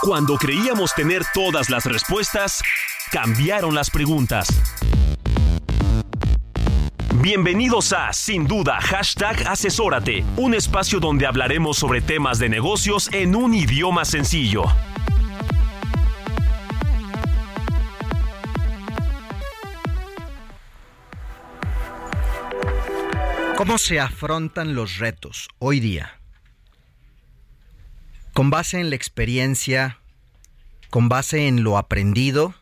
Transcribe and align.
Cuando 0.00 0.36
creíamos 0.36 0.94
tener 0.94 1.24
todas 1.34 1.70
las 1.70 1.84
respuestas, 1.84 2.62
cambiaron 3.10 3.74
las 3.74 3.90
preguntas. 3.90 4.46
Bienvenidos 7.16 7.92
a 7.92 8.12
Sin 8.12 8.46
Duda 8.46 8.80
Hashtag 8.80 9.48
Asesórate, 9.48 10.24
un 10.36 10.54
espacio 10.54 11.00
donde 11.00 11.26
hablaremos 11.26 11.78
sobre 11.78 12.00
temas 12.00 12.38
de 12.38 12.48
negocios 12.48 13.10
en 13.12 13.34
un 13.34 13.54
idioma 13.54 14.04
sencillo. 14.04 14.62
¿Cómo 23.56 23.78
se 23.78 23.98
afrontan 23.98 24.76
los 24.76 24.98
retos 24.98 25.48
hoy 25.58 25.80
día? 25.80 26.17
Con 28.38 28.50
base 28.50 28.78
en 28.78 28.90
la 28.90 28.94
experiencia, 28.94 29.98
con 30.90 31.08
base 31.08 31.48
en 31.48 31.64
lo 31.64 31.76
aprendido, 31.76 32.54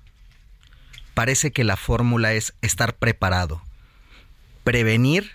parece 1.13 1.53
que 1.53 1.65
la 1.65 1.77
fórmula 1.77 2.33
es 2.33 2.55
estar 2.63 2.97
preparado, 2.97 3.61
prevenir 4.65 5.33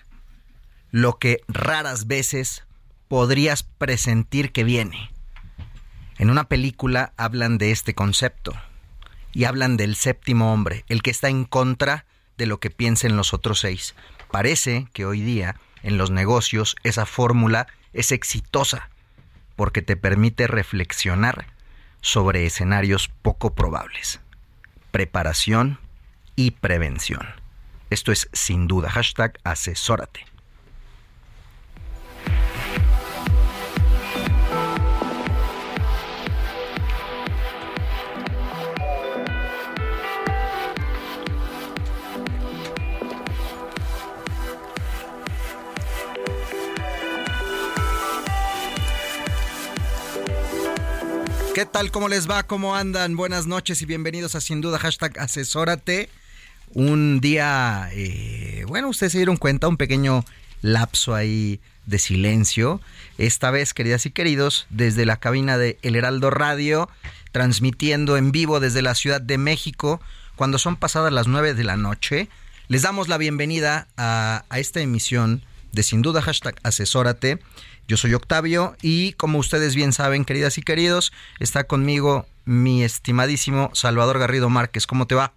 lo 0.90 1.20
que 1.20 1.42
raras 1.46 2.08
veces 2.08 2.64
podrías 3.06 3.62
presentir 3.62 4.50
que 4.50 4.64
viene. 4.64 5.12
En 6.18 6.28
una 6.28 6.48
película 6.48 7.12
hablan 7.16 7.56
de 7.56 7.70
este 7.70 7.94
concepto 7.94 8.52
y 9.32 9.44
hablan 9.44 9.76
del 9.76 9.94
séptimo 9.94 10.52
hombre, 10.52 10.84
el 10.88 11.02
que 11.02 11.12
está 11.12 11.28
en 11.28 11.44
contra 11.44 12.04
de 12.36 12.46
lo 12.46 12.58
que 12.58 12.70
piensen 12.70 13.16
los 13.16 13.32
otros 13.32 13.60
seis. 13.60 13.94
Parece 14.32 14.88
que 14.92 15.06
hoy 15.06 15.20
día 15.20 15.54
en 15.84 15.98
los 15.98 16.10
negocios 16.10 16.74
esa 16.82 17.06
fórmula 17.06 17.68
es 17.92 18.10
exitosa 18.10 18.88
porque 19.56 19.82
te 19.82 19.96
permite 19.96 20.46
reflexionar 20.46 21.46
sobre 22.00 22.46
escenarios 22.46 23.08
poco 23.22 23.54
probables. 23.54 24.20
Preparación 24.90 25.78
y 26.36 26.52
prevención. 26.52 27.26
Esto 27.90 28.12
es 28.12 28.28
sin 28.32 28.66
duda. 28.66 28.90
Hashtag 28.90 29.38
asesórate. 29.44 30.31
¿Qué 51.62 51.66
tal? 51.66 51.92
¿Cómo 51.92 52.08
les 52.08 52.28
va? 52.28 52.42
¿Cómo 52.42 52.74
andan? 52.74 53.14
Buenas 53.14 53.46
noches 53.46 53.80
y 53.82 53.86
bienvenidos 53.86 54.34
a 54.34 54.40
Sin 54.40 54.60
Duda 54.60 54.80
Asesórate. 55.16 56.08
Un 56.72 57.20
día, 57.20 57.88
eh, 57.92 58.64
bueno, 58.66 58.88
ustedes 58.88 59.12
se 59.12 59.18
dieron 59.18 59.36
cuenta, 59.36 59.68
un 59.68 59.76
pequeño 59.76 60.24
lapso 60.60 61.14
ahí 61.14 61.60
de 61.86 62.00
silencio. 62.00 62.80
Esta 63.16 63.52
vez, 63.52 63.74
queridas 63.74 64.06
y 64.06 64.10
queridos, 64.10 64.66
desde 64.70 65.06
la 65.06 65.18
cabina 65.18 65.56
de 65.56 65.78
El 65.82 65.94
Heraldo 65.94 66.30
Radio, 66.30 66.88
transmitiendo 67.30 68.16
en 68.16 68.32
vivo 68.32 68.58
desde 68.58 68.82
la 68.82 68.96
Ciudad 68.96 69.20
de 69.20 69.38
México, 69.38 70.00
cuando 70.34 70.58
son 70.58 70.74
pasadas 70.74 71.12
las 71.12 71.28
9 71.28 71.54
de 71.54 71.62
la 71.62 71.76
noche. 71.76 72.28
Les 72.66 72.82
damos 72.82 73.06
la 73.06 73.18
bienvenida 73.18 73.86
a, 73.96 74.46
a 74.48 74.58
esta 74.58 74.80
emisión 74.80 75.44
de 75.70 75.84
Sin 75.84 76.02
Duda 76.02 76.22
Hashtag 76.22 76.56
Asesórate. 76.64 77.38
Yo 77.92 77.98
soy 77.98 78.14
Octavio 78.14 78.74
y 78.80 79.12
como 79.12 79.38
ustedes 79.38 79.74
bien 79.74 79.92
saben, 79.92 80.24
queridas 80.24 80.56
y 80.56 80.62
queridos, 80.62 81.12
está 81.40 81.64
conmigo 81.64 82.24
mi 82.46 82.82
estimadísimo 82.84 83.68
Salvador 83.74 84.18
Garrido 84.18 84.48
Márquez. 84.48 84.86
¿Cómo 84.86 85.06
te 85.06 85.14
va? 85.14 85.34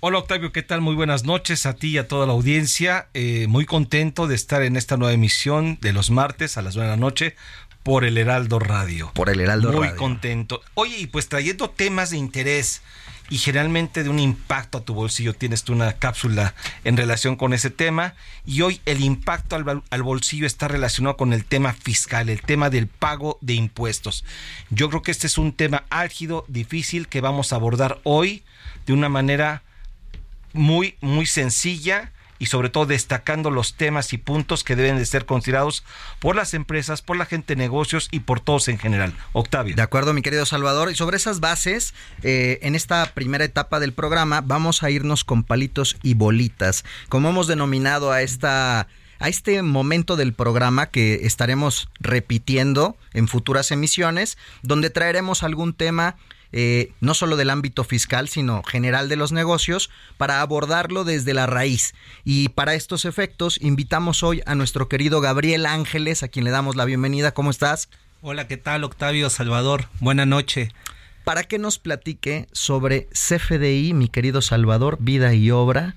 Hola 0.00 0.18
Octavio, 0.18 0.52
¿qué 0.52 0.62
tal? 0.62 0.82
Muy 0.82 0.94
buenas 0.94 1.24
noches 1.24 1.64
a 1.64 1.72
ti 1.72 1.92
y 1.92 1.96
a 1.96 2.06
toda 2.06 2.26
la 2.26 2.34
audiencia. 2.34 3.08
Eh, 3.14 3.46
muy 3.48 3.64
contento 3.64 4.26
de 4.26 4.34
estar 4.34 4.60
en 4.60 4.76
esta 4.76 4.98
nueva 4.98 5.14
emisión 5.14 5.78
de 5.80 5.94
los 5.94 6.10
martes 6.10 6.58
a 6.58 6.62
las 6.62 6.76
9 6.76 6.90
de 6.90 6.96
la 6.98 7.00
noche 7.00 7.34
por 7.82 8.04
el 8.04 8.18
Heraldo 8.18 8.58
Radio. 8.58 9.10
Por 9.14 9.30
el 9.30 9.40
Heraldo 9.40 9.68
Muy 9.68 9.76
Radio. 9.78 9.92
Muy 9.92 9.98
contento. 9.98 10.60
Oye, 10.74 10.98
y 10.98 11.06
pues 11.06 11.30
trayendo 11.30 11.70
temas 11.70 12.10
de 12.10 12.18
interés 12.18 12.82
y 13.28 13.38
generalmente 13.38 14.02
de 14.02 14.10
un 14.10 14.18
impacto 14.18 14.78
a 14.78 14.80
tu 14.82 14.94
bolsillo. 14.94 15.34
Tienes 15.34 15.64
tú 15.64 15.72
una 15.72 15.94
cápsula 15.94 16.54
en 16.84 16.96
relación 16.96 17.36
con 17.36 17.52
ese 17.52 17.70
tema 17.70 18.14
y 18.44 18.62
hoy 18.62 18.80
el 18.86 19.02
impacto 19.02 19.56
al, 19.56 19.82
al, 19.90 20.02
bolsillo 20.02 20.46
está 20.46 20.68
relacionado 20.68 21.16
con 21.16 21.32
el 21.32 21.44
tema 21.44 21.72
fiscal, 21.72 22.28
el 22.28 22.42
tema 22.42 22.70
del 22.70 22.86
pago 22.86 23.38
de 23.40 23.54
impuestos. 23.54 24.24
Yo 24.70 24.88
creo 24.88 25.02
que 25.02 25.10
este 25.10 25.26
es 25.26 25.38
un 25.38 25.52
tema 25.52 25.84
álgido, 25.90 26.44
difícil 26.48 27.08
que 27.08 27.20
vamos 27.20 27.52
a 27.52 27.56
abordar 27.56 28.00
hoy 28.04 28.44
de 28.86 28.92
una 28.92 29.08
manera 29.08 29.62
muy, 30.52 30.96
muy 31.00 31.26
sencilla 31.26 32.12
y 32.38 32.46
sobre 32.46 32.68
todo 32.68 32.86
destacando 32.86 33.50
los 33.50 33.74
temas 33.74 34.12
y 34.12 34.18
puntos 34.18 34.64
que 34.64 34.76
deben 34.76 34.98
de 34.98 35.06
ser 35.06 35.26
considerados 35.26 35.84
por 36.18 36.36
las 36.36 36.54
empresas, 36.54 37.02
por 37.02 37.16
la 37.16 37.26
gente 37.26 37.54
de 37.54 37.62
negocios 37.62 38.08
y 38.10 38.20
por 38.20 38.40
todos 38.40 38.68
en 38.68 38.78
general. 38.78 39.14
Octavio. 39.32 39.74
De 39.74 39.82
acuerdo, 39.82 40.12
mi 40.12 40.22
querido 40.22 40.46
Salvador. 40.46 40.90
Y 40.90 40.94
sobre 40.94 41.16
esas 41.16 41.40
bases, 41.40 41.94
eh, 42.22 42.58
en 42.62 42.74
esta 42.74 43.12
primera 43.14 43.44
etapa 43.44 43.80
del 43.80 43.92
programa 43.92 44.40
vamos 44.40 44.82
a 44.82 44.90
irnos 44.90 45.24
con 45.24 45.42
palitos 45.42 45.96
y 46.02 46.14
bolitas, 46.14 46.84
como 47.08 47.28
hemos 47.28 47.46
denominado 47.46 48.12
a 48.12 48.22
esta 48.22 48.88
a 49.18 49.28
este 49.28 49.62
momento 49.62 50.16
del 50.16 50.34
programa 50.34 50.90
que 50.90 51.26
estaremos 51.26 51.88
repitiendo 52.00 52.96
en 53.14 53.28
futuras 53.28 53.70
emisiones, 53.70 54.36
donde 54.62 54.90
traeremos 54.90 55.42
algún 55.42 55.72
tema 55.72 56.16
eh, 56.58 56.92
no 57.02 57.12
solo 57.12 57.36
del 57.36 57.50
ámbito 57.50 57.84
fiscal, 57.84 58.30
sino 58.30 58.62
general 58.62 59.10
de 59.10 59.16
los 59.16 59.30
negocios, 59.30 59.90
para 60.16 60.40
abordarlo 60.40 61.04
desde 61.04 61.34
la 61.34 61.44
raíz. 61.44 61.94
Y 62.24 62.48
para 62.48 62.72
estos 62.72 63.04
efectos, 63.04 63.58
invitamos 63.60 64.22
hoy 64.22 64.40
a 64.46 64.54
nuestro 64.54 64.88
querido 64.88 65.20
Gabriel 65.20 65.66
Ángeles, 65.66 66.22
a 66.22 66.28
quien 66.28 66.46
le 66.46 66.50
damos 66.50 66.74
la 66.74 66.86
bienvenida. 66.86 67.32
¿Cómo 67.32 67.50
estás? 67.50 67.90
Hola, 68.22 68.48
¿qué 68.48 68.56
tal, 68.56 68.84
Octavio 68.84 69.28
Salvador? 69.28 69.84
Buena 70.00 70.24
noche. 70.24 70.70
Para 71.24 71.44
que 71.44 71.58
nos 71.58 71.78
platique 71.78 72.46
sobre 72.52 73.06
CFDI, 73.08 73.92
mi 73.92 74.08
querido 74.08 74.40
Salvador, 74.40 74.96
vida 74.98 75.34
y 75.34 75.50
obra, 75.50 75.94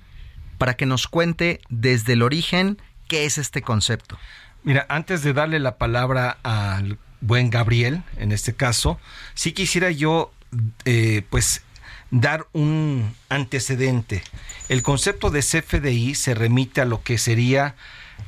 para 0.58 0.74
que 0.74 0.84
nos 0.84 1.08
cuente 1.08 1.62
desde 1.70 2.12
el 2.12 2.20
origen 2.20 2.76
qué 3.08 3.24
es 3.24 3.38
este 3.38 3.62
concepto. 3.62 4.18
Mira, 4.62 4.84
antes 4.90 5.22
de 5.22 5.32
darle 5.32 5.58
la 5.58 5.78
palabra 5.78 6.36
al 6.42 6.98
buen 7.22 7.48
Gabriel, 7.48 8.02
en 8.18 8.30
este 8.30 8.54
caso, 8.54 9.00
sí 9.32 9.52
quisiera 9.52 9.90
yo 9.90 10.34
eh, 10.84 11.22
pues 11.30 11.62
dar 12.10 12.46
un 12.52 13.14
antecedente. 13.28 14.22
El 14.68 14.82
concepto 14.82 15.30
de 15.30 15.40
CFDI 15.40 16.14
se 16.14 16.34
remite 16.34 16.80
a 16.80 16.84
lo 16.84 17.02
que 17.02 17.18
sería 17.18 17.76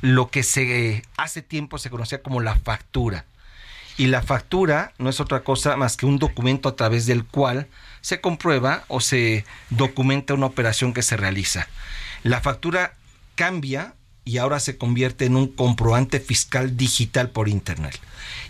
lo 0.01 0.29
que 0.29 0.43
se 0.43 1.03
hace 1.17 1.41
tiempo 1.41 1.77
se 1.77 1.89
conocía 1.89 2.21
como 2.21 2.41
la 2.41 2.55
factura. 2.55 3.25
Y 3.95 4.07
la 4.07 4.21
factura 4.21 4.91
no 4.97 5.09
es 5.09 5.19
otra 5.19 5.43
cosa 5.43 5.77
más 5.77 5.97
que 5.97 6.05
un 6.05 6.17
documento 6.17 6.67
a 6.67 6.75
través 6.75 7.05
del 7.05 7.25
cual 7.25 7.67
se 8.01 8.19
comprueba 8.19 8.85
o 8.87 8.99
se 9.01 9.45
documenta 9.69 10.33
una 10.33 10.47
operación 10.47 10.93
que 10.93 11.03
se 11.03 11.15
realiza. 11.15 11.67
La 12.23 12.41
factura 12.41 12.95
cambia 13.35 13.93
y 14.25 14.39
ahora 14.39 14.59
se 14.59 14.77
convierte 14.77 15.25
en 15.25 15.35
un 15.35 15.47
comprobante 15.47 16.19
fiscal 16.19 16.75
digital 16.75 17.29
por 17.29 17.47
Internet. 17.47 17.99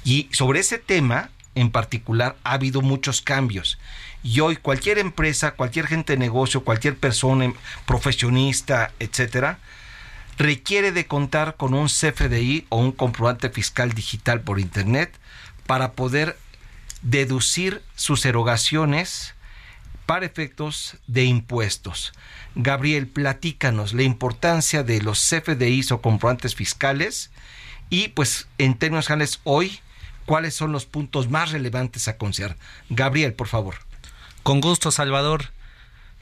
Y 0.06 0.30
sobre 0.32 0.62
ese 0.62 0.80
tema, 0.80 1.30
en 1.56 1.72
particular 1.72 2.36
ha 2.44 2.54
habido 2.54 2.82
muchos 2.82 3.22
cambios. 3.22 3.80
Y 4.24 4.40
hoy 4.40 4.56
cualquier 4.56 4.98
empresa, 4.98 5.52
cualquier 5.52 5.88
gente 5.88 6.14
de 6.14 6.20
negocio, 6.20 6.64
cualquier 6.64 6.98
persona, 6.98 7.54
profesionista, 7.86 8.92
etcétera, 9.00 9.60
requiere 10.38 10.92
de 10.92 11.06
contar 11.06 11.56
con 11.58 11.74
un 11.74 11.88
CFDI 11.88 12.66
o 12.70 12.78
un 12.78 12.92
comprobante 12.92 13.50
fiscal 13.50 13.94
digital 13.94 14.42
por 14.42 14.60
internet 14.60 15.14
para 15.68 15.94
poder 15.94 16.38
deducir 17.02 17.82
sus 17.96 18.26
erogaciones 18.26 19.36
para 20.06 20.26
efectos 20.26 20.98
de 21.08 21.26
impuestos. 21.26 22.14
Gabriel, 22.56 23.08
platícanos 23.08 23.94
la 23.94 24.04
importancia 24.04 24.84
de 24.84 25.02
los 25.02 25.20
CFDIs 25.20 25.92
o 25.92 26.02
comprobantes 26.02 26.56
fiscales 26.56 27.32
y 27.90 28.10
pues 28.10 28.48
en 28.58 28.76
términos 28.76 29.08
generales 29.08 29.40
hoy 29.44 29.80
cuáles 30.26 30.54
son 30.54 30.72
los 30.72 30.86
puntos 30.86 31.30
más 31.30 31.52
relevantes 31.52 32.08
a 32.08 32.18
considerar. 32.18 32.58
Gabriel, 32.90 33.34
por 33.34 33.48
favor. 33.48 33.76
Con 34.44 34.62
gusto, 34.62 34.92
Salvador. 34.92 35.52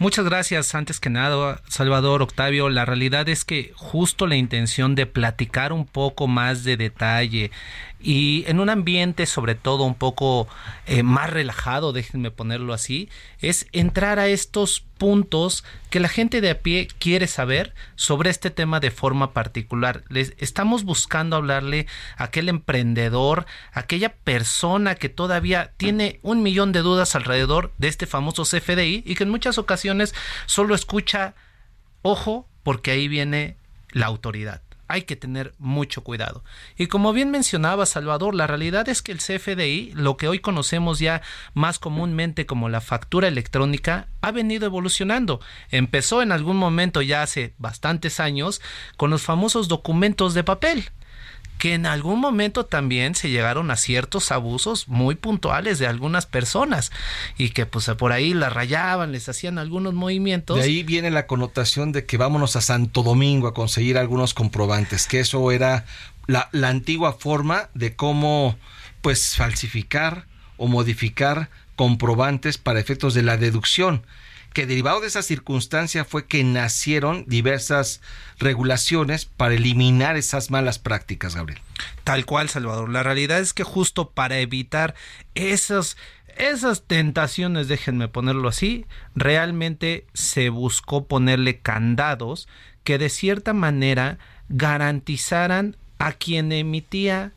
Muchas 0.02 0.26
gracias, 0.26 0.74
antes 0.74 1.00
que 1.00 1.12
nada, 1.12 1.62
Salvador, 1.68 2.24
Octavio. 2.24 2.70
La 2.70 2.86
realidad 2.86 3.30
es 3.30 3.46
que 3.46 3.72
justo 3.76 4.26
la 4.26 4.36
intención 4.36 4.96
de 4.96 5.06
platicar 5.06 5.72
un 5.74 5.86
poco 5.86 6.28
más 6.28 6.64
de 6.64 6.76
detalle 6.76 7.52
y 8.00 8.44
en 8.48 8.60
un 8.60 8.72
ambiente 8.72 9.28
sobre 9.28 9.54
todo 9.54 9.84
un 9.84 9.94
poco 9.94 10.48
eh, 10.88 11.04
más 11.04 11.30
relajado, 11.30 11.94
déjenme 11.94 12.32
ponerlo 12.32 12.74
así, 12.74 13.10
es 13.42 13.68
entrar 13.74 14.18
a 14.18 14.26
estos 14.28 14.84
puntos 15.02 15.64
que 15.90 16.00
la 16.00 16.10
gente 16.10 16.42
de 16.42 16.52
a 16.52 16.60
pie 16.60 16.88
quiere 17.00 17.26
saber 17.26 17.74
sobre 17.96 18.30
este 18.30 18.52
tema 18.52 18.80
de 18.80 18.92
forma 18.92 19.34
particular. 19.34 20.04
Les 20.10 20.36
estamos 20.38 20.84
buscando 20.84 21.36
hablarle 21.36 21.88
a 22.18 22.26
aquel 22.26 22.50
emprendedor, 22.50 23.48
aquella 23.74 24.14
persona 24.14 24.94
que 24.94 25.10
todavía 25.10 25.72
tiene 25.78 26.20
un 26.22 26.44
millón 26.44 26.72
de 26.72 26.82
dudas 26.82 27.16
alrededor 27.16 27.74
de 27.80 27.88
este 27.88 28.06
famoso 28.06 28.44
CFDI 28.44 29.02
y 29.04 29.16
que 29.16 29.24
en 29.24 29.32
muchas 29.32 29.58
ocasiones 29.58 30.14
solo 30.46 30.76
escucha 30.76 31.34
ojo 32.04 32.48
porque 32.62 32.92
ahí 32.92 33.08
viene 33.08 33.58
la 33.94 34.06
autoridad 34.06 34.62
hay 34.92 35.04
que 35.04 35.16
tener 35.16 35.54
mucho 35.58 36.04
cuidado. 36.04 36.44
Y 36.78 36.88
como 36.88 37.14
bien 37.14 37.32
mencionaba 37.32 37.86
Salvador, 37.86 38.36
la 38.36 38.48
realidad 38.48 38.90
es 38.90 39.02
que 39.02 39.12
el 39.12 39.20
CFDI, 39.20 39.94
lo 39.96 40.18
que 40.18 40.28
hoy 40.28 40.40
conocemos 40.40 41.00
ya 41.00 41.22
más 41.54 41.80
comúnmente 41.80 42.46
como 42.46 42.68
la 42.70 42.82
factura 42.82 43.28
electrónica, 43.28 44.08
ha 44.22 44.32
venido 44.32 44.66
evolucionando. 44.66 45.40
Empezó 45.70 46.22
en 46.22 46.32
algún 46.32 46.58
momento 46.58 47.02
ya 47.02 47.22
hace 47.22 47.54
bastantes 47.58 48.20
años 48.20 48.62
con 48.98 49.10
los 49.10 49.22
famosos 49.22 49.68
documentos 49.68 50.34
de 50.34 50.44
papel 50.44 50.92
que 51.62 51.76
en 51.76 51.86
algún 51.86 52.20
momento 52.20 52.66
también 52.66 53.14
se 53.14 53.30
llegaron 53.30 53.70
a 53.70 53.76
ciertos 53.76 54.32
abusos 54.32 54.88
muy 54.88 55.14
puntuales 55.14 55.78
de 55.78 55.86
algunas 55.86 56.26
personas 56.26 56.92
y 57.38 57.50
que 57.50 57.68
pues 57.68 57.88
por 58.00 58.12
ahí 58.12 58.34
la 58.34 58.50
rayaban, 58.50 59.12
les 59.12 59.30
hacían 59.30 59.60
algunos 59.60 59.94
movimientos. 59.94 60.58
De 60.58 60.64
ahí 60.64 60.82
viene 60.82 61.12
la 61.12 61.28
connotación 61.28 61.92
de 61.92 62.04
que 62.04 62.18
vámonos 62.18 62.56
a 62.56 62.62
Santo 62.62 63.04
Domingo 63.04 63.48
a 63.48 63.54
conseguir 63.54 64.00
algunos 64.00 64.34
comprobantes, 64.34 65.06
que 65.06 65.20
eso 65.20 65.52
era 65.52 65.86
la, 66.26 66.50
la 66.52 66.70
antigua 66.70 67.14
forma 67.14 67.70
de 67.76 67.96
cómo 67.96 68.58
pues 69.02 69.36
falsificar 69.36 70.26
o 70.58 70.66
modificar 70.66 71.52
comprobantes 71.76 72.58
para 72.58 72.80
efectos 72.80 73.14
de 73.14 73.22
la 73.22 73.38
deducción 73.38 74.02
que 74.54 74.66
derivado 74.66 75.02
de 75.02 75.08
esa 75.08 75.22
circunstancia 75.22 76.06
fue 76.06 76.26
que 76.26 76.44
nacieron 76.44 77.26
diversas 77.28 78.02
regulaciones 78.38 79.26
para 79.26 79.56
eliminar 79.56 80.18
esas 80.18 80.52
malas 80.52 80.80
prácticas, 80.80 81.36
Gabriel. 81.36 81.62
Tal 82.04 82.26
cual, 82.26 82.50
Salvador. 82.50 82.90
La 82.90 83.04
realidad 83.04 83.40
es 83.40 83.54
que 83.54 83.64
justo 83.64 84.10
para 84.10 84.40
evitar 84.40 84.96
esas 85.36 85.98
esas 86.38 86.84
tentaciones, 86.84 87.68
déjenme 87.68 88.08
ponerlo 88.08 88.48
así, 88.48 88.86
realmente 89.16 90.06
se 90.14 90.50
buscó 90.50 91.06
ponerle 91.06 91.60
candados 91.60 92.48
que 92.84 92.98
de 92.98 93.10
cierta 93.10 93.54
manera 93.54 94.18
garantizaran 94.50 95.76
a 96.00 96.14
quien 96.14 96.52
emitía, 96.52 97.32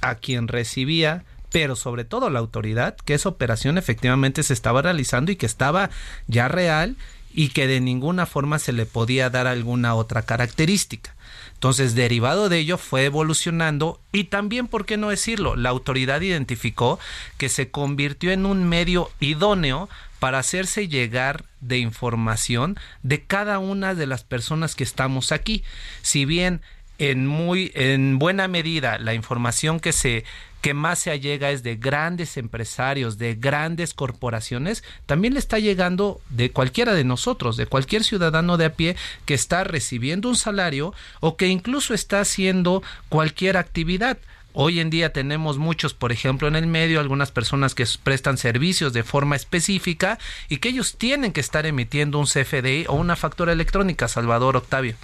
a 0.00 0.16
quien 0.16 0.48
recibía, 0.48 1.24
pero 1.54 1.76
sobre 1.76 2.04
todo 2.04 2.30
la 2.30 2.40
autoridad, 2.40 2.96
que 2.96 3.14
esa 3.14 3.28
operación 3.28 3.78
efectivamente 3.78 4.42
se 4.42 4.52
estaba 4.52 4.82
realizando 4.82 5.30
y 5.30 5.36
que 5.36 5.46
estaba 5.46 5.88
ya 6.26 6.48
real 6.48 6.96
y 7.32 7.50
que 7.50 7.68
de 7.68 7.80
ninguna 7.80 8.26
forma 8.26 8.58
se 8.58 8.72
le 8.72 8.86
podía 8.86 9.30
dar 9.30 9.46
alguna 9.46 9.94
otra 9.94 10.22
característica. 10.22 11.14
Entonces, 11.52 11.94
derivado 11.94 12.48
de 12.48 12.58
ello, 12.58 12.76
fue 12.76 13.04
evolucionando 13.04 14.00
y 14.10 14.24
también, 14.24 14.66
¿por 14.66 14.84
qué 14.84 14.96
no 14.96 15.10
decirlo? 15.10 15.54
La 15.54 15.68
autoridad 15.68 16.22
identificó 16.22 16.98
que 17.38 17.48
se 17.48 17.70
convirtió 17.70 18.32
en 18.32 18.46
un 18.46 18.68
medio 18.68 19.12
idóneo 19.20 19.88
para 20.18 20.40
hacerse 20.40 20.88
llegar 20.88 21.44
de 21.60 21.78
información 21.78 22.76
de 23.04 23.22
cada 23.22 23.60
una 23.60 23.94
de 23.94 24.08
las 24.08 24.24
personas 24.24 24.74
que 24.74 24.82
estamos 24.82 25.30
aquí. 25.30 25.62
Si 26.02 26.24
bien 26.24 26.62
en 26.98 27.26
muy 27.26 27.72
en 27.74 28.18
buena 28.18 28.48
medida 28.48 28.98
la 28.98 29.14
información 29.14 29.80
que 29.80 29.92
se 29.92 30.24
que 30.64 30.72
más 30.72 30.98
se 30.98 31.10
allega 31.10 31.50
es 31.50 31.62
de 31.62 31.76
grandes 31.76 32.38
empresarios, 32.38 33.18
de 33.18 33.34
grandes 33.34 33.92
corporaciones, 33.92 34.82
también 35.04 35.34
le 35.34 35.38
está 35.38 35.58
llegando 35.58 36.22
de 36.30 36.52
cualquiera 36.52 36.94
de 36.94 37.04
nosotros, 37.04 37.58
de 37.58 37.66
cualquier 37.66 38.02
ciudadano 38.02 38.56
de 38.56 38.64
a 38.64 38.72
pie 38.72 38.96
que 39.26 39.34
está 39.34 39.64
recibiendo 39.64 40.26
un 40.30 40.36
salario 40.36 40.94
o 41.20 41.36
que 41.36 41.48
incluso 41.48 41.92
está 41.92 42.20
haciendo 42.20 42.82
cualquier 43.10 43.58
actividad. 43.58 44.16
Hoy 44.54 44.80
en 44.80 44.88
día 44.88 45.12
tenemos 45.12 45.58
muchos, 45.58 45.92
por 45.92 46.12
ejemplo, 46.12 46.48
en 46.48 46.56
el 46.56 46.66
medio, 46.66 46.98
algunas 46.98 47.30
personas 47.30 47.74
que 47.74 47.84
prestan 48.02 48.38
servicios 48.38 48.94
de 48.94 49.02
forma 49.02 49.36
específica 49.36 50.18
y 50.48 50.56
que 50.56 50.70
ellos 50.70 50.96
tienen 50.96 51.32
que 51.32 51.42
estar 51.42 51.66
emitiendo 51.66 52.18
un 52.18 52.24
CFDI 52.24 52.86
o 52.88 52.94
una 52.94 53.16
factura 53.16 53.52
electrónica, 53.52 54.08
Salvador 54.08 54.56
Octavio. 54.56 54.96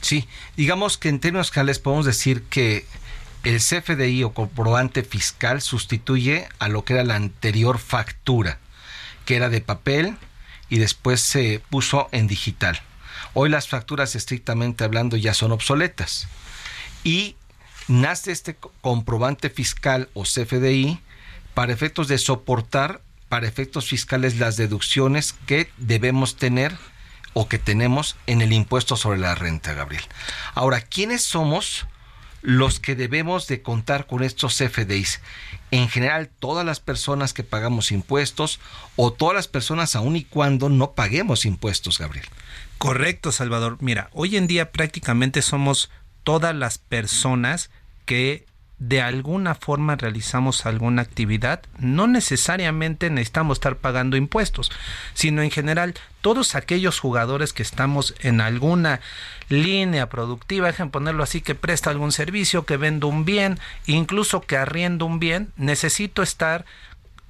Sí, 0.00 0.28
digamos 0.56 0.96
que 0.96 1.08
en 1.08 1.18
términos 1.18 1.50
generales 1.50 1.80
podemos 1.80 2.06
decir 2.06 2.44
que 2.44 2.86
el 3.44 3.58
CFDI 3.58 4.24
o 4.24 4.34
comprobante 4.34 5.02
fiscal 5.02 5.62
sustituye 5.62 6.48
a 6.58 6.68
lo 6.68 6.84
que 6.84 6.94
era 6.94 7.04
la 7.04 7.14
anterior 7.14 7.78
factura, 7.78 8.58
que 9.24 9.36
era 9.36 9.48
de 9.48 9.60
papel 9.60 10.16
y 10.68 10.78
después 10.78 11.20
se 11.20 11.62
puso 11.70 12.08
en 12.12 12.26
digital. 12.26 12.80
Hoy 13.34 13.48
las 13.48 13.68
facturas 13.68 14.14
estrictamente 14.14 14.84
hablando 14.84 15.16
ya 15.16 15.34
son 15.34 15.52
obsoletas. 15.52 16.28
Y 17.04 17.36
nace 17.86 18.32
este 18.32 18.56
comprobante 18.80 19.50
fiscal 19.50 20.08
o 20.14 20.24
CFDI 20.24 21.00
para 21.54 21.72
efectos 21.72 22.08
de 22.08 22.18
soportar 22.18 23.00
para 23.28 23.46
efectos 23.46 23.88
fiscales 23.88 24.38
las 24.38 24.56
deducciones 24.56 25.34
que 25.46 25.70
debemos 25.76 26.36
tener 26.36 26.76
o 27.34 27.48
que 27.48 27.58
tenemos 27.58 28.16
en 28.26 28.40
el 28.40 28.52
impuesto 28.52 28.96
sobre 28.96 29.18
la 29.18 29.34
renta, 29.34 29.74
Gabriel. 29.74 30.04
Ahora, 30.54 30.80
¿quiénes 30.80 31.22
somos 31.22 31.86
los 32.42 32.80
que 32.80 32.94
debemos 32.94 33.46
de 33.46 33.62
contar 33.62 34.06
con 34.06 34.22
estos 34.22 34.56
CFDIs. 34.56 35.20
En 35.70 35.88
general, 35.88 36.30
todas 36.38 36.64
las 36.64 36.80
personas 36.80 37.32
que 37.32 37.42
pagamos 37.42 37.92
impuestos 37.92 38.60
o 38.96 39.12
todas 39.12 39.34
las 39.34 39.48
personas 39.48 39.96
aun 39.96 40.16
y 40.16 40.24
cuando 40.24 40.68
no 40.68 40.92
paguemos 40.92 41.44
impuestos, 41.44 41.98
Gabriel. 41.98 42.26
Correcto, 42.78 43.32
Salvador. 43.32 43.78
Mira, 43.80 44.08
hoy 44.12 44.36
en 44.36 44.46
día 44.46 44.70
prácticamente 44.70 45.42
somos 45.42 45.90
todas 46.22 46.54
las 46.54 46.78
personas 46.78 47.70
que 48.06 48.46
de 48.78 49.02
alguna 49.02 49.54
forma 49.54 49.96
realizamos 49.96 50.64
alguna 50.64 51.02
actividad, 51.02 51.62
no 51.78 52.06
necesariamente 52.06 53.10
necesitamos 53.10 53.56
estar 53.56 53.76
pagando 53.76 54.16
impuestos, 54.16 54.70
sino 55.14 55.42
en 55.42 55.50
general 55.50 55.94
todos 56.20 56.54
aquellos 56.54 57.00
jugadores 57.00 57.52
que 57.52 57.62
estamos 57.62 58.14
en 58.20 58.40
alguna 58.40 59.00
línea 59.48 60.08
productiva, 60.08 60.68
dejen 60.68 60.90
ponerlo 60.90 61.22
así, 61.22 61.40
que 61.40 61.54
presta 61.54 61.90
algún 61.90 62.12
servicio, 62.12 62.66
que 62.66 62.76
vendo 62.76 63.08
un 63.08 63.24
bien, 63.24 63.58
incluso 63.86 64.42
que 64.42 64.56
arriendo 64.56 65.06
un 65.06 65.18
bien, 65.18 65.52
necesito 65.56 66.22
estar 66.22 66.64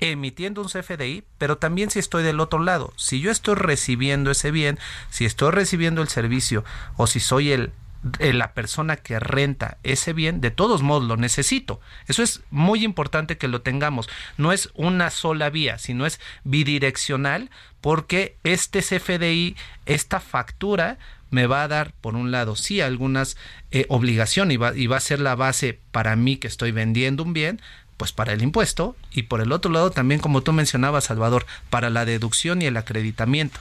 emitiendo 0.01 0.63
un 0.63 0.69
CFDI, 0.69 1.25
pero 1.39 1.59
también 1.59 1.91
si 1.91 1.99
estoy 1.99 2.23
del 2.23 2.41
otro 2.41 2.61
lado, 2.61 2.93
si 2.97 3.21
yo 3.21 3.31
estoy 3.31 3.55
recibiendo 3.55 4.31
ese 4.31 4.51
bien, 4.51 4.79
si 5.11 5.25
estoy 5.25 5.51
recibiendo 5.51 6.03
el 6.03 6.09
servicio 6.09 6.65
o 6.97 7.07
si 7.07 7.21
soy 7.21 7.53
el 7.53 7.73
la 8.21 8.53
persona 8.53 8.97
que 8.97 9.19
renta 9.19 9.79
ese 9.83 10.13
bien, 10.13 10.41
de 10.41 10.51
todos 10.51 10.83
modos 10.83 11.05
lo 11.05 11.17
necesito. 11.17 11.81
Eso 12.07 12.23
es 12.23 12.43
muy 12.51 12.85
importante 12.85 13.39
que 13.39 13.49
lo 13.49 13.61
tengamos. 13.63 14.09
No 14.37 14.53
es 14.53 14.71
una 14.75 15.11
sola 15.11 15.51
vía, 15.51 15.79
sino 15.79 16.07
es 16.07 16.21
bidireccional 16.45 17.51
porque 17.81 18.37
este 18.45 18.81
CFDI, 18.83 19.57
esta 19.87 20.21
factura, 20.21 20.99
me 21.31 21.47
va 21.47 21.63
a 21.63 21.69
dar, 21.69 21.93
por 22.01 22.15
un 22.15 22.31
lado, 22.31 22.57
sí, 22.57 22.81
algunas 22.81 23.37
eh, 23.71 23.85
obligaciones 23.89 24.55
y 24.55 24.57
va, 24.57 24.75
y 24.75 24.87
va 24.87 24.97
a 24.97 25.01
ser 25.01 25.21
la 25.21 25.35
base 25.35 25.79
para 25.93 26.17
mí 26.17 26.37
que 26.37 26.49
estoy 26.49 26.73
vendiendo 26.73 27.23
un 27.23 27.33
bien, 27.33 27.61
pues 27.97 28.13
para 28.13 28.33
el 28.33 28.43
impuesto 28.43 28.97
y 29.11 29.25
por 29.25 29.41
el 29.41 29.53
otro 29.53 29.71
lado 29.71 29.91
también, 29.91 30.21
como 30.21 30.43
tú 30.43 30.53
mencionabas, 30.53 31.05
Salvador, 31.05 31.47
para 31.69 31.91
la 31.91 32.05
deducción 32.05 32.63
y 32.63 32.67
el 32.67 32.77
acreditamiento. 32.77 33.61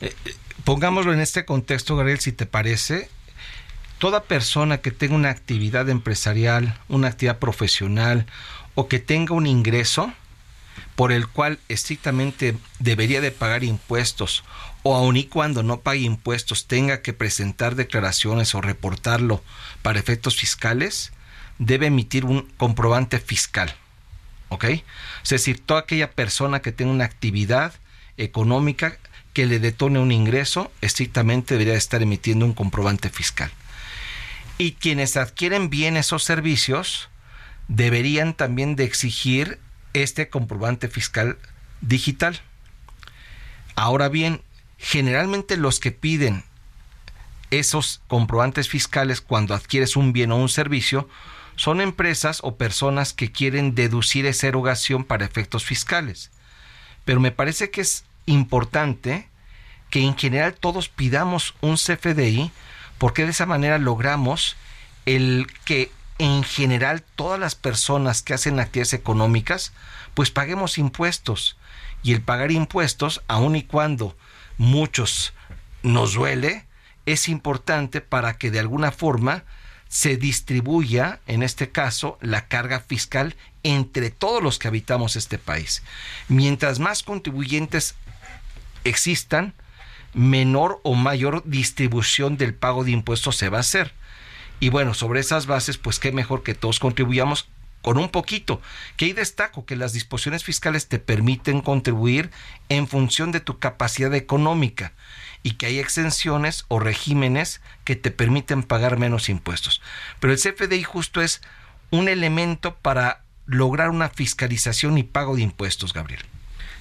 Eh, 0.00 0.14
pongámoslo 0.64 1.12
en 1.12 1.20
este 1.20 1.44
contexto, 1.44 1.96
Gabriel, 1.96 2.20
si 2.20 2.32
te 2.32 2.46
parece, 2.46 3.10
toda 4.00 4.24
persona 4.24 4.78
que 4.78 4.92
tenga 4.92 5.14
una 5.14 5.28
actividad 5.28 5.90
empresarial, 5.90 6.74
una 6.88 7.08
actividad 7.08 7.38
profesional 7.38 8.24
o 8.74 8.88
que 8.88 8.98
tenga 8.98 9.34
un 9.34 9.46
ingreso 9.46 10.10
por 10.96 11.12
el 11.12 11.28
cual 11.28 11.58
estrictamente 11.68 12.56
debería 12.78 13.20
de 13.20 13.30
pagar 13.30 13.62
impuestos 13.62 14.42
o 14.82 14.96
aun 14.96 15.18
y 15.18 15.24
cuando 15.24 15.62
no 15.62 15.80
pague 15.80 16.00
impuestos 16.00 16.66
tenga 16.66 17.02
que 17.02 17.12
presentar 17.12 17.74
declaraciones 17.74 18.54
o 18.54 18.62
reportarlo 18.62 19.44
para 19.82 19.98
efectos 19.98 20.34
fiscales, 20.34 21.12
debe 21.58 21.88
emitir 21.88 22.24
un 22.24 22.48
comprobante 22.56 23.20
fiscal. 23.20 23.74
¿Ok? 24.48 24.64
Es 25.22 25.28
decir, 25.28 25.60
toda 25.60 25.80
aquella 25.80 26.10
persona 26.12 26.60
que 26.62 26.72
tenga 26.72 26.90
una 26.90 27.04
actividad 27.04 27.74
económica 28.16 28.96
que 29.34 29.44
le 29.44 29.58
detone 29.58 29.98
un 29.98 30.10
ingreso, 30.10 30.72
estrictamente 30.80 31.54
debería 31.54 31.74
estar 31.74 32.00
emitiendo 32.00 32.46
un 32.46 32.54
comprobante 32.54 33.10
fiscal 33.10 33.52
y 34.60 34.72
quienes 34.72 35.16
adquieren 35.16 35.70
bienes 35.70 36.12
o 36.12 36.18
servicios 36.18 37.08
deberían 37.68 38.34
también 38.34 38.76
de 38.76 38.84
exigir 38.84 39.58
este 39.94 40.28
comprobante 40.28 40.88
fiscal 40.88 41.38
digital. 41.80 42.38
Ahora 43.74 44.10
bien, 44.10 44.42
generalmente 44.76 45.56
los 45.56 45.80
que 45.80 45.92
piden 45.92 46.44
esos 47.50 48.02
comprobantes 48.06 48.68
fiscales 48.68 49.22
cuando 49.22 49.54
adquieres 49.54 49.96
un 49.96 50.12
bien 50.12 50.30
o 50.30 50.36
un 50.36 50.50
servicio 50.50 51.08
son 51.56 51.80
empresas 51.80 52.40
o 52.42 52.56
personas 52.56 53.14
que 53.14 53.32
quieren 53.32 53.74
deducir 53.74 54.26
esa 54.26 54.48
erogación 54.48 55.04
para 55.04 55.24
efectos 55.24 55.64
fiscales. 55.64 56.32
Pero 57.06 57.18
me 57.18 57.32
parece 57.32 57.70
que 57.70 57.80
es 57.80 58.04
importante 58.26 59.26
que 59.88 60.02
en 60.02 60.18
general 60.18 60.52
todos 60.52 60.90
pidamos 60.90 61.54
un 61.62 61.76
CFDI 61.76 62.52
porque 63.00 63.24
de 63.24 63.30
esa 63.30 63.46
manera 63.46 63.78
logramos 63.78 64.56
el 65.06 65.46
que 65.64 65.90
en 66.18 66.44
general 66.44 67.02
todas 67.16 67.40
las 67.40 67.54
personas 67.54 68.22
que 68.22 68.34
hacen 68.34 68.60
actividades 68.60 68.92
económicas 68.92 69.72
pues 70.12 70.30
paguemos 70.30 70.76
impuestos 70.76 71.56
y 72.02 72.12
el 72.12 72.20
pagar 72.20 72.52
impuestos 72.52 73.22
aun 73.26 73.56
y 73.56 73.62
cuando 73.62 74.18
muchos 74.58 75.32
nos 75.82 76.12
duele 76.12 76.66
es 77.06 77.30
importante 77.30 78.02
para 78.02 78.36
que 78.36 78.50
de 78.50 78.60
alguna 78.60 78.92
forma 78.92 79.44
se 79.88 80.18
distribuya, 80.18 81.20
en 81.26 81.42
este 81.42 81.70
caso, 81.70 82.18
la 82.20 82.48
carga 82.48 82.80
fiscal 82.80 83.34
entre 83.62 84.10
todos 84.10 84.42
los 84.42 84.58
que 84.58 84.68
habitamos 84.68 85.16
este 85.16 85.38
país. 85.38 85.82
Mientras 86.28 86.78
más 86.78 87.02
contribuyentes 87.02 87.96
existan, 88.84 89.54
menor 90.14 90.80
o 90.82 90.94
mayor 90.94 91.42
distribución 91.44 92.36
del 92.36 92.54
pago 92.54 92.84
de 92.84 92.90
impuestos 92.90 93.36
se 93.36 93.48
va 93.48 93.58
a 93.58 93.60
hacer. 93.60 93.92
Y 94.58 94.68
bueno, 94.68 94.94
sobre 94.94 95.20
esas 95.20 95.46
bases, 95.46 95.78
pues 95.78 95.98
qué 95.98 96.12
mejor 96.12 96.42
que 96.42 96.54
todos 96.54 96.80
contribuyamos 96.80 97.48
con 97.82 97.96
un 97.96 98.10
poquito. 98.10 98.60
Que 98.96 99.06
ahí 99.06 99.12
destaco 99.12 99.64
que 99.64 99.76
las 99.76 99.92
disposiciones 99.92 100.44
fiscales 100.44 100.88
te 100.88 100.98
permiten 100.98 101.60
contribuir 101.60 102.30
en 102.68 102.86
función 102.86 103.32
de 103.32 103.40
tu 103.40 103.58
capacidad 103.58 104.14
económica 104.14 104.92
y 105.42 105.52
que 105.52 105.66
hay 105.66 105.78
exenciones 105.78 106.66
o 106.68 106.78
regímenes 106.78 107.60
que 107.84 107.96
te 107.96 108.10
permiten 108.10 108.62
pagar 108.62 108.98
menos 108.98 109.28
impuestos. 109.28 109.80
Pero 110.20 110.32
el 110.32 110.38
CFDI 110.38 110.82
justo 110.82 111.22
es 111.22 111.40
un 111.90 112.08
elemento 112.08 112.76
para 112.76 113.24
lograr 113.46 113.90
una 113.90 114.10
fiscalización 114.10 114.98
y 114.98 115.02
pago 115.02 115.36
de 115.36 115.42
impuestos, 115.42 115.92
Gabriel. 115.92 116.22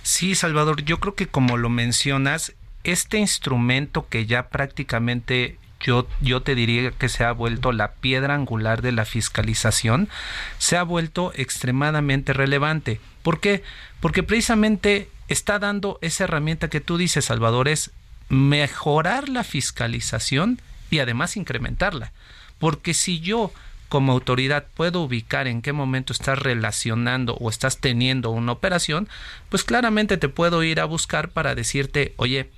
Sí, 0.03 0.35
Salvador, 0.35 0.83
yo 0.83 0.99
creo 0.99 1.15
que 1.15 1.27
como 1.27 1.57
lo 1.57 1.69
mencionas, 1.69 2.53
este 2.83 3.17
instrumento 3.17 4.07
que 4.07 4.25
ya 4.25 4.49
prácticamente 4.49 5.57
yo, 5.79 6.07
yo 6.21 6.41
te 6.41 6.55
diría 6.55 6.91
que 6.91 7.09
se 7.09 7.23
ha 7.23 7.31
vuelto 7.31 7.71
la 7.71 7.93
piedra 7.93 8.35
angular 8.35 8.81
de 8.81 8.91
la 8.91 9.05
fiscalización, 9.05 10.09
se 10.57 10.77
ha 10.77 10.83
vuelto 10.83 11.31
extremadamente 11.35 12.33
relevante. 12.33 12.99
¿Por 13.23 13.39
qué? 13.39 13.63
Porque 13.99 14.23
precisamente 14.23 15.09
está 15.27 15.59
dando 15.59 15.99
esa 16.01 16.25
herramienta 16.25 16.69
que 16.69 16.81
tú 16.81 16.97
dices, 16.97 17.25
Salvador, 17.25 17.67
es 17.67 17.91
mejorar 18.29 19.29
la 19.29 19.43
fiscalización 19.43 20.59
y 20.89 20.99
además 20.99 21.37
incrementarla. 21.37 22.11
Porque 22.59 22.93
si 22.93 23.19
yo 23.19 23.51
como 23.89 24.11
autoridad 24.11 24.67
puedo 24.75 25.01
ubicar 25.01 25.47
en 25.47 25.61
qué 25.61 25.73
momento 25.73 26.13
estás 26.13 26.37
relacionando 26.37 27.33
o 27.35 27.49
estás 27.49 27.79
teniendo 27.79 28.29
una 28.29 28.51
operación, 28.51 29.09
pues 29.49 29.63
claramente 29.63 30.17
te 30.17 30.29
puedo 30.29 30.63
ir 30.63 30.79
a 30.79 30.85
buscar 30.85 31.29
para 31.29 31.55
decirte, 31.55 32.13
oye, 32.17 32.51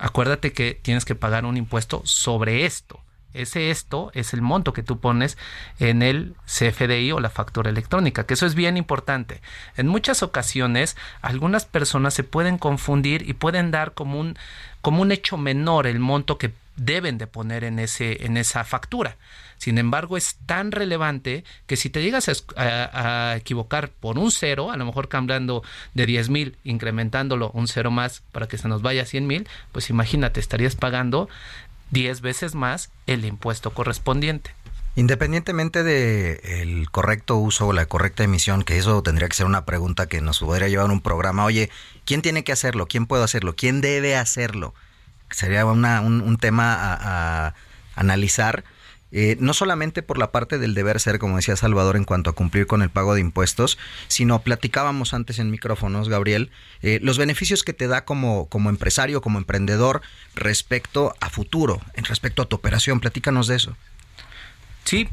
acuérdate 0.00 0.52
que 0.52 0.74
tienes 0.74 1.04
que 1.04 1.14
pagar 1.14 1.44
un 1.44 1.56
impuesto 1.56 2.02
sobre 2.04 2.64
esto. 2.64 3.00
Ese 3.32 3.70
esto 3.70 4.10
es 4.12 4.34
el 4.34 4.42
monto 4.42 4.72
que 4.72 4.82
tú 4.82 4.98
pones 4.98 5.38
en 5.78 6.02
el 6.02 6.34
CFDI 6.46 7.12
o 7.12 7.20
la 7.20 7.30
factura 7.30 7.70
electrónica, 7.70 8.26
que 8.26 8.34
eso 8.34 8.44
es 8.44 8.56
bien 8.56 8.76
importante. 8.76 9.40
En 9.76 9.86
muchas 9.86 10.24
ocasiones 10.24 10.96
algunas 11.22 11.64
personas 11.64 12.12
se 12.14 12.24
pueden 12.24 12.58
confundir 12.58 13.28
y 13.28 13.34
pueden 13.34 13.70
dar 13.70 13.94
como 13.94 14.18
un, 14.18 14.36
como 14.80 15.02
un 15.02 15.12
hecho 15.12 15.36
menor 15.36 15.86
el 15.86 16.00
monto 16.00 16.38
que 16.38 16.52
deben 16.74 17.18
de 17.18 17.28
poner 17.28 17.62
en, 17.62 17.78
ese, 17.78 18.24
en 18.26 18.36
esa 18.36 18.64
factura. 18.64 19.16
Sin 19.60 19.76
embargo, 19.76 20.16
es 20.16 20.36
tan 20.46 20.72
relevante 20.72 21.44
que 21.66 21.76
si 21.76 21.90
te 21.90 22.02
llegas 22.02 22.30
a, 22.56 23.36
equivocar 23.36 23.90
por 23.90 24.16
un 24.16 24.30
cero, 24.30 24.70
a 24.70 24.78
lo 24.78 24.86
mejor 24.86 25.08
cambiando 25.08 25.62
de 25.92 26.06
10 26.06 26.30
mil, 26.30 26.56
incrementándolo 26.64 27.50
un 27.50 27.68
cero 27.68 27.90
más 27.90 28.22
para 28.32 28.48
que 28.48 28.56
se 28.56 28.68
nos 28.68 28.80
vaya 28.80 29.02
a 29.02 29.04
100 29.04 29.26
mil, 29.26 29.46
pues 29.70 29.90
imagínate, 29.90 30.40
estarías 30.40 30.76
pagando 30.76 31.28
10 31.90 32.22
veces 32.22 32.54
más 32.54 32.90
el 33.06 33.26
impuesto 33.26 33.74
correspondiente. 33.74 34.52
Independientemente 34.96 35.82
del 35.82 36.40
el 36.42 36.90
correcto 36.90 37.36
uso 37.36 37.66
o 37.66 37.72
la 37.74 37.84
correcta 37.84 38.24
emisión, 38.24 38.62
que 38.62 38.78
eso 38.78 39.02
tendría 39.02 39.28
que 39.28 39.36
ser 39.36 39.44
una 39.44 39.66
pregunta 39.66 40.06
que 40.06 40.22
nos 40.22 40.38
podría 40.38 40.68
llevar 40.68 40.90
un 40.90 41.02
programa, 41.02 41.44
oye, 41.44 41.68
¿quién 42.06 42.22
tiene 42.22 42.44
que 42.44 42.52
hacerlo? 42.52 42.86
¿Quién 42.86 43.04
puede 43.04 43.24
hacerlo? 43.24 43.54
¿Quién 43.54 43.82
debe 43.82 44.16
hacerlo? 44.16 44.72
Sería 45.30 45.66
un, 45.66 46.38
tema 46.38 46.76
a 46.78 47.54
analizar 47.94 48.64
eh, 49.12 49.36
no 49.40 49.54
solamente 49.54 50.02
por 50.02 50.18
la 50.18 50.30
parte 50.30 50.58
del 50.58 50.74
deber 50.74 51.00
ser, 51.00 51.18
como 51.18 51.36
decía 51.36 51.56
Salvador, 51.56 51.96
en 51.96 52.04
cuanto 52.04 52.30
a 52.30 52.34
cumplir 52.34 52.66
con 52.66 52.82
el 52.82 52.90
pago 52.90 53.14
de 53.14 53.20
impuestos, 53.20 53.78
sino 54.08 54.40
platicábamos 54.42 55.14
antes 55.14 55.38
en 55.38 55.50
micrófonos, 55.50 56.08
Gabriel, 56.08 56.50
eh, 56.82 57.00
los 57.02 57.18
beneficios 57.18 57.62
que 57.62 57.72
te 57.72 57.88
da 57.88 58.04
como, 58.04 58.46
como 58.46 58.70
empresario, 58.70 59.20
como 59.20 59.38
emprendedor, 59.38 60.02
respecto 60.34 61.14
a 61.20 61.30
futuro, 61.30 61.80
en 61.94 62.04
respecto 62.04 62.42
a 62.42 62.46
tu 62.46 62.56
operación. 62.56 63.00
Platícanos 63.00 63.46
de 63.46 63.56
eso. 63.56 63.76
Sí, 64.84 65.08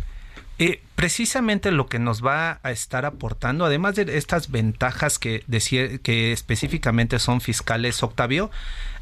eh, 0.59 0.81
precisamente 0.95 1.71
lo 1.71 1.85
que 1.87 1.99
nos 1.99 2.25
va 2.25 2.59
a 2.63 2.71
estar 2.71 3.05
aportando, 3.05 3.65
además 3.65 3.95
de 3.95 4.17
estas 4.17 4.49
ventajas 4.49 5.19
que, 5.19 5.43
decía, 5.45 5.99
que 5.99 6.31
específicamente 6.31 7.19
son 7.19 7.41
fiscales, 7.41 8.01
Octavio, 8.01 8.49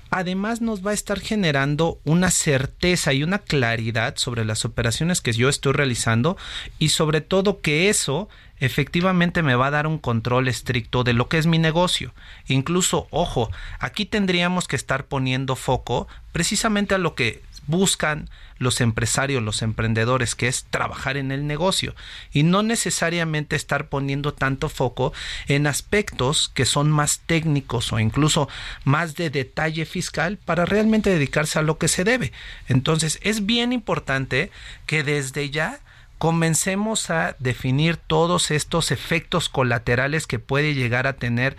además 0.09 0.62
nos 0.62 0.85
va 0.85 0.91
a 0.91 0.93
estar 0.93 1.19
generando 1.19 2.00
una 2.03 2.31
certeza 2.31 3.13
y 3.13 3.24
una 3.24 3.39
claridad 3.39 4.15
sobre 4.17 4.45
las 4.45 4.65
operaciones 4.65 5.21
que 5.21 5.33
yo 5.33 5.50
estoy 5.50 5.74
realizando 5.74 6.38
y 6.79 6.89
sobre 6.89 7.21
todo 7.21 7.62
que 7.62 7.89
eso 7.89 8.29
efectivamente 8.59 9.43
me 9.43 9.55
va 9.55 9.67
a 9.67 9.71
dar 9.71 9.88
un 9.88 9.97
control 9.97 10.47
estricto 10.47 11.03
de 11.03 11.13
lo 11.13 11.27
que 11.27 11.38
es 11.38 11.45
mi 11.45 11.57
negocio. 11.57 12.13
Incluso, 12.47 13.07
ojo, 13.12 13.51
aquí 13.79 14.05
tendríamos 14.05 14.67
que 14.67 14.75
estar 14.75 15.05
poniendo 15.05 15.55
foco 15.55 16.07
precisamente 16.31 16.95
a 16.95 17.00
lo 17.00 17.15
que 17.15 17.43
buscan 17.67 18.29
los 18.57 18.79
empresarios, 18.81 19.43
los 19.43 19.62
emprendedores, 19.62 20.36
que 20.36 20.48
es 20.48 20.65
trabajar 20.69 21.17
en 21.17 21.31
el 21.31 21.45
negocio 21.48 21.95
y 22.31 22.43
no 22.43 22.63
necesariamente 22.63 23.55
estar 23.55 23.89
poniendo 23.89 24.34
tanto 24.34 24.69
foco 24.69 25.13
en 25.48 25.67
aspectos 25.67 26.51
que 26.53 26.65
son 26.65 26.89
más 26.89 27.19
técnicos 27.25 27.91
o 27.91 28.00
incluso 28.00 28.48
más 28.84 29.15
de 29.15 29.29
detalle 29.29 29.86
fiscal 29.86 30.38
para 30.38 30.65
realmente 30.65 31.10
dedicarse 31.10 31.60
a 31.60 31.63
lo 31.63 31.77
que 31.77 31.88
se 31.88 32.03
debe. 32.03 32.31
Entonces 32.67 33.19
es 33.22 33.45
bien 33.45 33.74
importante 33.74 34.51
que 34.86 35.03
desde 35.03 35.50
ya 35.50 35.79
comencemos 36.17 37.10
a 37.10 37.36
definir 37.39 37.98
todos 37.98 38.51
estos 38.51 38.91
efectos 38.91 39.50
colaterales 39.50 40.27
que 40.27 40.39
puede 40.39 40.74
llegar 40.74 41.07
a 41.07 41.13
tener 41.17 41.57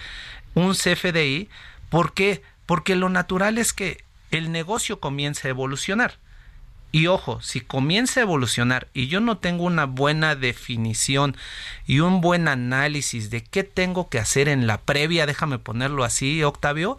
un 0.54 0.74
CFDI. 0.74 1.48
¿Por 1.90 2.14
qué? 2.14 2.42
Porque 2.64 2.96
lo 2.96 3.08
natural 3.08 3.58
es 3.58 3.72
que 3.72 4.05
el 4.30 4.52
negocio 4.52 5.00
comience 5.00 5.46
a 5.46 5.50
evolucionar. 5.50 6.18
Y 6.92 7.08
ojo, 7.08 7.42
si 7.42 7.60
comienza 7.60 8.20
a 8.20 8.22
evolucionar 8.22 8.88
y 8.94 9.08
yo 9.08 9.20
no 9.20 9.38
tengo 9.38 9.64
una 9.64 9.84
buena 9.84 10.34
definición 10.34 11.36
y 11.86 12.00
un 12.00 12.20
buen 12.20 12.48
análisis 12.48 13.28
de 13.28 13.42
qué 13.42 13.64
tengo 13.64 14.08
que 14.08 14.18
hacer 14.18 14.48
en 14.48 14.66
la 14.66 14.80
previa, 14.80 15.26
déjame 15.26 15.58
ponerlo 15.58 16.04
así, 16.04 16.42
Octavio, 16.42 16.96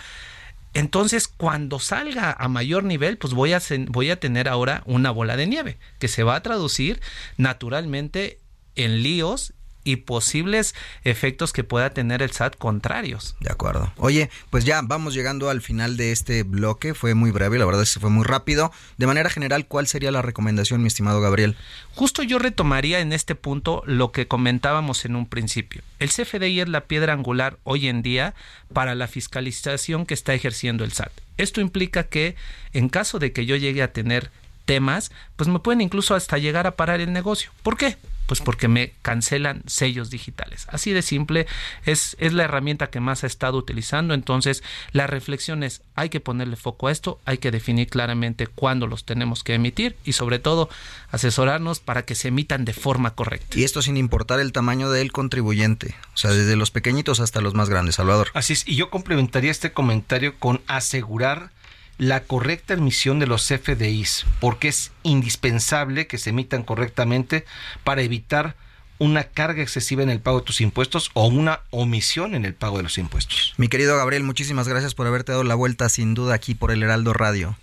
entonces 0.74 1.28
cuando 1.28 1.80
salga 1.80 2.32
a 2.32 2.48
mayor 2.50 2.84
nivel, 2.84 3.18
pues 3.18 3.34
voy 3.34 3.54
a, 3.54 3.62
voy 3.88 4.12
a 4.12 4.20
tener 4.20 4.48
ahora 4.48 4.84
una 4.86 5.10
bola 5.10 5.36
de 5.36 5.48
nieve 5.48 5.78
que 5.98 6.08
se 6.08 6.24
va 6.24 6.36
a 6.36 6.44
traducir 6.44 7.02
naturalmente 7.38 8.40
en 8.76 9.02
líos 9.02 9.54
y 9.88 9.96
posibles 9.96 10.76
efectos 11.06 11.54
que 11.54 11.64
pueda 11.64 11.92
tener 11.92 12.22
el 12.22 12.32
SAT 12.32 12.58
contrarios. 12.58 13.38
De 13.40 13.50
acuerdo. 13.50 13.94
Oye, 13.96 14.30
pues 14.50 14.66
ya 14.66 14.82
vamos 14.84 15.14
llegando 15.14 15.50
al 15.50 15.62
final 15.62 15.96
de 15.96 16.12
este 16.12 16.44
bloque. 16.44 16.94
Fue 16.94 17.14
muy 17.14 17.32
breve, 17.32 17.58
la 17.58 17.66
verdad 17.66 17.84
es 17.84 17.94
que 17.94 18.02
fue 18.02 18.10
muy 18.10 18.26
rápido. 18.26 18.74
De 18.98 19.08
manera 19.08 19.30
general, 19.30 19.66
¿cuál 19.66 19.88
sería 19.88 20.12
la 20.12 20.22
recomendación, 20.22 20.82
mi 20.82 20.88
estimado 20.88 21.22
Gabriel? 21.22 21.56
Justo 21.96 22.22
yo 22.22 22.38
retomaría 22.38 23.00
en 23.00 23.14
este 23.14 23.34
punto 23.34 23.82
lo 23.86 24.12
que 24.12 24.28
comentábamos 24.28 25.06
en 25.06 25.16
un 25.16 25.26
principio. 25.26 25.84
El 26.00 26.10
CFDI 26.10 26.60
es 26.60 26.68
la 26.68 26.82
piedra 26.82 27.14
angular 27.14 27.58
hoy 27.64 27.88
en 27.88 28.02
día 28.02 28.34
para 28.74 28.94
la 28.94 29.08
fiscalización 29.08 30.06
que 30.06 30.14
está 30.14 30.34
ejerciendo 30.34 30.84
el 30.84 30.92
SAT. 30.92 31.14
Esto 31.38 31.62
implica 31.62 32.04
que 32.04 32.36
en 32.74 32.90
caso 32.90 33.20
de 33.20 33.32
que 33.32 33.46
yo 33.46 33.56
llegue 33.56 33.84
a 33.84 33.94
tener 33.94 34.32
temas, 34.66 35.14
pues 35.38 35.48
me 35.48 35.60
pueden 35.60 35.80
incluso 35.80 36.14
hasta 36.14 36.38
llegar 36.38 36.68
a 36.68 36.76
parar 36.76 37.00
el 37.00 37.14
negocio. 37.14 37.52
¿Por 37.64 37.78
qué? 37.78 37.96
Pues 38.28 38.42
porque 38.42 38.68
me 38.68 38.94
cancelan 39.02 39.64
sellos 39.66 40.10
digitales. 40.10 40.68
Así 40.70 40.94
de 40.94 41.02
simple, 41.02 41.48
es, 41.86 42.16
es 42.20 42.34
la 42.34 42.44
herramienta 42.44 42.92
que 42.92 43.00
más 43.00 43.24
ha 43.24 43.28
estado 43.28 43.58
utilizando. 43.58 44.14
Entonces, 44.14 44.64
la 44.92 45.08
reflexión 45.08 45.64
es, 45.64 45.82
hay 45.96 46.10
que 46.10 46.20
ponerle 46.20 46.56
foco 46.56 46.88
a 46.88 46.92
esto, 46.92 47.20
hay 47.26 47.40
que 47.40 47.52
definir 47.52 47.88
claramente 47.88 48.48
cuándo 48.48 48.86
los 48.86 49.06
tenemos 49.06 49.44
que 49.44 49.56
emitir 49.56 49.96
y 50.04 50.14
sobre 50.14 50.40
todo 50.40 50.70
asesorarnos 51.12 51.80
para 51.80 52.04
que 52.04 52.16
se 52.16 52.28
emitan 52.28 52.66
de 52.66 52.74
forma 52.74 53.16
correcta. 53.16 53.58
Y 53.58 53.64
esto 53.64 53.82
sin 53.82 53.98
importar 53.98 54.40
el 54.40 54.52
tamaño 54.52 54.92
del 54.92 55.12
contribuyente, 55.12 55.96
o 56.14 56.18
sea, 56.18 56.32
desde 56.32 56.56
los 56.56 56.72
pequeñitos 56.72 57.20
hasta 57.20 57.42
los 57.42 57.54
más 57.54 57.70
grandes, 57.70 57.96
Salvador. 57.96 58.30
Así 58.34 58.54
es, 58.54 58.68
y 58.68 58.76
yo 58.76 58.90
complementaría 58.90 59.52
este 59.52 59.72
comentario 59.72 60.38
con 60.38 60.62
asegurar 60.68 61.52
la 61.98 62.24
correcta 62.24 62.74
emisión 62.74 63.20
de 63.20 63.28
los 63.28 63.48
FDIs, 63.48 64.26
porque 64.40 64.68
es 64.68 64.92
indispensable 65.04 66.08
que 66.08 66.18
se 66.18 66.30
emitan 66.30 66.64
correctamente 66.64 67.46
para 67.84 68.02
evitar 68.02 68.56
una 69.00 69.26
carga 69.26 69.62
excesiva 69.62 70.04
en 70.04 70.10
el 70.10 70.20
pago 70.20 70.40
de 70.40 70.46
tus 70.46 70.62
impuestos 70.62 71.12
o 71.14 71.28
una 71.28 71.62
omisión 71.70 72.36
en 72.36 72.46
el 72.46 72.54
pago 72.54 72.78
de 72.78 72.84
los 72.84 72.98
impuestos. 72.98 73.54
Mi 73.58 73.68
querido 73.68 73.96
Gabriel, 73.98 74.24
muchísimas 74.24 74.68
gracias 74.68 74.96
por 74.96 75.08
haberte 75.08 75.32
dado 75.32 75.44
la 75.44 75.56
vuelta 75.56 75.90
sin 75.90 76.14
duda 76.14 76.34
aquí 76.34 76.56
por 76.56 76.72
el 76.72 76.84
Heraldo 76.84 77.14
Radio. 77.14 77.58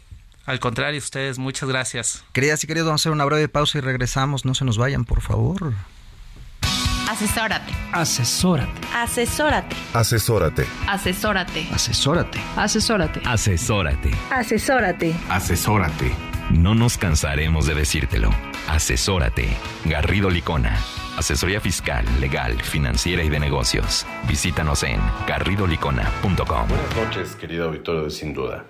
Al 0.47 0.61
contrario, 0.61 0.99
ustedes, 0.99 1.39
muchas 1.39 1.69
gracias. 1.69 2.23
Queridas 2.33 2.63
y 2.63 2.67
queridos, 2.67 2.87
vamos 2.87 3.01
a 3.01 3.03
hacer 3.03 3.13
una 3.13 3.25
breve 3.25 3.49
pausa 3.49 3.79
y 3.79 3.81
regresamos. 3.81 4.45
No 4.45 4.55
se 4.55 4.65
nos 4.65 4.77
vayan, 4.77 5.05
por 5.05 5.23
favor. 5.23 5.73
Asesórate. 7.09 7.73
Asesórate. 7.93 8.81
Asesórate. 8.95 9.77
Asesórate. 9.93 10.67
Asesórate. 10.89 11.67
Asesórate. 11.71 12.41
Asesórate. 12.57 13.21
Asesórate. 13.27 14.11
Asesórate. 14.31 15.15
Asesórate. 15.29 16.13
No 16.51 16.75
nos 16.75 16.97
cansaremos 16.97 17.67
de 17.67 17.75
decírtelo. 17.75 18.31
Asesórate. 18.69 19.49
Garrido 19.85 20.31
Licona. 20.31 20.77
Asesoría 21.19 21.61
fiscal, 21.61 22.05
legal, 22.21 22.61
financiera 22.63 23.23
y 23.23 23.29
de 23.29 23.39
negocios. 23.39 24.07
Visítanos 24.27 24.83
en 24.83 24.99
garridolicona.com. 25.29 26.69
Buenas 26.69 26.97
noches, 26.97 27.37
querido 27.37 27.67
auditorio 27.67 28.05
de 28.05 28.11
Sin 28.11 28.33
Duda. 28.35 28.65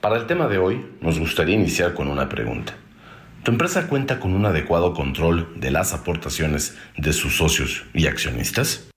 Para 0.00 0.16
el 0.16 0.26
tema 0.26 0.48
de 0.48 0.58
hoy, 0.58 0.84
nos 1.00 1.18
gustaría 1.18 1.54
iniciar 1.54 1.94
con 1.94 2.08
una 2.08 2.28
pregunta. 2.28 2.74
¿Tu 3.42 3.50
empresa 3.50 3.88
cuenta 3.88 4.20
con 4.20 4.34
un 4.34 4.46
adecuado 4.46 4.94
control 4.94 5.60
de 5.60 5.72
las 5.72 5.92
aportaciones 5.92 6.76
de 6.96 7.12
sus 7.12 7.38
socios 7.38 7.82
y 7.92 8.06
accionistas? 8.06 8.88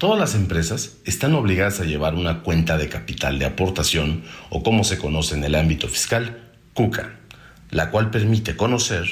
Todas 0.00 0.18
las 0.18 0.34
empresas 0.34 0.96
están 1.04 1.34
obligadas 1.34 1.78
a 1.78 1.84
llevar 1.84 2.16
una 2.16 2.42
cuenta 2.42 2.76
de 2.76 2.88
capital 2.88 3.38
de 3.38 3.44
aportación 3.44 4.24
o 4.50 4.64
como 4.64 4.82
se 4.82 4.98
conoce 4.98 5.36
en 5.36 5.44
el 5.44 5.54
ámbito 5.54 5.86
fiscal, 5.86 6.50
CUCA, 6.74 7.20
la 7.70 7.92
cual 7.92 8.10
permite 8.10 8.56
conocer 8.56 9.04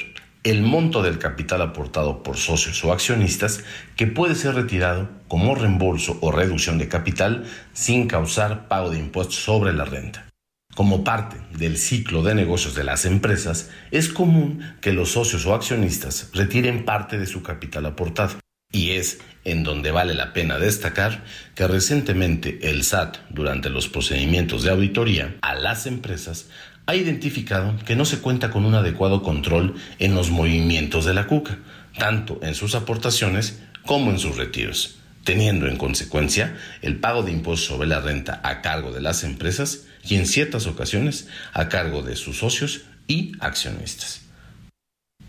el 0.43 0.63
monto 0.63 1.01
del 1.01 1.17
capital 1.17 1.61
aportado 1.61 2.21
por 2.21 2.35
socios 2.35 2.83
o 2.83 2.91
accionistas 2.91 3.63
que 3.95 4.07
puede 4.07 4.35
ser 4.35 4.55
retirado 4.55 5.07
como 5.29 5.55
reembolso 5.55 6.17
o 6.19 6.29
reducción 6.29 6.77
de 6.77 6.89
capital 6.89 7.45
sin 7.71 8.05
causar 8.05 8.67
pago 8.67 8.89
de 8.89 8.99
impuestos 8.99 9.37
sobre 9.37 9.71
la 9.71 9.85
renta. 9.85 10.30
Como 10.75 11.03
parte 11.03 11.35
del 11.57 11.77
ciclo 11.77 12.23
de 12.23 12.33
negocios 12.33 12.75
de 12.75 12.85
las 12.85 13.05
empresas, 13.05 13.69
es 13.91 14.07
común 14.07 14.61
que 14.79 14.93
los 14.93 15.11
socios 15.11 15.45
o 15.45 15.53
accionistas 15.53 16.29
retiren 16.33 16.85
parte 16.85 17.17
de 17.17 17.25
su 17.25 17.43
capital 17.43 17.85
aportado. 17.85 18.39
Y 18.71 18.91
es 18.91 19.19
en 19.43 19.63
donde 19.63 19.91
vale 19.91 20.13
la 20.13 20.31
pena 20.31 20.57
destacar 20.57 21.25
que 21.55 21.67
recientemente 21.67 22.69
el 22.69 22.83
SAT, 22.83 23.17
durante 23.29 23.69
los 23.69 23.89
procedimientos 23.89 24.63
de 24.63 24.71
auditoría 24.71 25.35
a 25.41 25.55
las 25.55 25.87
empresas, 25.87 26.47
ha 26.85 26.95
identificado 26.95 27.75
que 27.85 27.97
no 27.97 28.05
se 28.05 28.19
cuenta 28.19 28.49
con 28.49 28.63
un 28.63 28.75
adecuado 28.75 29.23
control 29.23 29.75
en 29.99 30.15
los 30.15 30.31
movimientos 30.31 31.03
de 31.03 31.13
la 31.13 31.27
cuca, 31.27 31.59
tanto 31.97 32.39
en 32.43 32.55
sus 32.55 32.73
aportaciones 32.75 33.61
como 33.85 34.09
en 34.09 34.19
sus 34.19 34.37
retiros, 34.37 34.99
teniendo 35.25 35.67
en 35.67 35.75
consecuencia 35.75 36.55
el 36.81 36.95
pago 36.95 37.23
de 37.23 37.33
impuestos 37.33 37.67
sobre 37.67 37.89
la 37.89 37.99
renta 37.99 38.39
a 38.41 38.61
cargo 38.61 38.93
de 38.93 39.01
las 39.01 39.25
empresas 39.25 39.87
y 40.03 40.15
en 40.15 40.27
ciertas 40.27 40.67
ocasiones 40.67 41.27
a 41.53 41.69
cargo 41.69 42.01
de 42.01 42.15
sus 42.15 42.39
socios 42.39 42.81
y 43.07 43.33
accionistas. 43.39 44.21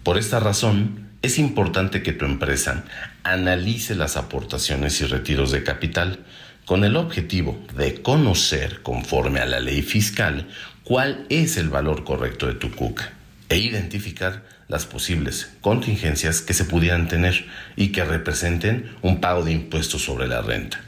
Por 0.02 0.19
esta 0.19 0.41
razón, 0.41 1.11
es 1.23 1.38
importante 1.38 2.02
que 2.02 2.12
tu 2.12 2.25
empresa 2.25 2.85
analice 3.23 3.95
las 3.95 4.17
aportaciones 4.17 5.00
y 5.00 5.07
retiros 5.07 5.52
de 5.52 5.62
capital 5.62 6.21
con 6.64 6.85
el 6.85 6.97
objetivo 6.97 7.64
de 7.76 8.02
conocer, 8.02 8.82
conforme 8.82 9.41
a 9.41 9.47
la 9.47 9.61
ley 9.61 9.82
fiscal, 9.82 10.49
cuál 10.85 11.26
es 11.28 11.56
el 11.56 11.69
valor 11.69 12.04
correcto 12.04 12.47
de 12.47 12.54
tu 12.54 12.73
CUCA 12.73 13.13
e 13.49 13.58
identificar 13.58 14.45
las 14.69 14.87
posibles 14.87 15.52
contingencias 15.61 16.41
que 16.41 16.54
se 16.54 16.65
pudieran 16.65 17.06
tener 17.06 17.47
y 17.76 17.89
que 17.89 18.04
representen 18.04 18.91
un 19.02 19.21
pago 19.21 19.45
de 19.45 19.52
impuestos 19.52 20.02
sobre 20.02 20.26
la 20.26 20.41
renta. 20.41 20.80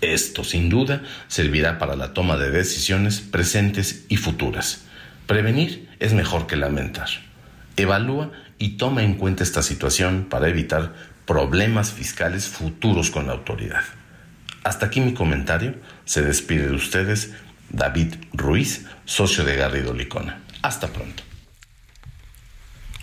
Esto, 0.00 0.44
sin 0.44 0.68
duda, 0.68 1.02
servirá 1.28 1.78
para 1.78 1.96
la 1.96 2.12
toma 2.12 2.36
de 2.36 2.50
decisiones 2.50 3.20
presentes 3.20 4.04
y 4.08 4.16
futuras. 4.16 4.82
Prevenir 5.26 5.88
es 5.98 6.12
mejor 6.12 6.46
que 6.46 6.56
lamentar. 6.56 7.08
Evalúa 7.76 8.30
y 8.58 8.76
toma 8.76 9.02
en 9.02 9.14
cuenta 9.14 9.42
esta 9.42 9.62
situación 9.62 10.26
para 10.28 10.48
evitar 10.48 10.94
problemas 11.26 11.92
fiscales 11.92 12.46
futuros 12.46 13.10
con 13.10 13.26
la 13.26 13.32
autoridad. 13.32 13.82
Hasta 14.62 14.86
aquí 14.86 15.00
mi 15.00 15.14
comentario. 15.14 15.74
Se 16.04 16.22
despide 16.22 16.68
de 16.68 16.74
ustedes 16.74 17.32
David 17.70 18.14
Ruiz, 18.32 18.86
socio 19.04 19.44
de 19.44 19.56
Garrido 19.56 19.92
Licona. 19.92 20.42
Hasta 20.62 20.88
pronto. 20.88 21.22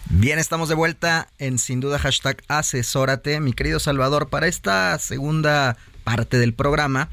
Bien, 0.09 0.39
estamos 0.39 0.69
de 0.69 0.75
vuelta 0.75 1.29
en 1.39 1.57
sin 1.57 1.79
duda 1.79 1.97
hashtag 1.97 2.43
asesórate, 2.47 3.39
mi 3.39 3.53
querido 3.53 3.79
Salvador, 3.79 4.29
para 4.29 4.47
esta 4.47 4.99
segunda 4.99 5.77
parte 6.03 6.37
del 6.37 6.53
programa 6.53 7.09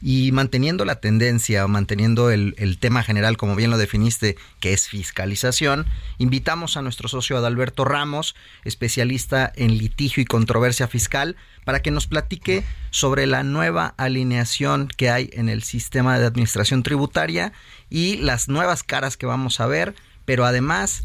y 0.00 0.30
manteniendo 0.32 0.84
la 0.84 1.00
tendencia 1.00 1.66
manteniendo 1.66 2.30
el, 2.30 2.54
el, 2.58 2.78
tema 2.78 3.02
general, 3.02 3.36
como 3.36 3.56
bien 3.56 3.70
lo 3.70 3.78
definiste, 3.78 4.36
que 4.60 4.72
es 4.72 4.88
fiscalización, 4.88 5.86
invitamos 6.18 6.76
a 6.76 6.82
nuestro 6.82 7.08
socio 7.08 7.36
Adalberto 7.36 7.84
Ramos, 7.84 8.36
especialista 8.64 9.52
en 9.56 9.76
litigio 9.76 10.22
y 10.22 10.26
controversia 10.26 10.86
fiscal, 10.86 11.36
para 11.64 11.82
que 11.82 11.90
nos 11.90 12.06
platique 12.06 12.64
sobre 12.90 13.26
la 13.26 13.42
nueva 13.42 13.94
alineación 13.96 14.88
que 14.88 15.10
hay 15.10 15.30
en 15.32 15.48
el 15.48 15.62
sistema 15.62 16.18
de 16.18 16.26
administración 16.26 16.82
tributaria 16.82 17.52
y 17.90 18.16
las 18.18 18.48
nuevas 18.48 18.82
caras 18.82 19.16
que 19.16 19.26
vamos 19.26 19.60
a 19.60 19.66
ver, 19.66 19.94
pero 20.24 20.44
además 20.44 21.02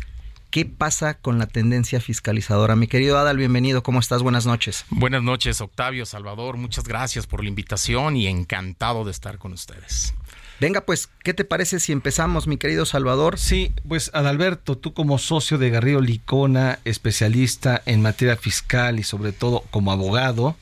¿Qué 0.54 0.66
pasa 0.66 1.16
con 1.16 1.40
la 1.40 1.48
tendencia 1.48 2.00
fiscalizadora? 2.00 2.76
Mi 2.76 2.86
querido 2.86 3.18
Adal, 3.18 3.38
bienvenido. 3.38 3.82
¿Cómo 3.82 4.00
estás? 4.00 4.22
Buenas 4.22 4.46
noches. 4.46 4.86
Buenas 4.92 5.24
noches, 5.24 5.60
Octavio, 5.62 6.06
Salvador. 6.06 6.58
Muchas 6.58 6.84
gracias 6.84 7.26
por 7.26 7.42
la 7.42 7.50
invitación 7.50 8.16
y 8.16 8.28
encantado 8.28 9.04
de 9.04 9.10
estar 9.10 9.40
con 9.40 9.54
ustedes. 9.54 10.14
Venga, 10.60 10.82
pues, 10.82 11.10
¿qué 11.24 11.34
te 11.34 11.44
parece 11.44 11.80
si 11.80 11.92
empezamos, 11.92 12.46
mi 12.46 12.58
querido 12.58 12.86
Salvador? 12.86 13.40
Sí, 13.40 13.74
pues 13.88 14.12
Adalberto, 14.14 14.78
tú 14.78 14.94
como 14.94 15.18
socio 15.18 15.58
de 15.58 15.72
Garrido 15.72 16.02
Licona, 16.02 16.78
especialista 16.86 17.82
en 17.88 18.04
materia 18.04 18.38
fiscal 18.38 19.00
y 19.00 19.04
sobre 19.04 19.32
todo 19.32 19.62
como 19.72 19.92
abogado, 19.92 20.56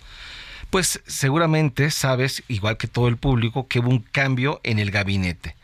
pues 0.69 1.01
seguramente 1.06 1.91
sabes, 1.91 2.43
igual 2.47 2.77
que 2.77 2.88
todo 2.88 3.10
el 3.10 3.17
público, 3.17 3.67
que 3.67 3.80
hubo 3.80 3.89
un 3.89 3.99
cambio 3.99 4.62
en 4.63 4.80
el 4.80 4.89
gabinete. 4.89 5.58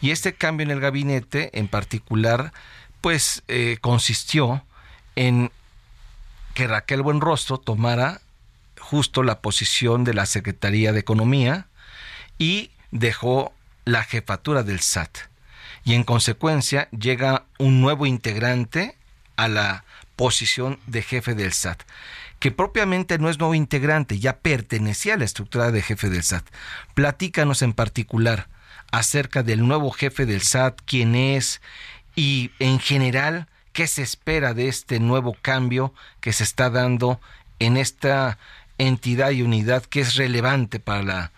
Y 0.00 0.12
este 0.12 0.32
cambio 0.32 0.64
en 0.64 0.70
el 0.70 0.80
gabinete 0.80 1.50
en 1.58 1.68
particular 1.68 2.54
pues 3.00 3.42
eh, 3.48 3.78
consistió 3.80 4.64
en 5.14 5.50
que 6.54 6.66
Raquel 6.66 7.02
Buenrostro 7.02 7.58
tomara 7.58 8.20
justo 8.80 9.22
la 9.22 9.40
posición 9.40 10.04
de 10.04 10.14
la 10.14 10.26
Secretaría 10.26 10.92
de 10.92 11.00
Economía 11.00 11.66
y 12.38 12.70
dejó 12.90 13.52
la 13.84 14.04
jefatura 14.04 14.62
del 14.62 14.80
SAT. 14.80 15.18
Y 15.84 15.94
en 15.94 16.04
consecuencia 16.04 16.88
llega 16.90 17.44
un 17.58 17.80
nuevo 17.80 18.06
integrante 18.06 18.96
a 19.36 19.48
la 19.48 19.84
posición 20.16 20.78
de 20.86 21.02
jefe 21.02 21.34
del 21.34 21.52
SAT, 21.52 21.82
que 22.38 22.50
propiamente 22.50 23.18
no 23.18 23.28
es 23.28 23.38
nuevo 23.38 23.54
integrante, 23.54 24.18
ya 24.18 24.38
pertenecía 24.38 25.14
a 25.14 25.18
la 25.18 25.24
estructura 25.24 25.70
de 25.70 25.82
jefe 25.82 26.08
del 26.08 26.22
SAT. 26.22 26.44
Platícanos 26.94 27.62
en 27.62 27.72
particular 27.72 28.48
acerca 28.90 29.42
del 29.42 29.66
nuevo 29.66 29.90
jefe 29.90 30.26
del 30.26 30.42
SAT, 30.42 30.80
quién 30.86 31.14
es, 31.14 31.60
y 32.16 32.50
en 32.58 32.80
general, 32.80 33.46
¿qué 33.72 33.86
se 33.86 34.02
espera 34.02 34.54
de 34.54 34.68
este 34.68 34.98
nuevo 34.98 35.36
cambio 35.40 35.94
que 36.20 36.32
se 36.32 36.42
está 36.42 36.70
dando 36.70 37.20
en 37.58 37.76
esta 37.76 38.38
entidad 38.78 39.30
y 39.30 39.42
unidad 39.42 39.84
que 39.84 40.00
es 40.00 40.16
relevante 40.16 40.80
para 40.80 41.02
la 41.02 41.32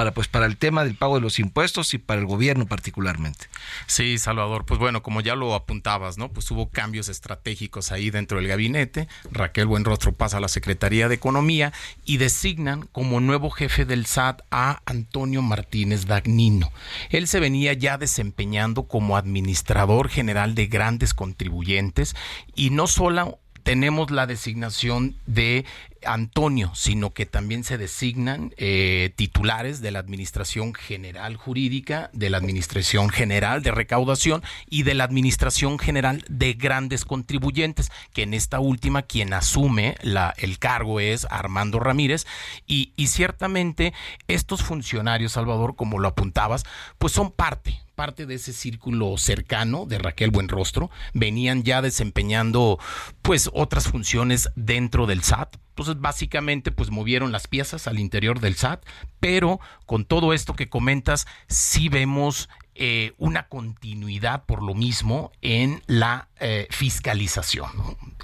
para 0.00 0.14
pues 0.14 0.28
para 0.28 0.46
el 0.46 0.56
tema 0.56 0.82
del 0.82 0.94
pago 0.94 1.16
de 1.16 1.20
los 1.20 1.38
impuestos 1.38 1.92
y 1.92 1.98
para 1.98 2.22
el 2.22 2.26
gobierno 2.26 2.64
particularmente. 2.64 3.48
Sí, 3.86 4.16
Salvador, 4.16 4.64
pues 4.64 4.80
bueno, 4.80 5.02
como 5.02 5.20
ya 5.20 5.34
lo 5.34 5.54
apuntabas, 5.54 6.16
¿no? 6.16 6.30
Pues 6.30 6.50
hubo 6.50 6.70
cambios 6.70 7.10
estratégicos 7.10 7.92
ahí 7.92 8.08
dentro 8.08 8.38
del 8.38 8.48
gabinete. 8.48 9.08
Raquel 9.30 9.66
Buenrostro 9.66 10.12
pasa 10.12 10.38
a 10.38 10.40
la 10.40 10.48
Secretaría 10.48 11.10
de 11.10 11.16
Economía 11.16 11.74
y 12.06 12.16
designan 12.16 12.88
como 12.92 13.20
nuevo 13.20 13.50
jefe 13.50 13.84
del 13.84 14.06
SAT 14.06 14.40
a 14.50 14.80
Antonio 14.86 15.42
Martínez 15.42 16.06
Dagnino. 16.06 16.72
Él 17.10 17.28
se 17.28 17.38
venía 17.38 17.74
ya 17.74 17.98
desempeñando 17.98 18.84
como 18.84 19.18
administrador 19.18 20.08
general 20.08 20.54
de 20.54 20.66
grandes 20.66 21.12
contribuyentes 21.12 22.16
y 22.54 22.70
no 22.70 22.86
solo 22.86 23.38
tenemos 23.62 24.10
la 24.10 24.26
designación 24.26 25.14
de 25.26 25.66
Antonio, 26.04 26.72
sino 26.74 27.12
que 27.12 27.26
también 27.26 27.64
se 27.64 27.78
designan 27.78 28.54
eh, 28.56 29.12
titulares 29.16 29.80
de 29.80 29.90
la 29.90 29.98
Administración 29.98 30.74
General 30.74 31.36
Jurídica, 31.36 32.10
de 32.12 32.30
la 32.30 32.38
Administración 32.38 33.08
General 33.08 33.62
de 33.62 33.70
Recaudación 33.70 34.42
y 34.68 34.82
de 34.82 34.94
la 34.94 35.04
Administración 35.04 35.78
General 35.78 36.24
de 36.28 36.54
Grandes 36.54 37.04
Contribuyentes, 37.04 37.90
que 38.12 38.22
en 38.22 38.34
esta 38.34 38.60
última 38.60 39.02
quien 39.02 39.32
asume 39.32 39.96
la, 40.02 40.34
el 40.38 40.58
cargo 40.58 41.00
es 41.00 41.26
Armando 41.30 41.80
Ramírez 41.80 42.26
y, 42.66 42.92
y 42.96 43.08
ciertamente 43.08 43.92
estos 44.28 44.62
funcionarios, 44.62 45.32
Salvador, 45.32 45.76
como 45.76 45.98
lo 45.98 46.08
apuntabas, 46.08 46.64
pues 46.98 47.12
son 47.12 47.30
parte, 47.30 47.80
parte 48.00 48.24
de 48.24 48.36
ese 48.36 48.54
círculo 48.54 49.18
cercano 49.18 49.84
de 49.84 49.98
Raquel 49.98 50.30
Buenrostro, 50.30 50.90
venían 51.12 51.64
ya 51.64 51.82
desempeñando 51.82 52.78
pues 53.20 53.50
otras 53.52 53.88
funciones 53.88 54.48
dentro 54.56 55.06
del 55.06 55.22
SAT. 55.22 55.56
Entonces, 55.80 56.02
básicamente, 56.02 56.72
pues 56.72 56.90
movieron 56.90 57.32
las 57.32 57.48
piezas 57.48 57.86
al 57.86 57.98
interior 57.98 58.38
del 58.40 58.54
SAT, 58.54 58.84
pero 59.18 59.60
con 59.86 60.04
todo 60.04 60.34
esto 60.34 60.52
que 60.52 60.68
comentas, 60.68 61.26
sí 61.48 61.88
vemos 61.88 62.50
eh, 62.74 63.14
una 63.16 63.48
continuidad 63.48 64.44
por 64.44 64.62
lo 64.62 64.74
mismo 64.74 65.32
en 65.40 65.82
la 65.86 66.28
eh, 66.38 66.66
fiscalización. 66.68 67.70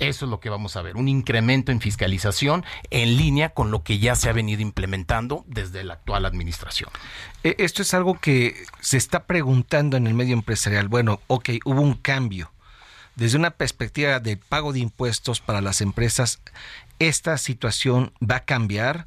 Eso 0.01 0.27
es 0.27 0.31
lo 0.31 0.39
que 0.39 0.51
vamos 0.51 0.77
a 0.77 0.83
ver, 0.83 0.97
un 0.97 1.09
incremento 1.09 1.73
en 1.73 1.81
fiscalización 1.81 2.63
en 2.91 3.17
línea 3.17 3.55
con 3.55 3.71
lo 3.71 3.83
que 3.83 3.99
ya 3.99 4.17
se 4.17 4.29
ha 4.29 4.35
venido 4.35 4.61
implementando 4.61 5.43
desde 5.49 5.83
la 5.83 5.95
actual 5.95 6.27
administración. 6.27 6.91
E, 7.43 7.57
esto 7.59 7.81
es 7.81 7.95
algo 7.95 8.21
que 8.21 8.55
se 8.81 8.99
está 8.99 9.25
preguntando 9.25 9.97
en 9.97 10.07
el 10.07 10.13
medio 10.13 10.35
empresarial. 10.35 10.89
Bueno, 10.89 11.23
ok, 11.27 11.49
hubo 11.65 11.81
un 11.81 11.95
cambio. 11.95 12.53
Desde 13.15 13.39
una 13.39 13.53
perspectiva 13.53 14.21
de 14.21 14.37
pago 14.37 14.75
de 14.75 14.81
impuestos 14.81 15.41
para 15.41 15.63
las 15.63 15.81
empresas, 15.81 16.39
¿esta 16.99 17.39
situación 17.39 18.13
va 18.23 18.37
a 18.37 18.45
cambiar? 18.45 19.07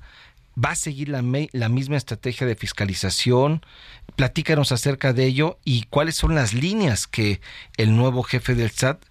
¿Va 0.63 0.71
a 0.71 0.75
seguir 0.75 1.10
la, 1.10 1.21
misma 1.21 1.97
estrategia 1.97 2.45
de 2.45 2.56
fiscalización? 2.56 3.65
Platícanos 4.15 4.71
acerca 4.71 5.13
de 5.13 5.25
ello 5.25 5.58
y 5.63 5.84
cuáles 5.84 6.15
son 6.15 6.36
las 6.36 6.54
líneas 6.54 7.08
que 7.08 7.39
el 7.78 7.95
nuevo 7.95 8.23
jefe 8.23 8.56
del 8.56 8.71
SAT 8.71 9.02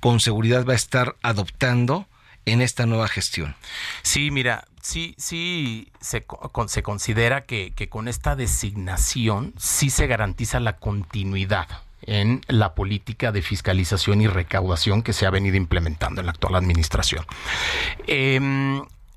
con 0.00 0.20
seguridad 0.20 0.64
va 0.64 0.74
a 0.74 0.76
estar 0.76 1.16
adoptando 1.22 2.06
en 2.44 2.60
esta 2.60 2.86
nueva 2.86 3.08
gestión. 3.08 3.56
Sí, 4.02 4.30
mira, 4.30 4.66
sí, 4.80 5.16
sí 5.18 5.90
se, 6.00 6.24
se 6.68 6.82
considera 6.84 7.44
que, 7.44 7.72
que 7.74 7.88
con 7.88 8.06
esta 8.06 8.36
designación 8.36 9.52
sí 9.58 9.90
se 9.90 10.06
garantiza 10.06 10.60
la 10.60 10.76
continuidad 10.76 11.85
en 12.02 12.40
la 12.48 12.74
política 12.74 13.32
de 13.32 13.42
fiscalización 13.42 14.20
y 14.20 14.26
recaudación 14.26 15.02
que 15.02 15.12
se 15.12 15.26
ha 15.26 15.30
venido 15.30 15.56
implementando 15.56 16.20
en 16.20 16.26
la 16.26 16.32
actual 16.32 16.54
administración. 16.56 17.24
Eh, 18.06 18.40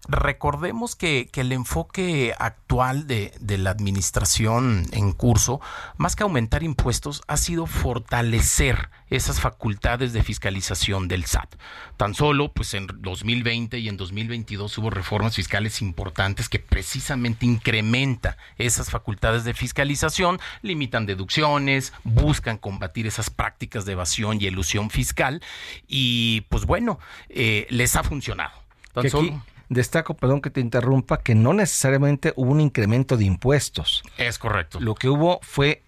recordemos 0.09 0.95
que, 0.95 1.29
que, 1.31 1.41
el 1.41 1.51
enfoque 1.51 2.33
actual 2.37 3.05
de, 3.05 3.31
de, 3.39 3.57
la 3.59 3.69
administración 3.69 4.85
en 4.91 5.11
curso, 5.11 5.61
más 5.97 6.15
que 6.15 6.23
aumentar 6.23 6.63
impuestos, 6.63 7.21
ha 7.27 7.37
sido 7.37 7.67
fortalecer 7.67 8.89
esas 9.09 9.39
facultades 9.39 10.11
de 10.11 10.23
fiscalización 10.23 11.07
del 11.07 11.25
SAT. 11.25 11.55
Tan 11.97 12.15
solo, 12.15 12.51
pues 12.51 12.73
en 12.73 12.87
2020 12.87 13.77
y 13.77 13.87
en 13.87 13.97
2022 13.97 14.77
hubo 14.79 14.89
reformas 14.89 15.35
fiscales 15.35 15.81
importantes 15.81 16.49
que 16.49 16.59
precisamente 16.59 17.45
incrementa 17.45 18.37
esas 18.57 18.89
facultades 18.89 19.43
de 19.43 19.53
fiscalización, 19.53 20.39
limitan 20.63 21.05
deducciones, 21.05 21.93
buscan 22.03 22.57
combatir 22.57 23.05
esas 23.05 23.29
prácticas 23.29 23.85
de 23.85 23.93
evasión 23.93 24.41
y 24.41 24.47
elusión 24.47 24.89
fiscal 24.89 25.41
y 25.87 26.41
pues 26.49 26.65
bueno, 26.65 26.99
eh, 27.29 27.67
les 27.69 27.95
ha 27.95 28.03
funcionado. 28.03 28.57
Tan 28.93 29.07
solo 29.09 29.41
destaco, 29.69 30.15
perdón 30.15 30.41
que 30.41 30.49
te 30.49 30.59
interrumpa, 30.59 31.21
que 31.21 31.35
no 31.35 31.53
necesariamente 31.53 32.33
hubo 32.35 32.51
un 32.51 32.59
incremento 32.59 33.15
de 33.17 33.25
impuestos. 33.25 34.03
Es 34.17 34.37
correcto. 34.37 34.79
Lo 34.79 34.95
que 34.95 35.09
hubo 35.09 35.39
fue 35.41 35.83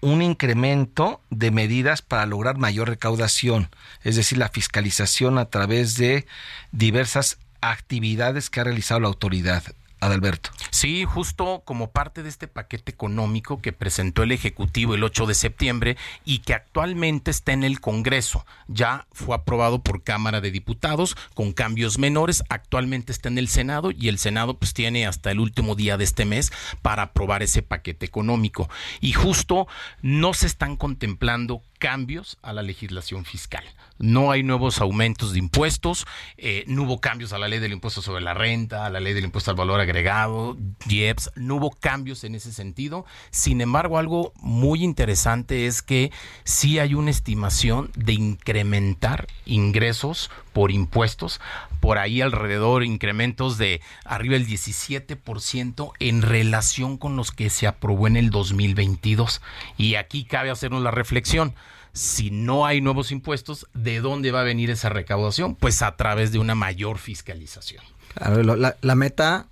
un 0.00 0.22
incremento 0.22 1.20
de 1.30 1.50
medidas 1.50 2.02
para 2.02 2.26
lograr 2.26 2.56
mayor 2.56 2.88
recaudación, 2.88 3.68
es 4.02 4.16
decir, 4.16 4.38
la 4.38 4.48
fiscalización 4.48 5.38
a 5.38 5.46
través 5.46 5.96
de 5.96 6.26
diversas 6.72 7.38
actividades 7.60 8.50
que 8.50 8.60
ha 8.60 8.64
realizado 8.64 9.00
la 9.00 9.08
autoridad. 9.08 9.64
Adalberto. 10.00 10.50
Sí, 10.70 11.04
justo 11.04 11.62
como 11.64 11.90
parte 11.90 12.22
de 12.22 12.28
este 12.28 12.48
paquete 12.48 12.92
económico 12.92 13.60
que 13.60 13.72
presentó 13.72 14.22
el 14.22 14.32
Ejecutivo 14.32 14.94
el 14.94 15.04
8 15.04 15.26
de 15.26 15.34
septiembre 15.34 15.96
y 16.24 16.38
que 16.38 16.54
actualmente 16.54 17.30
está 17.30 17.52
en 17.52 17.64
el 17.64 17.80
Congreso. 17.80 18.46
Ya 18.68 19.06
fue 19.12 19.34
aprobado 19.34 19.82
por 19.82 20.02
Cámara 20.02 20.40
de 20.40 20.50
Diputados 20.50 21.16
con 21.34 21.52
cambios 21.52 21.98
menores. 21.98 22.44
Actualmente 22.48 23.12
está 23.12 23.28
en 23.28 23.38
el 23.38 23.48
Senado 23.48 23.90
y 23.90 24.08
el 24.08 24.18
Senado 24.18 24.58
pues 24.58 24.74
tiene 24.74 25.06
hasta 25.06 25.30
el 25.30 25.40
último 25.40 25.74
día 25.74 25.96
de 25.96 26.04
este 26.04 26.24
mes 26.24 26.52
para 26.82 27.04
aprobar 27.04 27.42
ese 27.42 27.62
paquete 27.62 28.06
económico. 28.06 28.68
Y 29.00 29.12
justo 29.12 29.66
no 30.02 30.34
se 30.34 30.46
están 30.46 30.76
contemplando 30.76 31.62
cambios 31.78 32.38
a 32.42 32.52
la 32.52 32.62
legislación 32.62 33.24
fiscal. 33.24 33.64
No 33.98 34.30
hay 34.30 34.42
nuevos 34.42 34.80
aumentos 34.80 35.32
de 35.32 35.40
impuestos, 35.40 36.06
eh, 36.36 36.64
no 36.68 36.84
hubo 36.84 37.00
cambios 37.00 37.32
a 37.32 37.38
la 37.38 37.48
ley 37.48 37.58
del 37.58 37.72
impuesto 37.72 38.00
sobre 38.00 38.22
la 38.22 38.34
renta, 38.34 38.86
a 38.86 38.90
la 38.90 39.00
ley 39.00 39.12
del 39.12 39.24
impuesto 39.24 39.50
al 39.50 39.56
valor 39.56 39.80
agregado, 39.80 40.56
IEPS, 40.88 41.32
no 41.34 41.56
hubo 41.56 41.70
cambios 41.70 42.22
en 42.22 42.34
ese 42.34 42.52
sentido. 42.52 43.04
Sin 43.30 43.60
embargo, 43.60 43.98
algo 43.98 44.32
muy 44.36 44.84
interesante 44.84 45.66
es 45.66 45.82
que 45.82 46.12
sí 46.44 46.78
hay 46.78 46.94
una 46.94 47.10
estimación 47.10 47.90
de 47.96 48.12
incrementar 48.12 49.26
ingresos 49.46 50.30
por 50.58 50.72
impuestos, 50.72 51.40
por 51.78 51.98
ahí 51.98 52.20
alrededor 52.20 52.82
incrementos 52.82 53.58
de 53.58 53.80
arriba 54.04 54.32
del 54.32 54.44
17% 54.44 55.92
en 56.00 56.22
relación 56.22 56.98
con 56.98 57.14
los 57.14 57.30
que 57.30 57.48
se 57.48 57.68
aprobó 57.68 58.08
en 58.08 58.16
el 58.16 58.30
2022. 58.30 59.40
Y 59.76 59.94
aquí 59.94 60.24
cabe 60.24 60.50
hacernos 60.50 60.82
la 60.82 60.90
reflexión 60.90 61.54
si 61.92 62.32
no 62.32 62.66
hay 62.66 62.80
nuevos 62.80 63.12
impuestos, 63.12 63.68
¿de 63.72 64.00
dónde 64.00 64.32
va 64.32 64.40
a 64.40 64.42
venir 64.42 64.68
esa 64.70 64.88
recaudación? 64.88 65.54
Pues 65.54 65.80
a 65.80 65.94
través 65.94 66.32
de 66.32 66.40
una 66.40 66.56
mayor 66.56 66.98
fiscalización. 66.98 67.84
La, 68.16 68.76
la 68.80 68.94
meta 68.96 69.46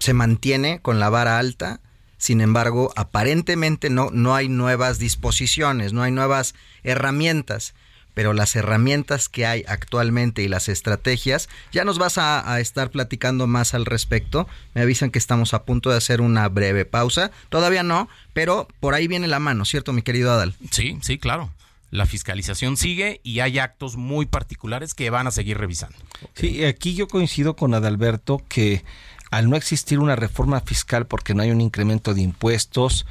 se 0.00 0.14
mantiene 0.14 0.80
con 0.80 0.98
la 0.98 1.10
vara 1.10 1.38
alta, 1.38 1.80
sin 2.16 2.40
embargo, 2.40 2.92
aparentemente 2.96 3.88
no, 3.88 4.10
no 4.10 4.34
hay 4.34 4.48
nuevas 4.48 4.98
disposiciones, 4.98 5.92
no 5.92 6.02
hay 6.02 6.10
nuevas 6.10 6.56
herramientas 6.82 7.76
pero 8.18 8.32
las 8.32 8.56
herramientas 8.56 9.28
que 9.28 9.46
hay 9.46 9.64
actualmente 9.68 10.42
y 10.42 10.48
las 10.48 10.68
estrategias, 10.68 11.48
ya 11.70 11.84
nos 11.84 11.98
vas 11.98 12.18
a, 12.18 12.52
a, 12.52 12.58
estar 12.58 12.90
platicando 12.90 13.46
más 13.46 13.74
al 13.74 13.86
respecto. 13.86 14.48
Me 14.74 14.80
avisan 14.80 15.12
que 15.12 15.20
estamos 15.20 15.54
a 15.54 15.62
punto 15.62 15.90
de 15.90 15.98
hacer 15.98 16.20
una 16.20 16.48
breve 16.48 16.84
pausa. 16.84 17.30
Todavía 17.48 17.84
no, 17.84 18.08
pero 18.32 18.66
por 18.80 18.94
ahí 18.94 19.06
viene 19.06 19.28
la 19.28 19.38
mano, 19.38 19.64
¿cierto, 19.64 19.92
mi 19.92 20.02
querido 20.02 20.32
Adal? 20.32 20.56
Sí, 20.72 20.98
sí, 21.00 21.18
claro. 21.18 21.52
La 21.92 22.06
fiscalización 22.06 22.76
sigue 22.76 23.20
y 23.22 23.38
hay 23.38 23.60
actos 23.60 23.94
muy 23.94 24.26
particulares 24.26 24.94
que 24.94 25.10
van 25.10 25.28
a 25.28 25.30
seguir 25.30 25.56
revisando. 25.56 25.96
Sí, 26.34 26.64
aquí 26.64 26.96
yo 26.96 27.06
coincido 27.06 27.54
con 27.54 27.72
Adalberto 27.72 28.42
que 28.48 28.82
al 29.30 29.48
no 29.48 29.54
existir 29.54 30.00
una 30.00 30.16
reforma 30.16 30.60
fiscal 30.60 31.06
porque 31.06 31.34
no 31.34 31.44
hay 31.44 31.52
un 31.52 31.60
incremento 31.60 32.14
de 32.14 32.22
impuestos, 32.22 33.06